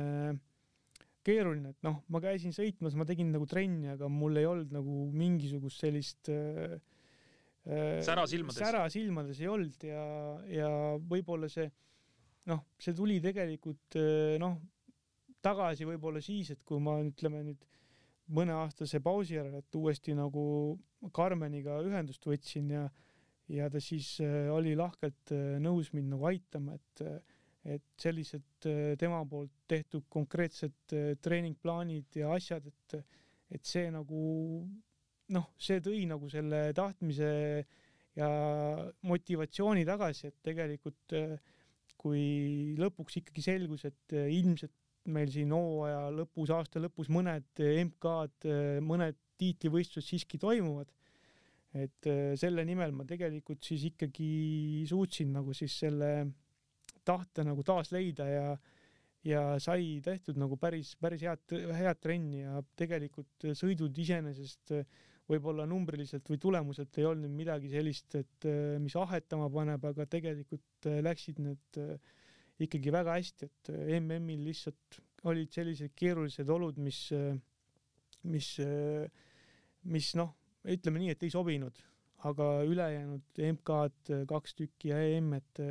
[1.22, 5.04] keeruline, et noh, ma käisin sõitmas, ma tegin nagu trenni, aga mul ei olnud nagu
[5.14, 6.80] mingisugust sellist äh,
[7.66, 10.04] äh sära silmades, sära silmades ei olnud ja,
[10.50, 11.68] ja võib-olla see
[12.50, 14.58] noh, see tuli tegelikult äh, noh,
[15.42, 17.68] tagasi võib-olla siis, et kui ma ütleme nüüd
[18.32, 20.42] mõneaastase pausi järel, et uuesti nagu
[21.12, 22.88] Karmeniga ühendust võtsin ja
[23.52, 27.06] ja ta siis äh, oli lahkelt nõus mind nagu aitama, et
[27.62, 28.66] et sellised
[28.98, 32.96] tema poolt tehtud konkreetsed treeningplaanid ja asjad, et
[33.54, 34.22] et see nagu
[35.32, 37.30] noh, see tõi nagu selle tahtmise
[38.18, 38.28] ja
[39.08, 41.16] motivatsiooni tagasi, et tegelikult
[42.02, 44.74] kui lõpuks ikkagi selgus, et ilmselt
[45.12, 50.90] meil siin hooaja lõpus, aasta lõpus mõned MK-d, mõned tiitlivõistlused siiski toimuvad.
[51.72, 56.10] et äh, selle nimel ma tegelikult siis ikkagi suutsin nagu siis selle
[57.00, 58.58] tahte nagu taas leida ja
[59.24, 64.74] ja sai tehtud nagu päris, päris head, head trenni ja tegelikult sõidud iseenesest
[65.30, 68.48] võib-olla numbriliselt või tulemuselt ei olnud midagi sellist, et
[68.82, 71.80] mis ahetama paneb, aga tegelikult läksid need
[72.62, 73.70] ikkagi väga hästi, et
[74.00, 74.98] MM-il lihtsalt
[75.30, 76.98] olid sellised keerulised olud, mis,
[78.28, 78.50] mis,
[79.94, 80.34] mis noh,
[80.74, 81.78] ütleme nii, et ei sobinud,
[82.28, 85.62] aga ülejäänud MK-d kaks tükki ja EM, et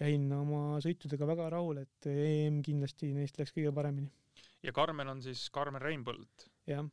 [0.00, 4.10] jäin oma sõitudega väga rahule, et EM kindlasti neist läks kõige paremini.
[4.62, 6.48] ja Karmen on siis Karmen Reinbold?
[6.66, 6.86] jah.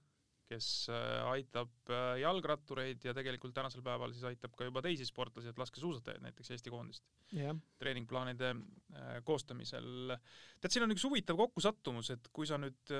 [0.51, 5.51] Kes äh, aitab äh, jalgrattureid ja tegelikult tänasel päeval siis aitab ka juba teisi sportlasi,
[5.51, 7.07] et laskesuusatajaid näiteks Eesti koondist
[7.79, 10.15] treeningplaanide äh, koostamisel.
[10.59, 12.95] tead, siin on üks huvitav kokkusattumus, et kui sa nüüd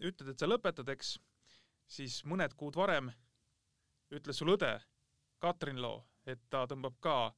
[0.00, 1.16] ütled, et sa lõpetad, eks,
[1.98, 3.12] siis mõned kuud varem
[4.14, 4.72] ütles sul õde
[5.38, 7.36] Katrin Loo, et ta tõmbab ka äh,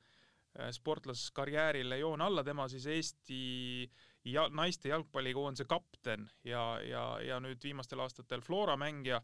[0.59, 3.87] Äh, sportlaskarjäärile joon alla, tema siis Eesti
[4.29, 9.21] ja naiste jalgpallikoondise kapten ja, ja, ja nüüd viimastel aastatel Flora mängija,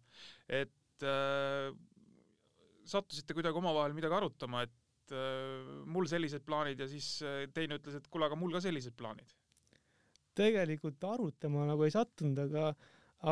[0.49, 1.71] et äh,
[2.87, 7.99] sattusite kuidagi omavahel midagi arutama, et äh, mul sellised plaanid ja siis äh, teine ütles,
[7.99, 9.35] et kuule, aga mul ka sellised plaanid.
[10.37, 12.71] tegelikult arutama nagu ei sattunud, aga,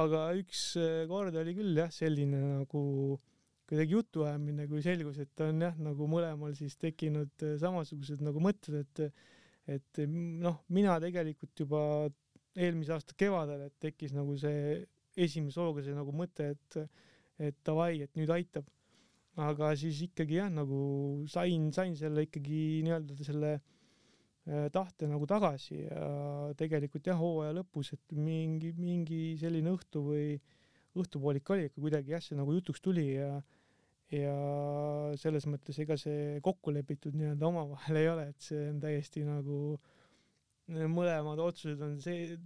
[0.00, 0.72] aga üks
[1.08, 2.84] kord oli küll jah, selline nagu
[3.14, 3.30] äh,
[3.68, 8.82] kuidagi jutuajamine, kui selgus, et on jah, nagu mõlemal siis tekkinud äh, samasugused nagu mõtted,
[8.82, 9.24] et
[9.70, 11.80] et noh, mina tegelikult juba
[12.54, 14.84] eelmise aasta kevadel, et tekkis nagu see
[15.16, 16.80] esimese hooga see nagu mõte, et
[17.42, 18.66] et davai, et nüüd aitab.
[19.34, 25.80] aga siis ikkagi jah, nagu sain, sain selle ikkagi nii-öelda selle äh, tahte nagu tagasi
[25.80, 30.28] ja tegelikult jah, hooaja lõpus, et mingi, mingi selline õhtu või
[30.94, 33.32] õhtupoolik oli ikka kuidagi jah, see nagu jutuks tuli ja
[34.14, 34.34] ja
[35.20, 39.60] selles mõttes ega see kokku lepitud nii-öelda omavahel ei ole, et see on täiesti nagu
[40.68, 42.36] mõlemad otsused on see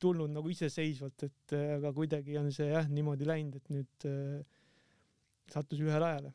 [0.00, 4.36] tulnud nagu iseseisvalt, et aga kuidagi on see jah niimoodi läinud, et nüüd äh,
[5.52, 6.34] sattus ühele ajale.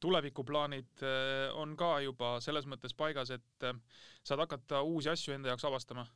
[0.00, 3.76] tulevikuplaanid äh, on ka juba selles mõttes paigas, et äh,
[4.24, 6.06] saad hakata uusi asju enda jaoks avastama?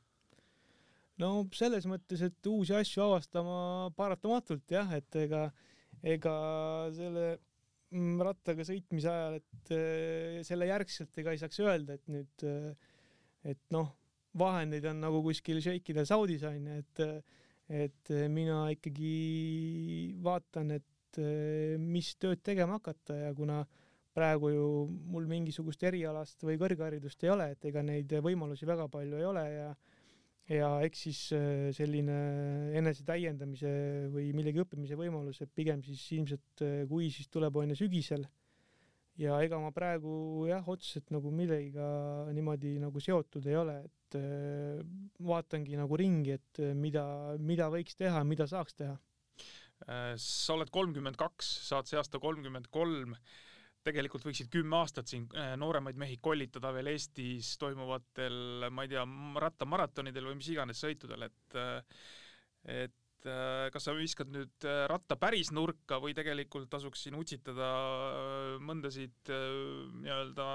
[1.22, 5.73] no selles mõttes, et uusi asju avastama paratamatult jah, et ega äh,
[6.04, 6.34] ega
[6.94, 7.26] selle
[7.94, 12.74] mm, rattaga sõitmise ajal, et äh, selle järgselt ega ei saaks öelda, et nüüd, äh,
[13.54, 13.92] et noh,
[14.38, 17.04] vahendeid on nagu kuskil šeikidel Saudis onju, et,
[17.84, 19.14] et mina ikkagi
[20.24, 21.20] vaatan, et
[21.78, 23.60] mis tööd tegema hakata ja kuna
[24.14, 24.66] praegu ju
[25.10, 29.44] mul mingisugust erialast või kõrgharidust ei ole, et ega neid võimalusi väga palju ei ole
[29.50, 29.68] ja
[30.50, 32.16] ja eks siis äh, selline
[32.76, 33.70] enesetäiendamise
[34.12, 38.26] või millegi õppimise võimalus, et pigem siis ilmselt äh, kui siis tuleb on ju sügisel.
[39.16, 44.84] ja ega ma praegu jah, otseselt nagu millegagi niimoodi nagu seotud ei ole, et äh,
[45.24, 47.06] vaatangi nagu ringi, et mida,
[47.38, 48.98] mida võiks teha, mida saaks teha.
[50.16, 53.16] sa oled kolmkümmend kaks, saad see aasta kolmkümmend kolm
[53.84, 59.06] tegelikult võiksid kümme aastat siin äh, nooremaid mehi kollitada veel Eestis toimuvatel, ma ei tea,
[59.44, 62.04] rattamaratonidel või mis iganes sõitudel, et äh,
[62.64, 67.68] et äh, kas sa viskad nüüd ratta päris nurka või tegelikult tasuks siin utsitada
[68.64, 69.32] mõndasid
[70.00, 70.46] nii-öelda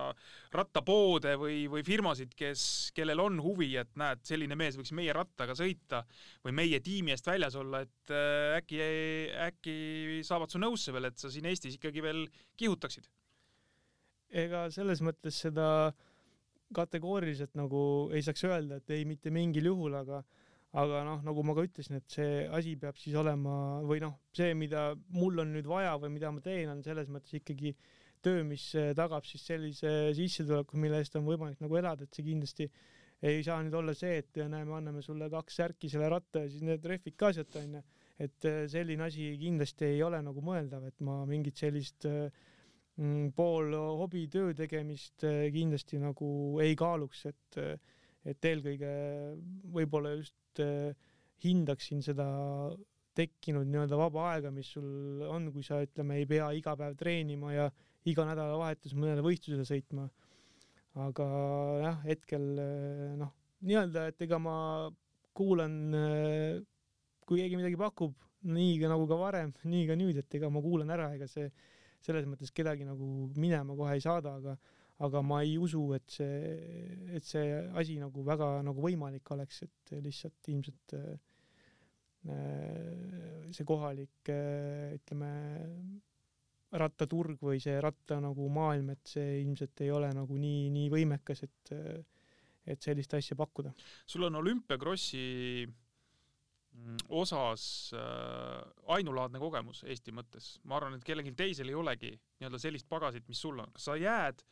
[0.57, 2.63] rattapoode või, või firmasid, kes,
[2.97, 6.01] kellel on huvi, et näed, selline mees võiks meie rattaga sõita
[6.45, 8.17] või meie tiimi eest väljas olla, et
[8.57, 8.81] äkki,
[9.49, 9.77] äkki
[10.25, 12.25] saavad su nõusse veel, et sa siin Eestis ikkagi veel
[12.57, 13.09] kihutaksid
[14.29, 15.93] ega selles mõttes seda
[16.75, 17.81] kategooriliselt nagu
[18.13, 20.21] ei saaks öelda, et ei mitte mingil juhul, aga
[20.77, 24.53] aga noh, nagu ma ka ütlesin, et see asi peab siis olema või noh, see,
[24.53, 27.73] mida mul on nüüd vaja või mida ma teen, on selles mõttes ikkagi
[28.21, 32.69] töö, mis tagab siis sellise sissetuleku, mille eest on võimalik nagu elada, et see kindlasti
[33.25, 36.51] ei saa nüüd olla see, et näe, me anname sulle kaks särki selle ratta ja
[36.51, 37.81] siis need rehvid ka sealt onju.
[38.19, 42.27] et selline asi kindlasti ei ole nagu mõeldav, et ma mingit sellist äh,
[43.35, 47.77] pool hobitöö tegemist eh, kindlasti nagu ei kaaluks, et, eh,
[48.27, 48.91] et eelkõige
[49.71, 50.91] võib-olla just eh,
[51.45, 52.27] hindaksin seda
[53.15, 57.53] tekkinud nii-öelda vaba aega, mis sul on, kui sa ütleme, ei pea iga päev treenima
[57.55, 57.69] ja
[58.07, 60.09] iga nädalavahetus mõnele võistlusele sõitma.
[60.99, 61.25] aga
[61.83, 62.45] jah, hetkel
[63.19, 63.31] noh,
[63.63, 64.55] nii-öelda, et ega ma
[65.35, 65.75] kuulan,
[67.27, 68.15] kui keegi midagi pakub,
[68.49, 71.47] nii ka nagu ka varem, nii ka nüüd, et ega ma kuulan ära, ega see
[72.05, 74.57] selles mõttes kedagi nagu minema kohe ei saada, aga
[74.99, 76.39] aga ma ei usu, et see,
[77.15, 81.13] et see asi nagu väga nagu võimalik oleks, et lihtsalt ilmselt äh,
[83.55, 85.31] see kohalik äh, ütleme
[86.83, 91.45] rattaturg või see ratta nagu maailm, et see ilmselt ei ole nagu nii, nii võimekas,
[91.47, 91.75] et
[92.69, 93.71] et sellist asja pakkuda.
[94.05, 95.65] sul on olümpiakrossi
[97.09, 97.63] osas
[97.97, 98.63] äh,
[98.95, 103.41] ainulaadne kogemus Eesti mõttes, ma arvan, et kellelgi teisel ei olegi nii-öelda sellist pagasit, mis
[103.41, 104.43] sul on, kas sa jääd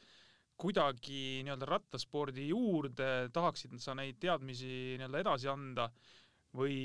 [0.58, 5.90] kuidagi nii-öelda rattaspordi juurde, tahaksid sa neid teadmisi nii-öelda edasi anda
[6.58, 6.80] või,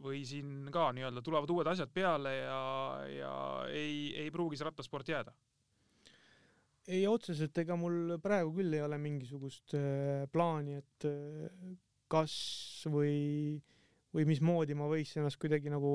[0.00, 2.62] või siin ka nii-öelda tulevad uued asjad peale ja,
[3.12, 3.34] ja
[3.68, 5.34] ei, ei pruugi see rattasport jääda?
[6.88, 11.74] ei, otseselt ega mul praegu küll ei ole mingisugust äh, plaani, et äh,
[12.08, 12.34] kas
[12.88, 13.58] või,
[14.18, 15.90] või mismoodi ma võiks ennast kuidagi nagu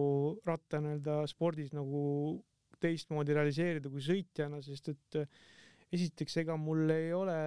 [0.47, 2.03] ratta nii-öelda spordis nagu
[2.83, 5.41] teistmoodi realiseerida kui sõitjana, sest et äh,
[5.93, 7.37] esiteks, ega mul ei ole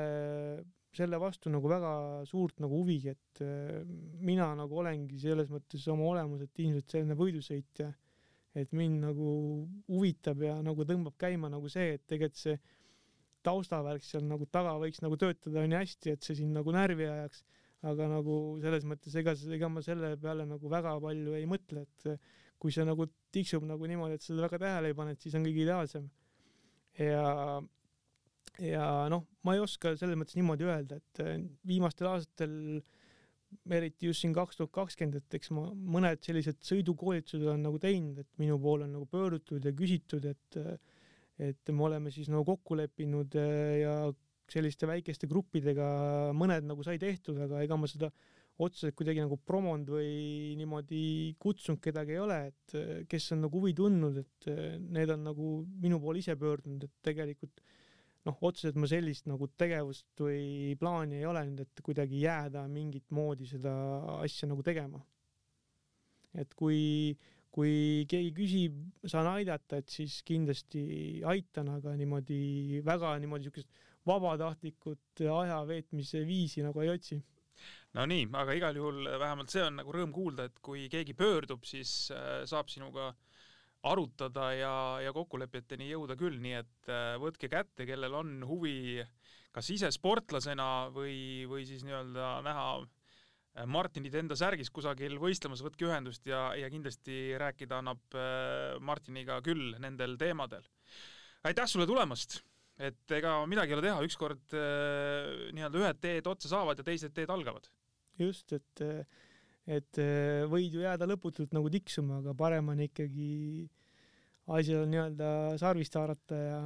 [0.96, 1.92] selle vastu nagu väga
[2.28, 3.42] suurt nagu huvi, et
[4.24, 7.90] mina nagu olengi selles mõttes oma olemuselt ilmselt selline võidusõitja,
[8.56, 9.32] et mind nagu
[9.92, 12.56] huvitab ja nagu tõmbab käima nagu see, et tegelikult see
[13.46, 17.44] taustavärk seal nagu taga võiks nagu töötada nii hästi, et see sind nagu närvi ajaks.
[17.86, 22.10] Aga nagu selles mõttes, ega, ega ma selle peale nagu väga palju ei mõtle, et
[22.62, 25.44] kui see nagu tiksub nagu niimoodi, et seda väga tähele ei pane, et siis on
[25.46, 26.06] kõige ideaalsem.
[26.98, 27.24] ja,
[28.64, 31.24] ja noh, ma ei oska selles mõttes niimoodi öelda, et
[31.68, 32.56] viimastel aastatel
[33.70, 38.18] eriti just siin kaks tuhat kakskümmend, et eks ma mõned sellised sõidukoolitused olen nagu teinud,
[38.22, 40.60] et minu poole on nagu pöördutud ja küsitud, et
[41.36, 43.94] et me oleme siis nagu kokku leppinud äh, ja
[44.52, 45.86] selliste väikeste gruppidega
[46.36, 48.10] mõned nagu sai tehtud, aga ega ma seda
[48.62, 52.76] otseselt kuidagi nagu promonud või niimoodi kutsunud kedagi ei ole, et
[53.10, 54.48] kes on nagu huvi tundnud, et
[54.80, 55.50] need on nagu
[55.82, 57.60] minu poole ise pöördunud, et tegelikult
[58.26, 63.06] noh, otseselt ma sellist nagu tegevust või plaani ei ole nüüd, et kuidagi jääda mingit
[63.14, 63.74] moodi seda
[64.18, 65.04] asja nagu tegema.
[66.36, 67.16] et kui
[67.56, 73.70] kui keegi küsib, saan aidata, et siis kindlasti aitan, aga niimoodi väga niimoodi siukest
[74.06, 77.20] vabatahtlikut aja veetmise viisi nagu ei otsi.
[77.96, 81.64] no nii, aga igal juhul vähemalt see on nagu rõõm kuulda, et kui keegi pöördub,
[81.64, 83.12] siis äh, saab sinuga
[83.86, 84.74] arutada ja,
[85.04, 89.04] ja kokkulepeteni jõuda küll, nii et äh, võtke kätte, kellel on huvi
[89.56, 92.68] kas ise sportlasena või, või siis nii-öelda näha
[93.56, 99.40] Äh, Martinit enda särgis kusagil võistlemas, võtke ühendust ja, ja kindlasti rääkida annab äh, Martiniga
[99.44, 100.66] küll nendel teemadel.
[101.46, 102.40] aitäh sulle tulemast,
[102.78, 107.14] et ega midagi ei ole teha, ükskord äh, nii-öelda ühed teed otsa saavad ja teised
[107.16, 107.70] teed algavad.
[108.20, 108.82] just, et,
[109.66, 109.98] et
[110.48, 113.68] võid ju jääda lõputult nagu tiksuma, aga parem on ikkagi
[114.56, 115.30] asjal nii-öelda
[115.60, 116.60] sarvist haarata ja,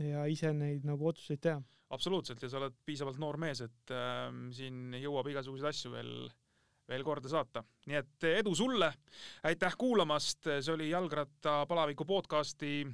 [0.00, 1.60] ja ise neid nagu otsuseid teha
[1.94, 6.12] absoluutselt ja sa oled piisavalt noor mees, et äh, siin jõuab igasuguseid asju veel,
[6.90, 7.64] veel korda saata.
[7.88, 8.90] nii et edu sulle,
[9.48, 12.84] aitäh kuulamast, see oli Jalgrattapalaviku podcasti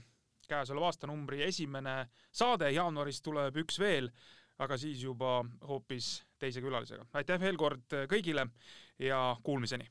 [0.50, 1.96] käesoleva aastanumbri esimene
[2.32, 4.10] saade, jaanuaris tuleb üks veel,
[4.60, 7.06] aga siis juba hoopis teise külalisega.
[7.14, 8.48] aitäh veel kord kõigile
[8.98, 9.88] ja kuulmiseni!